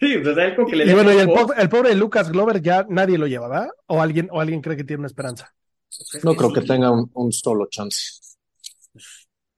Sí, 0.00 0.16
o 0.16 0.34
sea, 0.34 0.56
que 0.56 0.76
le 0.76 0.90
Y 0.90 0.94
bueno, 0.94 1.12
y 1.12 1.18
el, 1.18 1.28
pobre, 1.28 1.60
el 1.60 1.68
pobre 1.68 1.94
Lucas 1.94 2.30
Glover 2.30 2.62
ya 2.62 2.86
nadie 2.88 3.18
lo 3.18 3.26
lleva, 3.26 3.48
¿verdad? 3.48 3.68
O 3.86 4.00
alguien, 4.00 4.28
o 4.32 4.40
alguien 4.40 4.62
cree 4.62 4.76
que 4.78 4.84
tiene 4.84 5.00
una 5.00 5.08
esperanza. 5.08 5.52
pues 5.88 6.14
es 6.14 6.24
No 6.24 6.34
creo 6.34 6.52
que 6.52 6.62
tenga 6.62 6.90
un, 6.90 7.10
un 7.12 7.32
solo 7.32 7.66
chance. 7.68 7.98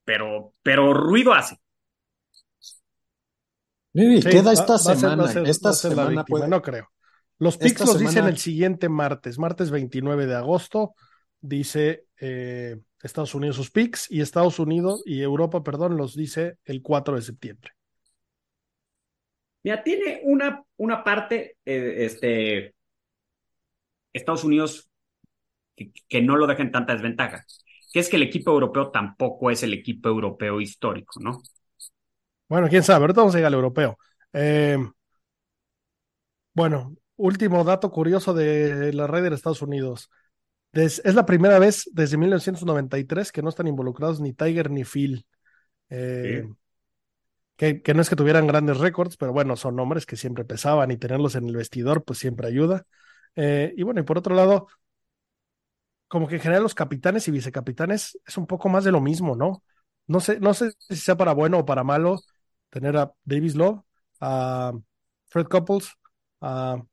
Pero, 0.04 0.54
pero 0.62 0.92
ruido 0.92 1.32
hace. 1.32 1.56
Sí, 3.94 4.20
queda 4.22 4.52
esta 4.52 4.72
va 4.74 4.78
semana. 4.78 5.22
va 5.22 5.28
a 5.28 5.32
ser- 5.32 5.48
esta 5.48 5.72
semana 5.72 6.08
víctima, 6.08 6.24
puede- 6.24 6.48
no 6.48 6.60
creo. 6.60 6.88
Los 7.38 7.56
picks 7.56 7.80
los 7.86 7.98
dicen 7.98 8.24
el 8.24 8.38
siguiente 8.38 8.88
martes, 8.88 9.38
martes 9.38 9.70
29 9.70 10.26
de 10.26 10.34
agosto, 10.34 10.94
dice 11.46 12.06
eh, 12.20 12.76
Estados 13.02 13.34
Unidos 13.34 13.56
sus 13.56 13.70
picks 13.70 14.10
y 14.10 14.20
Estados 14.20 14.58
Unidos 14.58 15.02
y 15.06 15.22
Europa, 15.22 15.62
perdón, 15.62 15.96
los 15.96 16.16
dice 16.16 16.58
el 16.64 16.82
4 16.82 17.16
de 17.16 17.22
septiembre. 17.22 17.72
Mira, 19.62 19.82
tiene 19.82 20.20
una, 20.24 20.62
una 20.76 21.02
parte, 21.02 21.56
eh, 21.64 21.94
este, 22.04 22.74
Estados 24.12 24.44
Unidos, 24.44 24.88
que, 25.74 25.92
que 26.08 26.22
no 26.22 26.36
lo 26.36 26.46
deja 26.46 26.62
en 26.62 26.72
tanta 26.72 26.92
desventaja, 26.92 27.44
que 27.92 28.00
es 28.00 28.08
que 28.08 28.16
el 28.16 28.22
equipo 28.22 28.52
europeo 28.52 28.90
tampoco 28.90 29.50
es 29.50 29.62
el 29.62 29.74
equipo 29.74 30.08
europeo 30.08 30.60
histórico, 30.60 31.20
¿no? 31.20 31.42
Bueno, 32.48 32.68
quién 32.68 32.84
sabe, 32.84 33.02
ahorita 33.02 33.20
vamos 33.20 33.34
a 33.34 33.38
llegar 33.38 33.48
al 33.48 33.54
europeo. 33.54 33.98
Eh, 34.32 34.78
bueno, 36.54 36.96
último 37.16 37.64
dato 37.64 37.90
curioso 37.90 38.32
de 38.32 38.92
la 38.92 39.06
red 39.06 39.28
de 39.28 39.34
Estados 39.34 39.62
Unidos. 39.62 40.10
Des- 40.76 41.00
es 41.04 41.14
la 41.14 41.26
primera 41.26 41.58
vez 41.58 41.88
desde 41.92 42.16
1993 42.18 43.32
que 43.32 43.42
no 43.42 43.48
están 43.48 43.66
involucrados 43.66 44.20
ni 44.20 44.32
Tiger 44.32 44.70
ni 44.70 44.84
Phil. 44.84 45.26
Eh, 45.90 46.42
Sí. 46.46 46.56
que, 47.56 47.82
que 47.82 47.94
no 47.94 48.02
es 48.02 48.08
que 48.10 48.16
tuvieran 48.16 48.46
grandes 48.46 48.78
récords, 48.78 49.16
pero 49.16 49.32
bueno, 49.32 49.56
son 49.56 49.76
nombres 49.76 50.06
que 50.06 50.16
siempre 50.16 50.44
pesaban 50.44 50.90
y 50.90 50.96
tenerlos 50.98 51.34
en 51.36 51.48
el 51.48 51.56
vestidor 51.56 52.04
pues 52.04 52.18
siempre 52.18 52.46
ayuda. 52.48 52.84
Eh, 53.36 53.72
y 53.76 53.82
bueno, 53.82 54.00
y 54.00 54.04
por 54.04 54.18
otro 54.18 54.34
lado, 54.34 54.68
como 56.08 56.28
que 56.28 56.36
en 56.36 56.40
general 56.40 56.62
los 56.62 56.74
capitanes 56.74 57.26
y 57.28 57.30
vicecapitanes 57.30 58.18
es 58.26 58.36
un 58.38 58.46
poco 58.46 58.68
más 58.68 58.84
de 58.84 58.92
lo 58.92 59.00
mismo, 59.00 59.36
¿no? 59.36 59.62
No 60.06 60.20
sé, 60.20 60.38
no 60.40 60.54
sé 60.54 60.72
si 60.78 60.96
sea 60.96 61.16
para 61.16 61.32
bueno 61.34 61.58
o 61.60 61.64
para 61.66 61.82
malo 61.84 62.20
tener 62.70 62.96
a 62.96 63.12
Davis 63.24 63.56
Love, 63.56 63.80
a 64.20 64.72
Fred 65.26 65.46
Couples, 65.46 65.90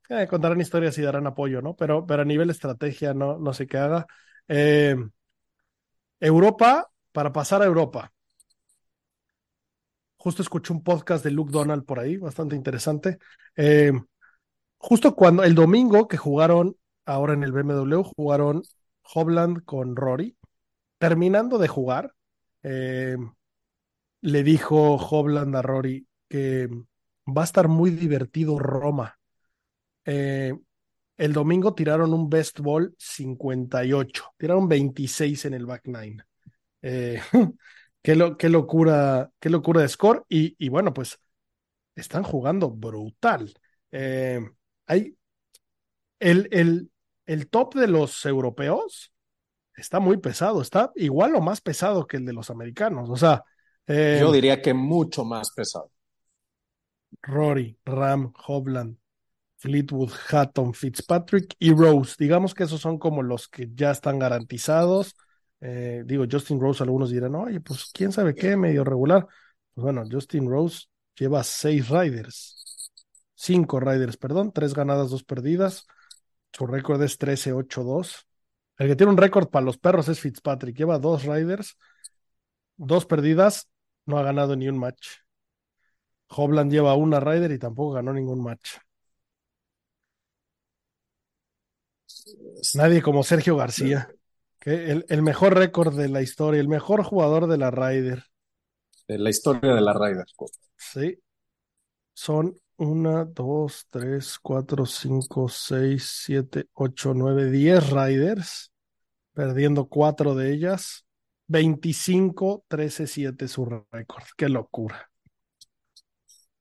eh, 0.09 0.27
contarán 0.27 0.61
historias 0.61 0.97
y 0.97 1.01
darán 1.01 1.27
apoyo, 1.27 1.61
¿no? 1.61 1.75
Pero, 1.75 2.05
pero 2.05 2.21
a 2.21 2.25
nivel 2.25 2.49
estrategia 2.49 3.13
no, 3.13 3.37
no 3.37 3.53
sé 3.53 3.67
qué 3.67 3.77
haga. 3.77 4.07
Eh, 4.47 4.95
Europa, 6.19 6.89
para 7.11 7.31
pasar 7.31 7.61
a 7.61 7.65
Europa. 7.65 8.11
Justo 10.17 10.41
escuché 10.41 10.73
un 10.73 10.83
podcast 10.83 11.23
de 11.23 11.31
Luke 11.31 11.51
Donald 11.51 11.85
por 11.85 11.99
ahí, 11.99 12.17
bastante 12.17 12.55
interesante. 12.55 13.17
Eh, 13.55 13.91
justo 14.77 15.15
cuando 15.15 15.43
el 15.43 15.53
domingo 15.53 16.07
que 16.07 16.17
jugaron 16.17 16.77
ahora 17.05 17.33
en 17.33 17.43
el 17.43 17.51
BMW, 17.51 18.03
jugaron 18.03 18.63
Hobland 19.13 19.65
con 19.65 19.95
Rory. 19.95 20.37
Terminando 20.97 21.57
de 21.57 21.67
jugar, 21.67 22.13
le 22.61 24.43
dijo 24.43 24.95
Hobland 24.95 25.55
a 25.57 25.61
Rory 25.61 26.07
que 26.29 26.69
va 27.27 27.41
a 27.41 27.45
estar 27.45 27.67
muy 27.67 27.91
divertido 27.91 28.57
Roma. 28.57 29.19
Eh, 30.05 30.53
el 31.17 31.33
domingo 31.33 31.73
tiraron 31.75 32.13
un 32.13 32.29
best 32.29 32.59
ball 32.59 32.95
58, 32.97 34.25
tiraron 34.37 34.67
26 34.67 35.45
en 35.45 35.53
el 35.55 35.65
back 35.65 35.83
nine. 35.87 36.23
Eh, 36.81 37.21
qué, 38.03 38.15
lo- 38.15 38.37
qué 38.37 38.49
locura, 38.49 39.31
qué 39.39 39.49
locura 39.49 39.81
de 39.81 39.89
score. 39.89 40.25
Y, 40.29 40.55
y 40.63 40.69
bueno, 40.69 40.93
pues 40.93 41.19
están 41.95 42.23
jugando 42.23 42.71
brutal. 42.71 43.53
Eh, 43.91 44.41
hay 44.87 45.15
el, 46.19 46.47
el, 46.51 46.91
el 47.25 47.49
top 47.49 47.75
de 47.75 47.87
los 47.87 48.25
europeos 48.25 49.13
está 49.75 49.99
muy 50.01 50.17
pesado, 50.19 50.61
está 50.61 50.91
igual 50.95 51.35
o 51.35 51.41
más 51.41 51.61
pesado 51.61 52.07
que 52.07 52.17
el 52.17 52.25
de 52.25 52.33
los 52.33 52.49
americanos. 52.49 53.09
O 53.11 53.17
sea, 53.17 53.43
eh, 53.87 54.19
Yo 54.19 54.31
diría 54.31 54.61
que 54.61 54.73
mucho 54.73 55.25
más 55.25 55.51
pesado. 55.51 55.91
Rory, 57.27 57.75
Ram, 57.85 58.31
Hobland, 58.47 58.95
Fleetwood, 59.63 60.11
Hatton, 60.29 60.73
Fitzpatrick 60.73 61.55
y 61.57 61.71
Rose. 61.71 62.15
Digamos 62.19 62.53
que 62.53 62.65
esos 62.65 62.81
son 62.81 62.99
como 62.99 63.23
los 63.23 63.47
que 63.47 63.69
ya 63.73 63.91
están 63.91 64.19
garantizados. 64.19 65.15
Eh, 65.61 66.03
digo, 66.05 66.25
Justin 66.29 66.59
Rose, 66.59 66.83
algunos 66.83 67.11
dirán, 67.11 67.33
oye, 67.35 67.61
pues 67.61 67.89
quién 67.93 68.11
sabe 68.11 68.35
qué, 68.35 68.57
medio 68.57 68.83
regular. 68.83 69.25
Pues 69.73 69.83
bueno, 69.83 70.03
Justin 70.11 70.49
Rose 70.49 70.87
lleva 71.15 71.45
seis 71.45 71.87
riders, 71.87 72.91
cinco 73.35 73.79
riders, 73.79 74.17
perdón, 74.17 74.51
tres 74.51 74.73
ganadas, 74.73 75.09
dos 75.11 75.23
perdidas. 75.23 75.87
Su 76.51 76.67
récord 76.67 77.01
es 77.01 77.17
13-8-2. 77.17 78.27
El 78.79 78.89
que 78.89 78.97
tiene 78.97 79.13
un 79.13 79.17
récord 79.17 79.47
para 79.47 79.65
los 79.65 79.77
perros 79.77 80.09
es 80.09 80.19
Fitzpatrick. 80.19 80.75
Lleva 80.75 80.99
dos 80.99 81.23
riders, 81.23 81.77
dos 82.75 83.05
perdidas, 83.05 83.69
no 84.05 84.17
ha 84.17 84.23
ganado 84.23 84.57
ni 84.57 84.67
un 84.67 84.77
match. 84.77 85.07
Hobland 86.27 86.69
lleva 86.69 86.95
una 86.95 87.21
rider 87.21 87.51
y 87.53 87.59
tampoco 87.59 87.93
ganó 87.93 88.11
ningún 88.11 88.43
match. 88.43 88.71
Nadie 92.75 93.01
como 93.01 93.23
Sergio 93.23 93.55
García, 93.57 94.09
que 94.59 94.91
el, 94.91 95.05
el 95.09 95.21
mejor 95.21 95.55
récord 95.55 95.95
de 95.97 96.09
la 96.09 96.21
historia, 96.21 96.61
el 96.61 96.67
mejor 96.67 97.03
jugador 97.03 97.47
de 97.47 97.57
la 97.57 97.71
Ryder. 97.71 98.25
De 99.07 99.17
la 99.17 99.29
historia 99.29 99.73
de 99.73 99.81
la 99.81 99.93
Ryder. 99.93 100.25
Sí. 100.77 101.19
Son 102.13 102.59
una, 102.77 103.25
dos, 103.25 103.87
tres, 103.89 104.37
cuatro, 104.39 104.85
cinco, 104.85 105.49
seis, 105.49 106.21
siete, 106.25 106.67
ocho, 106.73 107.13
nueve, 107.13 107.49
diez 107.49 107.89
Riders, 107.89 108.71
perdiendo 109.33 109.87
cuatro 109.87 110.35
de 110.35 110.53
ellas. 110.53 111.05
25, 111.47 112.63
13, 112.67 113.05
7 113.05 113.47
su 113.47 113.65
récord. 113.91 114.23
Qué 114.37 114.47
locura. 114.47 115.11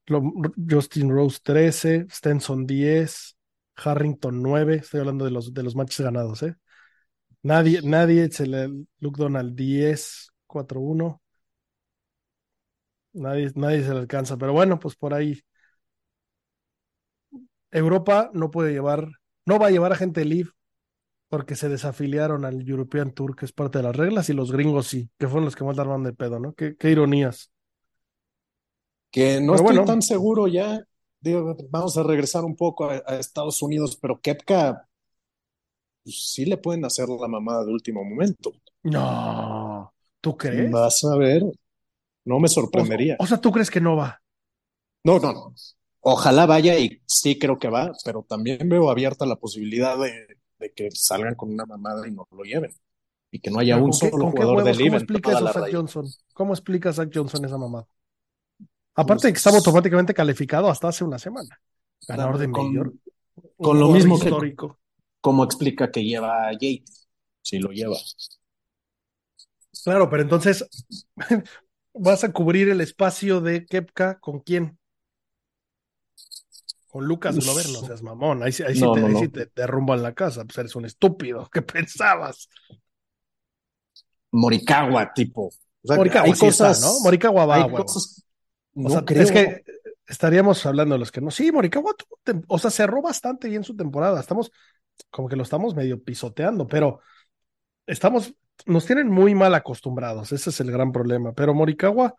Lo- 0.07 0.33
Justin 0.69 1.11
Rose 1.11 1.39
13, 1.43 2.07
Stenson 2.11 2.67
10, 2.67 3.37
Harrington 3.85 4.43
9. 4.43 4.76
Estoy 4.76 5.01
hablando 5.01 5.24
de 5.24 5.30
los, 5.30 5.53
de 5.55 5.62
los 5.62 5.76
matches 5.76 6.01
ganados, 6.01 6.43
¿eh? 6.43 6.55
Nadie, 7.43 7.80
nadie, 7.83 8.30
se 8.30 8.47
le, 8.47 8.68
Luke 9.01 9.20
Donald 9.20 9.55
10, 9.57 10.33
4-1. 10.47 11.22
Nadie, 13.14 13.51
nadie 13.55 13.83
se 13.85 13.93
le 13.93 14.01
alcanza, 14.01 14.37
pero 14.37 14.53
bueno, 14.53 14.78
pues 14.78 14.97
por 14.97 15.14
ahí. 15.14 15.41
Europa 17.70 18.30
no 18.35 18.51
puede 18.51 18.72
llevar, 18.72 19.09
no 19.47 19.59
va 19.59 19.68
a 19.68 19.70
llevar 19.70 19.93
a 19.93 19.97
gente 19.97 20.24
Live 20.24 20.51
porque 21.28 21.57
se 21.57 21.70
desafiliaron 21.70 22.45
al 22.45 22.68
European 22.68 23.11
Tour, 23.12 23.35
que 23.35 23.47
es 23.47 23.53
parte 23.53 23.78
de 23.78 23.85
las 23.85 23.97
reglas, 23.97 24.28
y 24.28 24.35
los 24.35 24.53
gringos 24.53 24.87
sí, 24.89 25.09
que 25.18 25.28
fueron 25.28 25.47
los 25.47 25.57
que 25.57 25.64
más 25.64 25.76
la 25.76 25.83
armaron 25.83 26.05
de 26.05 26.12
pedo, 26.12 26.39
¿no? 26.39 26.53
Qué, 26.53 26.76
qué 26.76 26.91
ironías. 26.91 27.51
Que 29.11 29.41
no 29.41 29.53
Pero 29.53 29.55
estoy 29.55 29.76
bueno. 29.76 29.85
tan 29.87 30.03
seguro 30.03 30.47
ya. 30.47 30.78
Digo, 31.23 31.57
vamos 31.70 31.97
a 31.97 32.03
regresar 32.03 32.45
un 32.45 32.57
poco 32.57 32.85
a, 32.91 33.03
a 33.07 33.18
Estados 33.18 33.62
Unidos, 33.62 33.97
pero 34.01 34.20
Kepka 34.20 34.89
pues, 36.03 36.33
sí 36.33 36.45
le 36.45 36.57
pueden 36.57 36.85
hacer 36.85 37.09
la 37.09 37.29
mamada 37.29 37.64
de 37.64 37.73
último 37.73 38.05
momento. 38.05 38.53
No, 38.83 39.95
¿tú 40.20 40.37
crees? 40.37 40.70
Vas 40.70 41.05
a 41.05 41.16
ver, 41.16 41.43
no 42.25 42.41
me 42.41 42.49
sorprendería. 42.49 43.16
O, 43.20 43.25
o 43.25 43.27
sea, 43.27 43.41
¿tú 43.41 43.53
crees 43.53 43.70
que 43.70 43.81
no 43.81 43.97
va? 43.97 44.20
No, 45.05 45.18
no, 45.18 45.33
no. 45.33 45.55
Ojalá 46.01 46.47
vaya 46.47 46.79
y 46.79 47.01
sí 47.07 47.39
creo 47.39 47.59
que 47.59 47.68
va, 47.68 47.93
pero 48.05 48.25
también 48.29 48.68
veo 48.68 48.91
abierta 48.91 49.25
la 49.27 49.37
posibilidad 49.37 49.97
de, 49.99 50.27
de 50.59 50.73
que 50.73 50.91
salgan 50.91 51.37
con 51.37 51.53
una 51.53 51.66
mamada 51.66 52.07
y 52.09 52.11
no 52.11 52.27
lo 52.31 52.43
lleven. 52.43 52.73
Y 53.31 53.41
que 53.41 53.51
no 53.51 53.61
haya 53.61 53.77
un 53.79 53.93
¿Con 53.93 53.99
qué, 53.99 54.11
solo 54.11 54.27
qué 54.35 54.43
jugador 54.43 54.62
de 54.64 54.75
liga 54.75 54.97
¿Cómo 54.97 54.97
en 54.99 55.03
explica 55.05 55.20
toda 55.20 55.37
eso 55.37 55.45
la 55.45 55.53
Zach. 55.53 55.68
Johnson? 55.70 56.07
¿Cómo 56.35 56.53
explica 56.53 56.93
Zach 56.93 57.11
Johnson 57.14 57.45
esa 57.45 57.59
mamada? 57.59 57.87
Aparte 58.95 59.26
de 59.28 59.32
que 59.32 59.36
estaba 59.38 59.57
automáticamente 59.59 60.12
calificado 60.14 60.68
hasta 60.68 60.88
hace 60.88 61.05
una 61.05 61.18
semana. 61.18 61.61
Ganador 62.07 62.38
de 62.38 62.51
Con- 62.51 62.68
mayor. 62.68 62.93
con 63.57 63.78
lo 63.80 63.88
mismo 63.88 64.18
que- 64.18 64.26
histórico. 64.26 64.78
¿Cómo 65.20 65.45
explica 65.45 65.90
que 65.90 66.03
lleva 66.05 66.49
a 66.49 66.53
Yates? 66.53 67.09
Si 67.43 67.59
lo 67.59 67.70
lleva. 67.70 67.97
Claro, 69.84 70.11
pero 70.11 70.22
entonces 70.22 70.66
vas 71.95 72.24
a 72.24 72.32
cubrir 72.32 72.68
el 72.68 72.80
espacio 72.80 73.40
de 73.40 73.64
Kepka 73.66 74.18
con 74.20 74.40
quién? 74.40 74.78
Con 76.88 77.07
Lucas 77.07 77.36
Glover, 77.38 77.66
no 77.70 77.80
seas 77.86 78.03
mamón. 78.03 78.43
Ahí, 78.43 78.53
sí- 78.53 78.62
ahí 78.64 78.74
sí 78.74 78.80
te, 78.80 78.86
no, 79.01 79.07
ahí 79.07 79.12
no. 79.14 79.18
sí 79.20 79.28
te 79.28 79.51
derrumban 79.55 80.03
la 80.03 80.12
casa. 80.14 80.45
Pues 80.45 80.59
eres 80.59 80.76
un 80.76 80.84
estúpido. 80.84 81.49
¿Qué 81.53 81.62
pensabas? 81.62 82.49
Morikawa, 84.32 85.12
tipo. 85.14 85.47
O 85.47 85.53
sea, 85.84 85.97
Morikawa 85.97 86.26
hay 86.26 86.34
sí 86.34 86.47
está, 86.47 86.68
cosas, 86.68 86.80
¿no? 86.82 87.01
Morikawa 87.01 87.47
va, 87.47 87.55
hay 87.64 87.70
cosas- 87.70 88.24
O 88.75 88.91
sea, 88.91 89.03
creo. 89.03 89.23
es 89.23 89.33
que 89.33 89.62
estaríamos 90.07 90.64
hablando 90.66 90.95
de 90.95 90.99
los 90.99 91.12
que 91.12 91.20
no. 91.20 91.31
Sí, 91.31 91.53
Morikawa, 91.53 91.95
o 92.47 92.59
sea, 92.59 92.70
cerró 92.70 93.03
bastante 93.03 93.49
bien 93.49 93.64
su 93.64 93.77
temporada. 93.77 94.20
Estamos 94.20 94.51
como 95.11 95.29
que 95.29 95.37
lo 95.37 95.43
estamos 95.43 95.75
medio 95.75 96.03
pisoteando, 96.03 96.66
pero 96.66 97.01
estamos, 97.87 98.35
nos 98.66 98.87
tienen 98.87 99.09
muy 99.09 99.35
mal 99.35 99.55
acostumbrados. 99.55 100.33
Ese 100.33 100.51
es 100.51 100.61
el 100.61 100.70
gran 100.70 100.93
problema. 100.93 101.33
Pero 101.33 101.55
Morikawa 101.55 102.14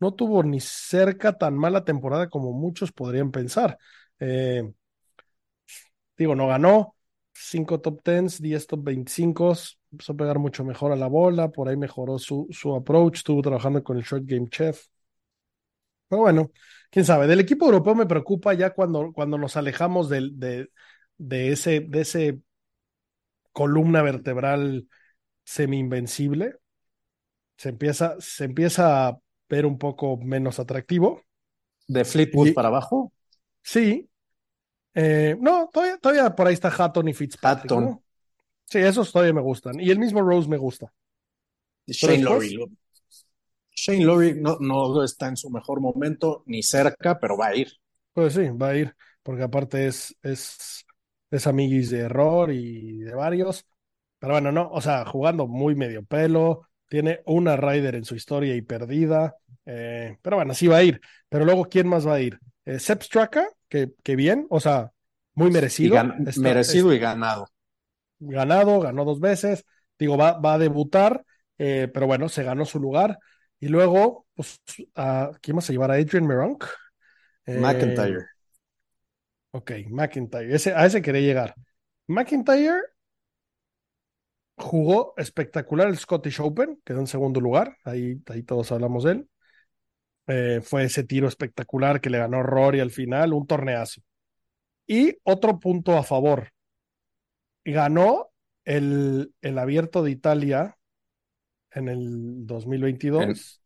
no 0.00 0.14
tuvo 0.14 0.42
ni 0.42 0.60
cerca 0.60 1.36
tan 1.38 1.54
mala 1.54 1.84
temporada 1.84 2.28
como 2.28 2.52
muchos 2.52 2.92
podrían 2.92 3.30
pensar. 3.30 3.78
Eh, 4.18 4.70
digo, 6.16 6.34
no 6.34 6.48
ganó. 6.48 6.94
Cinco 7.38 7.80
top 7.80 8.02
tens, 8.02 8.40
10 8.40 8.66
top 8.66 8.82
25, 8.82 9.52
empezó 9.92 10.12
a 10.14 10.16
pegar 10.16 10.38
mucho 10.38 10.64
mejor 10.64 10.92
a 10.92 10.96
la 10.96 11.06
bola, 11.06 11.50
por 11.50 11.68
ahí 11.68 11.76
mejoró 11.76 12.18
su, 12.18 12.46
su 12.50 12.74
approach, 12.74 13.16
estuvo 13.16 13.42
trabajando 13.42 13.84
con 13.84 13.98
el 13.98 14.04
short 14.04 14.24
game 14.24 14.48
chef. 14.48 14.86
Pero 16.08 16.22
bueno, 16.22 16.50
quién 16.90 17.04
sabe. 17.04 17.26
Del 17.26 17.40
equipo 17.40 17.66
europeo 17.66 17.94
me 17.94 18.06
preocupa 18.06 18.54
ya 18.54 18.70
cuando, 18.70 19.12
cuando 19.12 19.38
nos 19.38 19.56
alejamos 19.56 20.08
del, 20.08 20.38
de, 20.38 20.70
de 21.18 21.52
ese, 21.52 21.80
de 21.80 22.00
ese 22.00 22.40
columna 23.52 24.02
vertebral 24.02 24.88
semi-invencible. 25.44 26.56
Se 27.56 27.70
empieza, 27.70 28.16
se 28.20 28.44
empieza 28.44 29.08
a 29.08 29.18
ver 29.48 29.66
un 29.66 29.78
poco 29.78 30.16
menos 30.18 30.58
atractivo. 30.58 31.22
De 31.88 32.04
Fleetwood 32.04 32.48
Y- 32.48 32.52
para 32.52 32.68
abajo, 32.68 33.12
Sí. 33.62 34.08
Eh, 34.94 35.36
no, 35.40 35.68
todavía, 35.72 35.98
todavía 35.98 36.34
por 36.34 36.46
ahí 36.46 36.54
está 36.54 36.68
Hatton 36.68 37.08
y 37.08 37.14
Fitzpatrick. 37.14 37.70
Hatton. 37.72 37.84
¿no? 37.84 38.02
Sí, 38.64 38.78
esos 38.78 39.12
todavía 39.12 39.34
me 39.34 39.40
gustan. 39.40 39.78
Y 39.80 39.90
el 39.90 39.98
mismo 39.98 40.22
Rose 40.22 40.48
me 40.48 40.56
gusta. 40.56 40.92
Shane. 41.86 42.24
Shane 43.86 44.04
Lowry 44.04 44.34
no, 44.40 44.58
no 44.60 45.02
está 45.04 45.28
en 45.28 45.36
su 45.36 45.50
mejor 45.50 45.80
momento 45.80 46.42
ni 46.46 46.62
cerca, 46.62 47.18
pero 47.20 47.38
va 47.38 47.46
a 47.48 47.56
ir. 47.56 47.68
Pues 48.12 48.34
sí, 48.34 48.48
va 48.50 48.68
a 48.68 48.76
ir, 48.76 48.96
porque 49.22 49.42
aparte 49.42 49.86
es, 49.86 50.16
es, 50.22 50.86
es 51.30 51.46
amiguis 51.46 51.90
de 51.90 52.00
error 52.00 52.50
y 52.52 53.00
de 53.00 53.14
varios. 53.14 53.66
Pero 54.18 54.34
bueno, 54.34 54.52
no, 54.52 54.70
o 54.70 54.80
sea, 54.80 55.04
jugando 55.04 55.46
muy 55.46 55.74
medio 55.74 56.04
pelo, 56.04 56.68
tiene 56.88 57.20
una 57.26 57.56
Ryder 57.56 57.94
en 57.96 58.04
su 58.04 58.14
historia 58.16 58.56
y 58.56 58.62
perdida. 58.62 59.36
eh, 59.66 60.16
pero 60.22 60.36
bueno, 60.36 60.54
sí 60.54 60.66
va 60.66 60.78
a 60.78 60.82
ir. 60.84 61.00
Pero 61.28 61.44
luego, 61.44 61.66
¿quién 61.66 61.88
más 61.88 62.06
va 62.06 62.14
a 62.14 62.20
ir? 62.20 62.38
Eh, 62.64 62.78
Sepp 62.78 63.02
Straka, 63.02 63.48
que, 63.68 63.92
que 64.02 64.16
bien, 64.16 64.46
o 64.50 64.60
sea, 64.60 64.92
muy 65.34 65.50
Y 65.50 65.52
merecido. 65.52 65.96
gan- 65.96 66.26
Está- 66.26 66.40
merecido 66.40 66.92
y 66.92 66.98
ganado. 66.98 67.48
ganado, 68.18 68.80
ganó 68.80 69.04
dos 69.04 69.20
veces, 69.20 69.64
digo, 69.98 70.16
va, 70.16 70.38
va 70.38 70.54
a 70.54 70.58
debutar, 70.58 71.24
eh, 71.58 71.88
pero 71.92 72.06
bueno, 72.06 72.28
se 72.28 72.42
ganó 72.42 72.64
su 72.64 72.78
lugar. 72.80 73.18
Y 73.60 73.68
luego, 73.68 74.26
pues, 74.34 74.60
a, 74.94 75.32
¿quién 75.40 75.56
más 75.56 75.68
a 75.68 75.72
llevar? 75.72 75.90
A 75.90 75.94
Adrian 75.94 76.26
Meronk. 76.26 76.64
Eh, 77.46 77.58
McIntyre. 77.58 78.26
Ok, 79.52 79.72
McIntyre, 79.88 80.54
ese, 80.54 80.74
a 80.74 80.84
ese 80.84 81.00
quería 81.00 81.22
llegar. 81.22 81.54
McIntyre 82.08 82.82
jugó 84.56 85.14
espectacular 85.16 85.88
el 85.88 85.98
Scottish 85.98 86.40
Open, 86.40 86.80
quedó 86.84 87.00
en 87.00 87.06
segundo 87.06 87.40
lugar, 87.40 87.76
ahí, 87.84 88.20
ahí 88.26 88.42
todos 88.42 88.72
hablamos 88.72 89.04
de 89.04 89.12
él. 89.12 89.28
Eh, 90.28 90.60
fue 90.62 90.84
ese 90.84 91.04
tiro 91.04 91.28
espectacular 91.28 92.00
que 92.00 92.10
le 92.10 92.18
ganó 92.18 92.42
Rory 92.42 92.80
al 92.80 92.90
final, 92.90 93.32
un 93.32 93.46
torneazo. 93.46 94.02
Y 94.86 95.16
otro 95.22 95.58
punto 95.58 95.96
a 95.96 96.02
favor, 96.02 96.50
ganó 97.64 98.30
el, 98.64 99.32
el 99.40 99.58
abierto 99.58 100.02
de 100.02 100.10
Italia 100.10 100.76
en 101.76 101.88
el 101.88 102.46
2022 102.46 103.62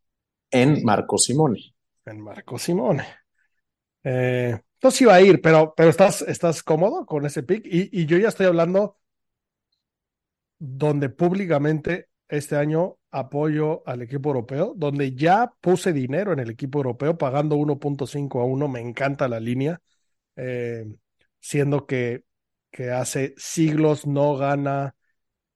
En 0.50 0.84
Marco 0.84 1.16
Simone. 1.16 1.74
en 2.04 2.20
Marco 2.20 2.58
Simone. 2.58 3.04
Eh, 4.04 4.58
entonces 4.74 5.00
iba 5.02 5.14
a 5.14 5.20
ir, 5.20 5.40
pero, 5.40 5.74
pero 5.76 5.90
estás, 5.90 6.22
estás 6.22 6.62
cómodo 6.62 7.06
con 7.06 7.24
ese 7.26 7.42
pick. 7.42 7.66
Y, 7.66 7.88
y 7.92 8.06
yo 8.06 8.18
ya 8.18 8.28
estoy 8.28 8.46
hablando 8.46 8.98
donde 10.58 11.08
públicamente 11.08 12.08
este 12.28 12.56
año 12.56 12.96
apoyo 13.10 13.82
al 13.86 14.02
equipo 14.02 14.30
europeo, 14.30 14.72
donde 14.76 15.14
ya 15.14 15.52
puse 15.60 15.92
dinero 15.92 16.32
en 16.32 16.38
el 16.38 16.50
equipo 16.50 16.78
europeo 16.78 17.18
pagando 17.18 17.56
1.5 17.56 18.40
a 18.40 18.44
1. 18.44 18.68
Me 18.68 18.80
encanta 18.80 19.28
la 19.28 19.40
línea, 19.40 19.80
eh, 20.36 20.86
siendo 21.40 21.86
que, 21.86 22.24
que 22.70 22.90
hace 22.90 23.34
siglos 23.36 24.06
no 24.06 24.36
gana 24.36 24.94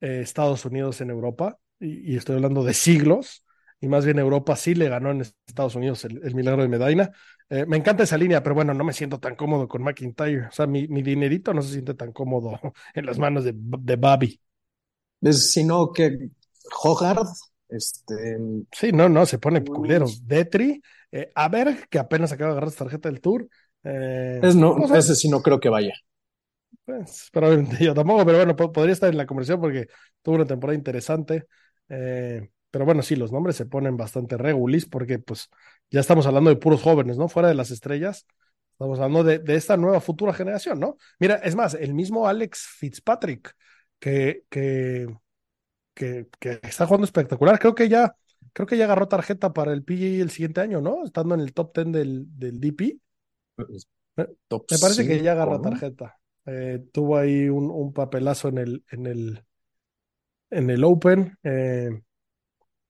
eh, 0.00 0.20
Estados 0.22 0.64
Unidos 0.64 1.00
en 1.00 1.11
Europa, 1.11 1.59
y, 1.81 2.14
y 2.14 2.16
estoy 2.16 2.37
hablando 2.37 2.64
de 2.64 2.75
siglos, 2.75 3.45
y 3.81 3.89
más 3.89 4.05
bien 4.05 4.18
Europa 4.18 4.57
sí 4.57 4.75
le 4.75 4.89
ganó 4.89 5.11
en 5.11 5.20
Estados 5.47 5.75
Unidos 5.75 6.05
el, 6.05 6.20
el 6.25 6.35
milagro 6.35 6.62
de 6.62 6.68
Medina. 6.68 7.11
Eh, 7.51 7.66
me 7.66 7.77
encanta 7.77 8.03
esa 8.05 8.16
línea, 8.18 8.43
pero 8.43 8.55
bueno, 8.55 8.72
no 8.75 8.85
me 8.85 8.93
siento 8.93 9.20
tan 9.20 9.37
cómodo 9.37 9.68
con 9.68 9.83
McIntyre. 9.83 10.47
O 10.49 10.53
sea, 10.53 10.66
mi, 10.66 10.89
mi 10.89 11.03
dinerito 11.03 11.53
no 11.55 11.62
se 11.62 11.72
siente 11.72 11.95
tan 11.95 12.12
cómodo 12.12 12.59
en 12.95 13.07
las 13.07 13.18
manos 13.18 13.45
de, 13.45 13.53
de 13.55 13.97
Bobby. 13.97 14.41
Es, 15.22 15.53
sino 15.53 15.93
que 15.93 16.31
Hogard, 16.83 17.27
este, 17.68 18.39
Sí, 18.72 18.93
no, 18.93 19.09
no, 19.09 19.25
se 19.27 19.39
pone 19.39 19.64
culero. 19.64 20.07
Detri, 20.22 20.83
eh, 21.12 21.31
Aberg, 21.35 21.89
que 21.89 21.99
apenas 21.99 22.33
acaba 22.33 22.49
de 22.51 22.53
agarrar 22.55 22.70
su 22.72 22.79
tarjeta 22.79 23.09
del 23.09 23.20
Tour. 23.20 23.49
eh, 23.85 24.49
es 24.49 24.55
no, 24.57 24.70
o 24.77 24.87
sea, 24.89 24.99
ese 24.99 25.14
sí 25.16 25.29
no 25.29 25.43
creo 25.43 25.59
que 25.61 25.68
vaya. 25.68 25.95
Pues, 26.85 27.31
probablemente 27.33 27.77
yo 27.85 27.95
tampoco, 27.95 28.25
pero 28.27 28.39
bueno, 28.39 28.57
po- 28.57 28.72
podría 28.72 28.93
estar 28.93 29.11
en 29.11 29.16
la 29.16 29.27
conversación 29.27 29.61
porque 29.61 29.89
tuvo 30.22 30.37
una 30.37 30.47
temporada 30.47 30.77
interesante. 30.77 31.47
Eh, 31.89 32.51
pero 32.70 32.85
bueno, 32.85 33.03
sí, 33.03 33.16
los 33.16 33.32
nombres 33.32 33.57
se 33.57 33.66
ponen 33.66 33.97
bastante 33.97 34.37
regulis 34.37 34.87
porque 34.87 35.18
pues 35.18 35.49
ya 35.91 36.01
estamos 36.01 36.26
hablando 36.26 36.51
de 36.51 36.57
puros 36.57 36.82
jóvenes, 36.82 37.16
¿no? 37.16 37.28
Fuera 37.28 37.49
de 37.49 37.55
las 37.55 37.70
estrellas, 37.70 38.26
estamos 38.72 38.99
hablando 38.99 39.22
de, 39.22 39.39
de 39.39 39.55
esta 39.55 39.76
nueva 39.76 40.01
futura 40.01 40.32
generación, 40.32 40.80
¿no? 40.80 40.97
Mira, 41.20 41.37
es 41.37 41.55
más, 41.55 41.74
el 41.74 41.95
mismo 41.95 42.26
Alex 42.26 42.66
Fitzpatrick 42.78 43.55
que, 44.01 44.43
que, 44.49 45.07
que, 45.95 46.26
que 46.41 46.61
está 46.62 46.87
jugando 46.87 47.05
espectacular, 47.05 47.59
creo 47.59 47.74
que 47.74 47.89
ya, 47.89 48.16
creo 48.53 48.66
que 48.66 48.76
ya 48.76 48.85
agarró 48.85 49.07
tarjeta 49.07 49.53
para 49.53 49.72
el 49.72 49.85
PGA 49.85 50.22
el 50.22 50.30
siguiente 50.30 50.61
año, 50.61 50.80
¿no? 50.80 51.05
Estando 51.05 51.35
en 51.35 51.43
el 51.43 51.53
top 51.53 51.74
10 51.76 51.93
del, 51.93 52.24
del 52.39 52.61
DP. 52.61 52.99
Top 54.49 54.66
Me 54.70 54.78
parece 54.78 55.07
que 55.07 55.22
ya 55.22 55.32
agarra 55.32 55.59
¿no? 55.59 55.62
tarjeta. 55.62 56.18
Eh, 56.47 56.85
tuvo 56.93 57.16
ahí 57.16 57.49
un, 57.49 57.70
un 57.70 57.93
papelazo 57.93 58.49
en 58.49 58.59
el, 58.59 58.85
en 58.91 59.07
el, 59.07 59.45
en 60.55 60.70
el 60.70 60.84
Open. 60.84 61.36
Eh, 61.42 61.90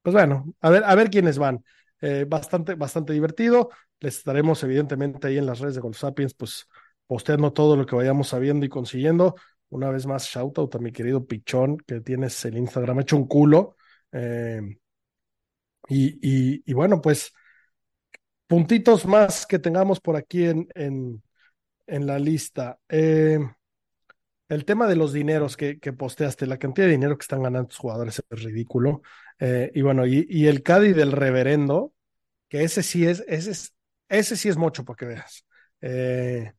pues 0.03 0.15
bueno, 0.15 0.55
a 0.61 0.71
ver, 0.71 0.85
a 0.85 0.95
ver 0.95 1.11
quiénes 1.11 1.39
van. 1.39 1.65
Eh, 2.01 2.27
bastante, 2.29 2.75
bastante 2.75 3.13
divertido. 3.13 3.71
Les 4.01 4.19
estaremos, 4.19 4.63
evidentemente, 4.63 5.27
ahí 5.29 5.39
en 5.39 5.47
las 5.47 5.61
redes 5.61 5.77
de 5.77 5.81
Golf 5.81 5.97
Sapiens, 5.97 6.35
pues 6.35 6.67
posteando 7.07 7.53
todo 7.53 7.77
lo 7.77 7.87
que 7.87 7.97
vayamos 7.97 8.29
sabiendo 8.29 8.67
y 8.67 8.69
consiguiendo. 8.69 9.35
Una 9.71 9.91
vez 9.91 10.07
más, 10.07 10.27
shout 10.27 10.59
out 10.59 10.75
a 10.75 10.79
mi 10.79 10.93
querido 10.93 11.27
Pichón, 11.27 11.79
que 11.79 12.01
tienes 12.01 12.45
el 12.45 12.59
Instagram 12.59 13.01
hecho 13.01 13.17
un 13.17 13.27
culo. 13.27 13.77
Eh, 14.13 14.61
y, 15.89 16.63
y, 16.71 16.73
bueno, 16.73 17.01
pues 17.01 17.33
puntitos 18.47 19.07
más 19.07 19.47
que 19.47 19.59
tengamos 19.59 20.01
por 20.01 20.17
aquí 20.17 20.45
en, 20.45 20.69
en, 20.75 21.23
en 21.87 22.07
la 22.07 22.19
lista. 22.19 22.79
Eh, 22.89 23.39
el 24.49 24.65
tema 24.65 24.87
de 24.87 24.97
los 24.97 25.13
dineros 25.13 25.57
que, 25.57 25.79
que, 25.79 25.93
posteaste, 25.93 26.47
la 26.47 26.59
cantidad 26.59 26.87
de 26.87 26.93
dinero 26.93 27.17
que 27.17 27.23
están 27.23 27.43
ganando 27.43 27.69
los 27.69 27.79
jugadores 27.79 28.23
es 28.29 28.43
ridículo. 28.43 29.03
Eh, 29.39 29.71
y 29.75 29.83
bueno, 29.83 30.07
y, 30.07 30.27
y, 30.29 30.47
el 30.47 30.63
Caddy 30.63 30.93
del 30.93 31.13
reverendo, 31.13 31.93
que 32.49 32.63
ese 32.63 32.83
sí 32.83 33.07
es, 33.07 33.25
ese 33.27 33.51
es, 33.53 33.75
ese 34.09 34.37
sí 34.37 34.49
es 34.49 34.57
mucho 34.57 34.85
para 34.85 34.97
que 34.97 35.07
veas. 35.07 35.47
Eh, 35.81 36.53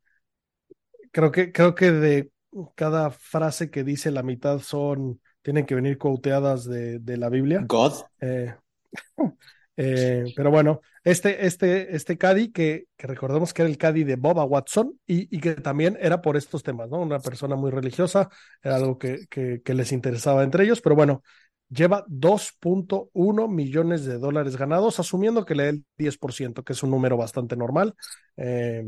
creo 1.11 1.31
que, 1.31 1.51
creo 1.51 1.75
que 1.75 1.91
de 1.91 2.31
cada 2.75 3.11
frase 3.11 3.69
que 3.69 3.83
dice 3.83 4.11
la 4.11 4.23
mitad 4.23 4.59
son, 4.59 5.21
tienen 5.41 5.65
que 5.65 5.75
venir 5.75 5.97
quoteadas 5.97 6.65
de, 6.65 6.99
de 6.99 7.17
la 7.17 7.29
Biblia. 7.29 7.63
God. 7.67 7.93
Eh, 8.21 8.55
eh, 9.78 10.23
pero 10.36 10.51
bueno, 10.51 10.82
este, 11.03 11.45
este, 11.45 11.95
este 11.95 12.17
Caddy 12.17 12.51
que, 12.51 12.86
que, 12.95 13.07
recordemos 13.07 13.53
que 13.53 13.61
era 13.61 13.69
el 13.69 13.78
Caddy 13.78 14.03
de 14.03 14.15
Boba 14.15 14.45
Watson 14.45 14.99
y, 15.05 15.36
y, 15.36 15.39
que 15.41 15.55
también 15.55 15.97
era 15.99 16.21
por 16.21 16.38
estos 16.38 16.63
temas, 16.63 16.89
¿no? 16.89 17.01
Una 17.01 17.19
persona 17.19 17.55
muy 17.55 17.71
religiosa, 17.71 18.30
era 18.63 18.78
algo 18.78 18.97
que, 18.97 19.28
que, 19.30 19.61
que 19.63 19.73
les 19.73 19.91
interesaba 19.91 20.43
entre 20.43 20.63
ellos, 20.63 20.82
pero 20.82 20.95
bueno, 20.95 21.23
lleva 21.69 22.05
2.1 22.07 23.47
millones 23.49 24.05
de 24.05 24.17
dólares 24.17 24.55
ganados, 24.55 24.99
asumiendo 24.99 25.45
que 25.45 25.55
le 25.55 25.63
dé 25.63 25.69
el 25.69 25.86
10%, 25.97 26.63
que 26.63 26.73
es 26.73 26.84
un 26.84 26.91
número 26.91 27.17
bastante 27.17 27.57
normal. 27.57 27.95
Eh, 28.38 28.88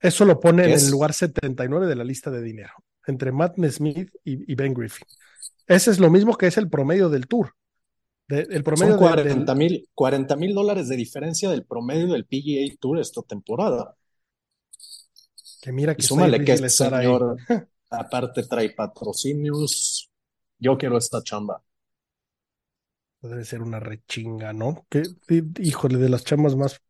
eso 0.00 0.24
lo 0.26 0.38
pone 0.38 0.64
en 0.64 0.72
el 0.72 0.90
lugar 0.90 1.14
79 1.14 1.86
de 1.86 1.96
la 1.96 2.04
lista 2.04 2.30
de 2.30 2.42
dinero. 2.42 2.72
entre 3.06 3.32
Matt 3.32 3.56
Smith 3.70 4.10
y, 4.24 4.52
y 4.52 4.54
Ben 4.54 4.74
Griffin. 4.74 5.06
Ese 5.66 5.90
es 5.90 5.98
lo 5.98 6.10
mismo 6.10 6.36
que 6.36 6.46
es 6.46 6.58
el 6.58 6.68
promedio 6.68 7.08
del 7.08 7.26
tour. 7.26 7.54
De, 8.26 8.40
el 8.50 8.64
promedio 8.64 8.92
Son 8.92 9.00
40 9.00 9.54
mil 9.54 9.88
40 9.94 10.36
mil 10.36 10.54
dólares 10.54 10.88
de 10.88 10.96
diferencia 10.96 11.50
del 11.50 11.64
promedio 11.64 12.12
del 12.12 12.24
PGA 12.24 12.74
Tour 12.80 12.98
esta 12.98 13.22
temporada. 13.22 13.96
Que 15.60 15.72
mira 15.72 15.94
que 15.94 16.02
y 16.02 16.06
súmale 16.06 16.44
que 16.44 16.52
este 16.52 16.68
señor 16.68 17.36
aparte 17.90 18.44
trae 18.44 18.70
patrocinios. 18.70 20.10
Yo 20.58 20.78
quiero 20.78 20.96
esta 20.96 21.22
chamba. 21.22 21.62
Debe 23.20 23.44
ser 23.44 23.62
una 23.62 23.80
rechinga, 23.80 24.52
¿no? 24.52 24.86
Que, 24.90 25.02
híjole, 25.58 25.96
de 25.96 26.10
las 26.10 26.24
chambas 26.24 26.56
más. 26.56 26.80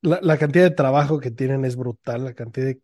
La, 0.00 0.18
la, 0.22 0.36
cantidad 0.36 0.64
de 0.64 0.74
trabajo 0.74 1.20
que 1.20 1.30
tienen 1.30 1.64
es 1.64 1.76
brutal, 1.76 2.24
la 2.24 2.34
cantidad 2.34 2.66
de, 2.66 2.80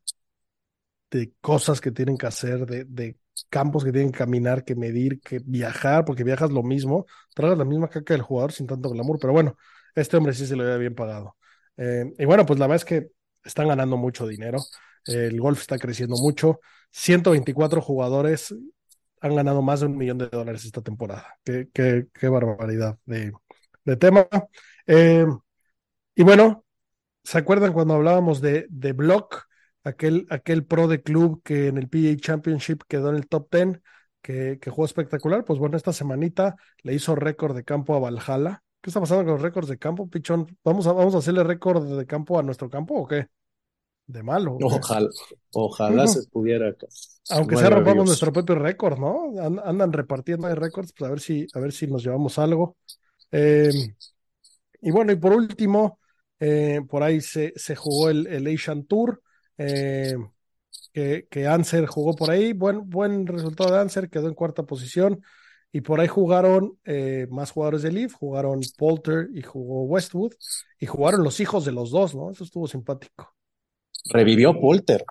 de 1.10 1.32
cosas 1.40 1.80
que 1.80 1.90
tienen 1.90 2.16
que 2.16 2.26
hacer, 2.26 2.66
de, 2.66 2.84
de 2.84 3.16
campos 3.50 3.84
que 3.84 3.92
tienen 3.92 4.12
que 4.12 4.18
caminar, 4.18 4.64
que 4.64 4.74
medir, 4.74 5.20
que 5.20 5.40
viajar, 5.44 6.04
porque 6.04 6.24
viajas 6.24 6.50
lo 6.50 6.62
mismo, 6.62 7.06
tragas 7.34 7.58
la 7.58 7.64
misma 7.64 7.88
caca 7.88 8.14
del 8.14 8.22
jugador 8.22 8.52
sin 8.52 8.66
tanto 8.66 8.90
glamour, 8.90 9.18
pero 9.20 9.32
bueno, 9.32 9.56
este 9.94 10.16
hombre 10.16 10.34
sí 10.34 10.46
se 10.46 10.56
lo 10.56 10.64
había 10.64 10.76
bien 10.76 10.94
pagado. 10.94 11.36
Eh, 11.76 12.04
y 12.18 12.24
bueno, 12.24 12.46
pues 12.46 12.58
la 12.58 12.66
verdad 12.66 12.76
es 12.76 12.84
que 12.84 13.08
están 13.44 13.68
ganando 13.68 13.96
mucho 13.96 14.26
dinero, 14.26 14.58
el 15.06 15.38
golf 15.40 15.60
está 15.60 15.78
creciendo 15.78 16.16
mucho, 16.16 16.60
124 16.90 17.80
jugadores 17.82 18.54
han 19.20 19.34
ganado 19.34 19.62
más 19.62 19.80
de 19.80 19.86
un 19.86 19.96
millón 19.96 20.18
de 20.18 20.28
dólares 20.28 20.64
esta 20.64 20.82
temporada, 20.82 21.26
qué, 21.44 22.06
barbaridad 22.28 22.98
de, 23.06 23.32
de 23.84 23.96
tema. 23.96 24.28
Eh, 24.86 25.26
y 26.14 26.22
bueno, 26.22 26.64
¿se 27.24 27.38
acuerdan 27.38 27.72
cuando 27.72 27.94
hablábamos 27.94 28.40
de, 28.40 28.66
de 28.70 28.92
Block? 28.92 29.46
Aquel, 29.84 30.26
aquel 30.30 30.64
pro 30.64 30.88
de 30.88 31.02
club 31.02 31.42
que 31.44 31.68
en 31.68 31.78
el 31.78 31.88
PGA 31.88 32.16
Championship 32.16 32.82
quedó 32.88 33.10
en 33.10 33.16
el 33.16 33.28
top 33.28 33.48
10, 33.52 33.80
que, 34.20 34.58
que 34.60 34.70
jugó 34.70 34.86
espectacular, 34.86 35.44
pues 35.44 35.58
bueno, 35.58 35.76
esta 35.76 35.92
semanita 35.92 36.56
le 36.82 36.94
hizo 36.94 37.14
récord 37.14 37.54
de 37.54 37.64
campo 37.64 37.94
a 37.94 38.00
Valhalla. 38.00 38.62
¿Qué 38.80 38.90
está 38.90 39.00
pasando 39.00 39.24
con 39.24 39.34
los 39.34 39.42
récords 39.42 39.68
de 39.68 39.78
campo, 39.78 40.08
Pichón? 40.08 40.46
¿Vamos 40.64 40.86
a, 40.86 40.92
vamos 40.92 41.14
a 41.14 41.18
hacerle 41.18 41.44
récord 41.44 41.96
de 41.96 42.06
campo 42.06 42.38
a 42.38 42.42
nuestro 42.42 42.68
campo 42.68 42.94
o 42.94 43.06
qué? 43.06 43.28
De 44.06 44.22
malo. 44.22 44.58
Ojalá, 44.60 45.08
ojalá 45.52 46.06
se 46.06 46.28
pudiera. 46.28 46.74
Aunque 47.30 47.56
sea 47.56 47.70
rompamos 47.70 48.04
nuestro 48.06 48.32
propio 48.32 48.54
récord, 48.56 48.98
¿no? 48.98 49.32
Andan 49.40 49.92
repartiendo 49.92 50.54
récords, 50.54 50.92
pues 50.92 51.08
a 51.08 51.10
ver 51.10 51.20
si, 51.20 51.46
a 51.54 51.60
ver 51.60 51.72
si 51.72 51.86
nos 51.86 52.04
llevamos 52.04 52.38
algo. 52.38 52.76
Eh, 53.32 53.70
y 54.82 54.90
bueno, 54.90 55.12
y 55.12 55.16
por 55.16 55.32
último, 55.32 55.98
eh, 56.38 56.82
por 56.86 57.02
ahí 57.02 57.22
se, 57.22 57.54
se 57.56 57.74
jugó 57.74 58.10
el, 58.10 58.26
el 58.26 58.46
Asian 58.46 58.84
Tour 58.84 59.22
eh, 59.58 60.16
que, 60.92 61.26
que 61.30 61.46
Anser 61.46 61.86
jugó 61.86 62.14
por 62.14 62.30
ahí, 62.30 62.52
buen, 62.52 62.88
buen 62.88 63.26
resultado 63.26 63.72
de 63.72 63.80
Anser, 63.80 64.10
quedó 64.10 64.28
en 64.28 64.34
cuarta 64.34 64.64
posición. 64.64 65.22
Y 65.72 65.80
por 65.80 65.98
ahí 65.98 66.06
jugaron 66.06 66.78
eh, 66.84 67.26
más 67.30 67.50
jugadores 67.50 67.82
de 67.82 67.90
Leaf, 67.90 68.12
jugaron 68.12 68.60
Polter 68.78 69.28
y 69.34 69.42
jugó 69.42 69.82
Westwood, 69.86 70.32
y 70.78 70.86
jugaron 70.86 71.24
los 71.24 71.40
hijos 71.40 71.64
de 71.64 71.72
los 71.72 71.90
dos, 71.90 72.14
¿no? 72.14 72.30
Eso 72.30 72.44
estuvo 72.44 72.68
simpático. 72.68 73.34
Revivió 74.08 74.60
Polter. 74.60 75.04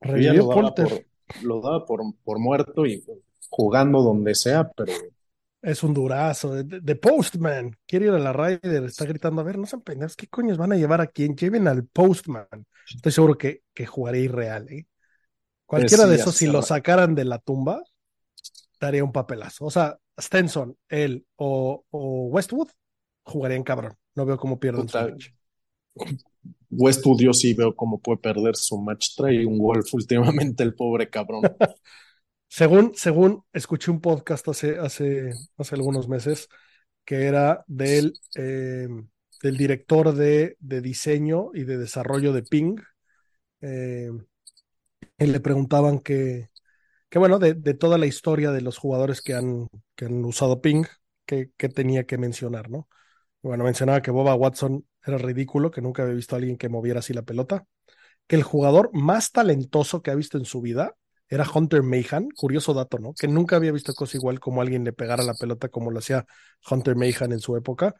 Revivió 0.00 0.32
lo 0.32 0.48
Polter. 0.48 0.88
Daba 0.88 1.00
por, 1.00 1.44
lo 1.44 1.60
daba 1.60 1.84
por, 1.84 2.00
por 2.24 2.38
muerto 2.38 2.86
y 2.86 3.04
jugando 3.50 4.00
donde 4.00 4.34
sea, 4.34 4.70
pero 4.70 4.94
es 5.68 5.82
un 5.82 5.92
durazo. 5.92 6.64
The 6.64 6.96
Postman 6.96 7.76
quiere 7.86 8.06
ir 8.06 8.12
a 8.12 8.18
la 8.18 8.32
Ryder, 8.32 8.84
está 8.84 9.04
gritando, 9.04 9.42
a 9.42 9.44
ver, 9.44 9.58
no 9.58 9.66
sean 9.66 9.82
pendejos, 9.82 10.16
¿qué 10.16 10.26
coños 10.26 10.56
van 10.56 10.72
a 10.72 10.76
llevar 10.76 11.00
a 11.00 11.06
quién? 11.06 11.36
Lleven 11.36 11.68
al 11.68 11.86
Postman. 11.86 12.46
Estoy 12.88 13.12
seguro 13.12 13.36
que, 13.36 13.62
que 13.74 13.84
jugaría 13.84 14.22
irreal, 14.22 14.66
¿eh? 14.70 14.86
Cualquiera 15.66 16.04
sí, 16.04 16.08
de 16.10 16.16
esos, 16.16 16.34
si 16.34 16.46
lo 16.46 16.62
sacaran 16.62 17.14
de 17.14 17.26
la 17.26 17.38
tumba, 17.38 17.82
daría 18.80 19.04
un 19.04 19.12
papelazo. 19.12 19.66
O 19.66 19.70
sea, 19.70 19.98
Stenson, 20.18 20.74
él 20.88 21.26
o, 21.36 21.84
o 21.90 22.26
Westwood 22.28 22.68
jugarían 23.24 23.62
cabrón. 23.62 23.94
No 24.14 24.24
veo 24.24 24.38
cómo 24.38 24.58
pierden 24.58 24.88
su 24.88 24.96
match. 24.96 25.28
Westwood 26.70 27.20
yo 27.20 27.34
sí 27.34 27.52
veo 27.52 27.76
cómo 27.76 28.00
puede 28.00 28.18
perder 28.18 28.56
su 28.56 28.78
match. 28.78 29.14
Trae 29.14 29.44
un 29.44 29.58
golf 29.58 29.92
últimamente 29.92 30.62
el 30.62 30.74
pobre 30.74 31.10
cabrón. 31.10 31.42
Según, 32.48 32.92
según 32.94 33.44
escuché 33.52 33.90
un 33.90 34.00
podcast 34.00 34.48
hace, 34.48 34.78
hace, 34.78 35.30
hace 35.58 35.74
algunos 35.74 36.08
meses 36.08 36.48
que 37.04 37.26
era 37.26 37.64
del, 37.66 38.14
eh, 38.36 38.88
del 39.42 39.56
director 39.56 40.14
de, 40.14 40.56
de 40.60 40.80
diseño 40.80 41.50
y 41.54 41.64
de 41.64 41.78
desarrollo 41.78 42.32
de 42.32 42.42
Ping. 42.42 42.76
eh, 43.62 44.10
y 45.18 45.26
le 45.26 45.40
preguntaban 45.40 45.98
que, 46.00 46.50
que 47.10 47.18
bueno, 47.18 47.38
de, 47.38 47.54
de 47.54 47.74
toda 47.74 47.98
la 47.98 48.06
historia 48.06 48.52
de 48.52 48.62
los 48.62 48.78
jugadores 48.78 49.22
que 49.22 49.34
han, 49.34 49.68
que 49.96 50.06
han 50.06 50.24
usado 50.24 50.60
Ping, 50.62 50.84
que, 51.26 51.50
que 51.56 51.68
tenía 51.68 52.06
que 52.06 52.18
mencionar, 52.18 52.70
¿no? 52.70 52.88
Bueno, 53.42 53.64
mencionaba 53.64 54.02
que 54.02 54.10
Boba 54.10 54.34
Watson 54.34 54.86
era 55.04 55.18
ridículo, 55.18 55.70
que 55.70 55.82
nunca 55.82 56.02
había 56.02 56.14
visto 56.16 56.36
a 56.36 56.38
alguien 56.38 56.58
que 56.58 56.68
moviera 56.68 57.00
así 57.00 57.14
la 57.14 57.22
pelota, 57.22 57.66
que 58.26 58.36
el 58.36 58.44
jugador 58.44 58.90
más 58.94 59.32
talentoso 59.32 60.02
que 60.02 60.10
ha 60.12 60.14
visto 60.14 60.38
en 60.38 60.46
su 60.46 60.60
vida 60.62 60.94
era 61.28 61.46
Hunter 61.52 61.82
Mayhan, 61.82 62.28
curioso 62.30 62.72
dato, 62.74 62.98
¿no? 62.98 63.12
Que 63.12 63.28
nunca 63.28 63.56
había 63.56 63.72
visto 63.72 63.94
cosa 63.94 64.16
igual 64.16 64.40
como 64.40 64.62
alguien 64.62 64.84
le 64.84 64.92
pegara 64.92 65.22
la 65.22 65.34
pelota 65.34 65.68
como 65.68 65.90
lo 65.90 65.98
hacía 65.98 66.26
Hunter 66.70 66.96
Mayhan 66.96 67.32
en 67.32 67.40
su 67.40 67.56
época. 67.56 67.94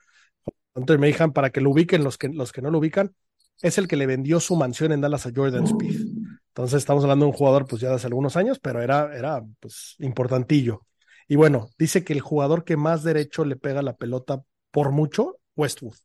Hunter 0.74 0.98
Mayhan, 0.98 1.32
para 1.32 1.50
que 1.50 1.60
lo 1.60 1.70
ubiquen 1.70 2.04
los 2.04 2.16
que, 2.16 2.28
los 2.28 2.52
que 2.52 2.62
no 2.62 2.70
lo 2.70 2.78
ubican, 2.78 3.14
es 3.60 3.76
el 3.78 3.88
que 3.88 3.96
le 3.96 4.06
vendió 4.06 4.40
su 4.40 4.56
mansión 4.56 4.92
en 4.92 5.00
Dallas 5.00 5.26
a 5.26 5.32
Jordan 5.34 5.64
Speed. 5.64 6.06
Entonces 6.48 6.78
estamos 6.78 7.04
hablando 7.04 7.26
de 7.26 7.32
un 7.32 7.36
jugador 7.36 7.66
pues 7.66 7.82
ya 7.82 7.90
de 7.90 7.96
hace 7.96 8.06
algunos 8.06 8.36
años, 8.36 8.58
pero 8.58 8.82
era, 8.82 9.16
era 9.16 9.42
pues 9.60 9.94
importantillo. 9.98 10.86
Y 11.26 11.36
bueno, 11.36 11.68
dice 11.78 12.04
que 12.04 12.14
el 12.14 12.20
jugador 12.20 12.64
que 12.64 12.76
más 12.76 13.02
derecho 13.02 13.44
le 13.44 13.56
pega 13.56 13.82
la 13.82 13.96
pelota 13.96 14.42
por 14.70 14.90
mucho, 14.90 15.38
Westwood, 15.56 15.96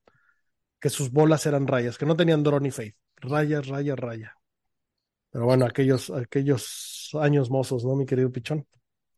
que 0.79 0.89
sus 0.89 1.11
bolas 1.11 1.45
eran 1.45 1.67
rayas, 1.67 1.97
que 1.97 2.05
no 2.05 2.15
tenían 2.15 2.43
draw 2.43 2.59
ni 2.59 2.71
fade, 2.71 2.95
raya, 3.15 3.61
raya, 3.61 3.95
raya. 3.95 4.35
Pero 5.31 5.45
bueno, 5.45 5.65
aquellos, 5.65 6.09
aquellos 6.09 7.02
años 7.15 7.49
mozos, 7.49 7.85
¿no, 7.85 7.95
mi 7.95 8.05
querido 8.05 8.31
Pichón? 8.31 8.65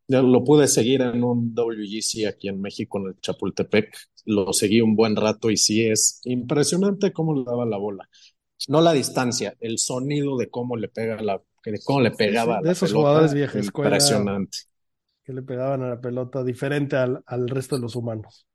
Yo 0.08 0.22
lo 0.22 0.44
pude 0.44 0.68
seguir 0.68 1.02
en 1.02 1.24
un 1.24 1.54
WGC 1.56 2.28
aquí 2.28 2.48
en 2.48 2.62
México, 2.62 3.00
en 3.00 3.08
el 3.08 3.20
Chapultepec. 3.20 3.96
Lo 4.26 4.54
seguí 4.54 4.82
un 4.82 4.96
buen 4.96 5.16
rato 5.16 5.50
y 5.50 5.58
sí 5.58 5.86
es 5.88 6.22
impresionante 6.26 7.12
cómo 7.12 7.36
le 7.36 7.44
daba 7.44 7.66
la 7.66 7.78
bola. 7.78 8.08
No 8.68 8.82
la 8.82 8.94
distancia, 8.94 9.56
el 9.60 9.80
sonido 9.80 10.38
de 10.38 10.50
cómo 10.50 10.78
le 10.78 10.90
pega 10.90 11.22
la, 11.22 11.42
de 11.66 11.80
cómo 11.84 12.02
le 12.02 12.12
pegaba 12.12 12.58
sí, 12.58 12.64
de 12.64 12.70
la 12.70 12.72
esos 12.72 12.90
pelota, 12.90 12.94
jugadores 12.94 13.34
vieja 13.34 13.60
escuela. 13.60 13.98
Impresionante. 13.98 14.60
Que 15.24 15.34
le 15.34 15.42
pegaban 15.42 15.84
a 15.84 15.90
la 15.90 16.00
pelota 16.00 16.42
diferente 16.44 16.96
al, 16.96 17.22
al 17.26 17.50
resto 17.50 17.76
de 17.76 17.82
los 17.82 17.98
humanos. 17.98 18.48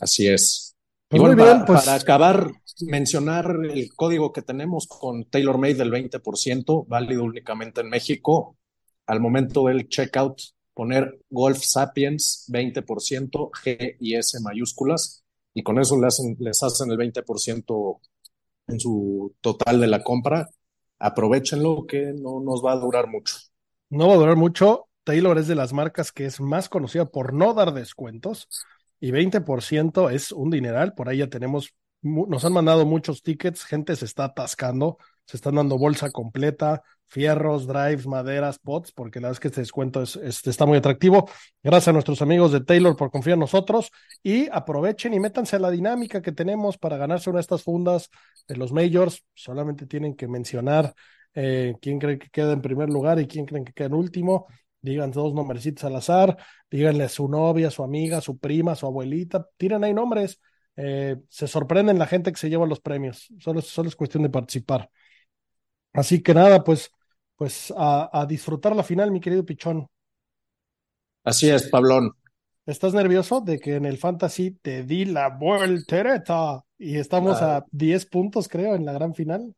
Así 0.00 0.26
es. 0.28 0.71
Pues 1.12 1.20
y 1.20 1.24
bueno, 1.26 1.36
muy 1.36 1.44
bien, 1.44 1.58
para, 1.58 1.66
pues- 1.66 1.84
para 1.84 1.94
acabar, 1.96 2.50
mencionar 2.86 3.56
el 3.70 3.94
código 3.94 4.32
que 4.32 4.42
tenemos 4.42 4.86
con 4.86 5.24
TaylorMade 5.26 5.74
del 5.74 5.90
20%, 5.90 6.86
válido 6.88 7.24
únicamente 7.24 7.82
en 7.82 7.90
México. 7.90 8.56
Al 9.06 9.20
momento 9.20 9.66
del 9.66 9.88
checkout, 9.88 10.40
poner 10.72 11.18
Golf 11.28 11.58
Sapiens 11.62 12.46
20%, 12.48 13.50
G 13.50 13.96
y 14.00 14.14
S 14.14 14.40
mayúsculas, 14.40 15.22
y 15.52 15.62
con 15.62 15.78
eso 15.78 15.96
les 15.96 16.06
hacen, 16.14 16.36
les 16.40 16.62
hacen 16.62 16.90
el 16.90 16.96
20% 16.96 18.00
en 18.68 18.80
su 18.80 19.34
total 19.42 19.80
de 19.80 19.88
la 19.88 20.02
compra. 20.02 20.48
Aprovechenlo 20.98 21.84
que 21.86 22.14
no 22.14 22.40
nos 22.40 22.64
va 22.64 22.72
a 22.72 22.76
durar 22.76 23.08
mucho. 23.08 23.36
No 23.90 24.08
va 24.08 24.14
a 24.14 24.16
durar 24.16 24.36
mucho. 24.36 24.88
Taylor 25.04 25.36
es 25.36 25.48
de 25.48 25.56
las 25.56 25.72
marcas 25.74 26.10
que 26.12 26.24
es 26.24 26.40
más 26.40 26.70
conocida 26.70 27.04
por 27.10 27.34
no 27.34 27.52
dar 27.54 27.74
descuentos 27.74 28.48
y 29.02 29.10
20% 29.10 30.10
es 30.10 30.30
un 30.32 30.50
dineral. 30.50 30.94
Por 30.94 31.08
ahí 31.08 31.18
ya 31.18 31.28
tenemos, 31.28 31.74
nos 32.02 32.44
han 32.44 32.52
mandado 32.52 32.86
muchos 32.86 33.22
tickets, 33.22 33.64
gente 33.64 33.96
se 33.96 34.04
está 34.04 34.24
atascando, 34.26 34.98
se 35.26 35.36
están 35.36 35.56
dando 35.56 35.78
bolsa 35.78 36.10
completa, 36.12 36.82
fierros, 37.06 37.66
drives, 37.66 38.06
maderas, 38.06 38.58
pots, 38.60 38.92
porque 38.92 39.20
la 39.20 39.28
verdad 39.28 39.36
es 39.36 39.40
que 39.40 39.48
este 39.48 39.60
descuento 39.60 40.02
es, 40.02 40.16
es- 40.16 40.46
está 40.46 40.66
muy 40.66 40.78
atractivo. 40.78 41.28
Gracias 41.62 41.88
a 41.88 41.92
nuestros 41.92 42.22
amigos 42.22 42.52
de 42.52 42.60
Taylor 42.62 42.96
por 42.96 43.10
confiar 43.10 43.34
en 43.34 43.40
nosotros 43.40 43.90
y 44.22 44.48
aprovechen 44.50 45.14
y 45.14 45.20
métanse 45.20 45.56
a 45.56 45.58
la 45.58 45.70
dinámica 45.70 46.22
que 46.22 46.32
tenemos 46.32 46.78
para 46.78 46.96
ganarse 46.96 47.30
una 47.30 47.38
de 47.38 47.42
estas 47.42 47.62
fundas 47.62 48.08
de 48.48 48.56
los 48.56 48.72
majors. 48.72 49.24
Solamente 49.34 49.86
tienen 49.86 50.14
que 50.14 50.28
mencionar 50.28 50.94
eh, 51.34 51.74
quién 51.80 51.98
creen 51.98 52.18
que 52.18 52.30
queda 52.30 52.52
en 52.52 52.62
primer 52.62 52.88
lugar 52.90 53.18
y 53.20 53.26
quién 53.26 53.46
creen 53.46 53.64
que 53.64 53.72
queda 53.72 53.88
en 53.88 53.94
último. 53.94 54.46
Digan 54.82 55.12
dos 55.12 55.32
nombrecitos 55.34 55.84
al 55.84 55.96
azar, 55.96 56.36
díganle 56.70 57.04
a 57.04 57.08
su 57.08 57.28
novia, 57.28 57.70
su 57.70 57.84
amiga, 57.84 58.20
su 58.20 58.38
prima, 58.38 58.74
su 58.74 58.86
abuelita, 58.86 59.48
tiren 59.56 59.84
ahí 59.84 59.94
nombres. 59.94 60.40
Eh, 60.76 61.16
se 61.28 61.46
sorprenden 61.48 61.98
la 61.98 62.06
gente 62.06 62.32
que 62.32 62.38
se 62.38 62.50
lleva 62.50 62.66
los 62.66 62.80
premios. 62.80 63.28
Solo, 63.38 63.60
solo 63.62 63.88
es 63.88 63.96
cuestión 63.96 64.22
de 64.24 64.30
participar. 64.30 64.90
Así 65.92 66.22
que 66.22 66.34
nada, 66.34 66.64
pues, 66.64 66.90
pues 67.36 67.72
a, 67.76 68.10
a 68.20 68.26
disfrutar 68.26 68.74
la 68.76 68.82
final, 68.82 69.10
mi 69.10 69.20
querido 69.20 69.44
Pichón. 69.44 69.86
Así 71.24 71.50
es, 71.50 71.68
Pablón. 71.68 72.12
¿Estás 72.66 72.94
nervioso 72.94 73.40
de 73.40 73.58
que 73.58 73.74
en 73.76 73.84
el 73.86 73.98
Fantasy 73.98 74.52
te 74.52 74.84
di 74.84 75.04
la 75.04 75.28
voltereta 75.30 76.64
y 76.78 76.96
estamos 76.96 77.40
Ah. 77.40 77.56
a 77.56 77.66
10 77.70 78.06
puntos, 78.06 78.48
creo, 78.48 78.74
en 78.76 78.84
la 78.84 78.92
gran 78.92 79.14
final? 79.14 79.54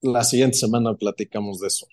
La 0.00 0.24
siguiente 0.24 0.56
semana 0.56 0.94
platicamos 0.94 1.60
de 1.60 1.66
eso. 1.66 1.86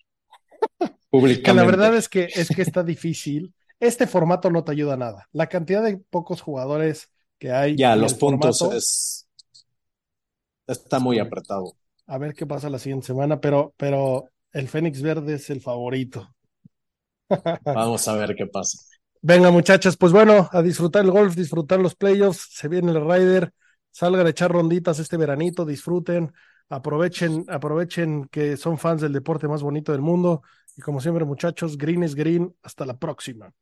Públicamente. 1.10 1.44
Que 1.44 1.54
la 1.54 1.64
verdad 1.64 1.96
es 1.96 2.10
que, 2.10 2.28
es 2.34 2.50
que 2.50 2.62
está 2.62 2.84
difícil. 2.84 3.54
Este 3.80 4.08
formato 4.08 4.50
no 4.50 4.64
te 4.64 4.72
ayuda 4.72 4.94
a 4.94 4.98
nada. 4.98 5.28
La 5.32 5.48
cantidad 5.48 5.84
de 5.84 5.98
pocos 5.98 6.42
jugadores 6.42 7.10
que 7.38 7.52
hay. 7.52 7.76
Ya, 7.76 7.96
los 7.96 8.14
puntos 8.14 8.60
formato, 8.60 8.78
es. 8.78 9.28
Está 10.68 11.00
muy 11.00 11.20
apretado. 11.20 11.76
A 12.08 12.18
ver 12.18 12.34
qué 12.34 12.46
pasa 12.46 12.70
la 12.70 12.80
siguiente 12.80 13.08
semana, 13.08 13.40
pero, 13.40 13.74
pero 13.78 14.30
el 14.52 14.68
Fénix 14.68 15.02
Verde 15.02 15.36
es 15.36 15.50
el 15.50 15.62
favorito. 15.62 16.34
Vamos 17.66 18.08
a 18.08 18.16
ver 18.16 18.36
qué 18.36 18.46
pasa. 18.46 18.80
Venga, 19.22 19.52
muchachos, 19.52 19.96
pues 19.96 20.12
bueno, 20.12 20.50
a 20.52 20.62
disfrutar 20.62 21.06
el 21.06 21.12
golf, 21.12 21.36
disfrutar 21.36 21.80
los 21.80 21.96
playoffs, 21.96 22.50
se 22.52 22.68
viene 22.68 22.92
el 22.92 23.02
Ryder, 23.02 23.54
salgan 23.90 24.28
a 24.28 24.32
echar 24.32 24.52
ronditas 24.52 25.00
este 25.00 25.16
veranito, 25.16 25.66
disfruten, 25.66 26.34
aprovechen, 26.68 27.46
aprovechen 27.48 28.26
que 28.26 28.58
son 28.58 28.78
fans 28.78 29.02
del 29.02 29.14
deporte 29.14 29.48
más 29.48 29.64
bonito 29.64 29.94
del 29.94 30.02
mundo. 30.02 30.42
Y 30.76 30.82
como 30.82 31.00
siempre, 31.00 31.26
muchachos, 31.26 31.78
green 31.78 32.04
es 32.04 32.16
green, 32.16 32.56
hasta 32.64 32.86
la 32.86 32.98
próxima. 32.98 33.54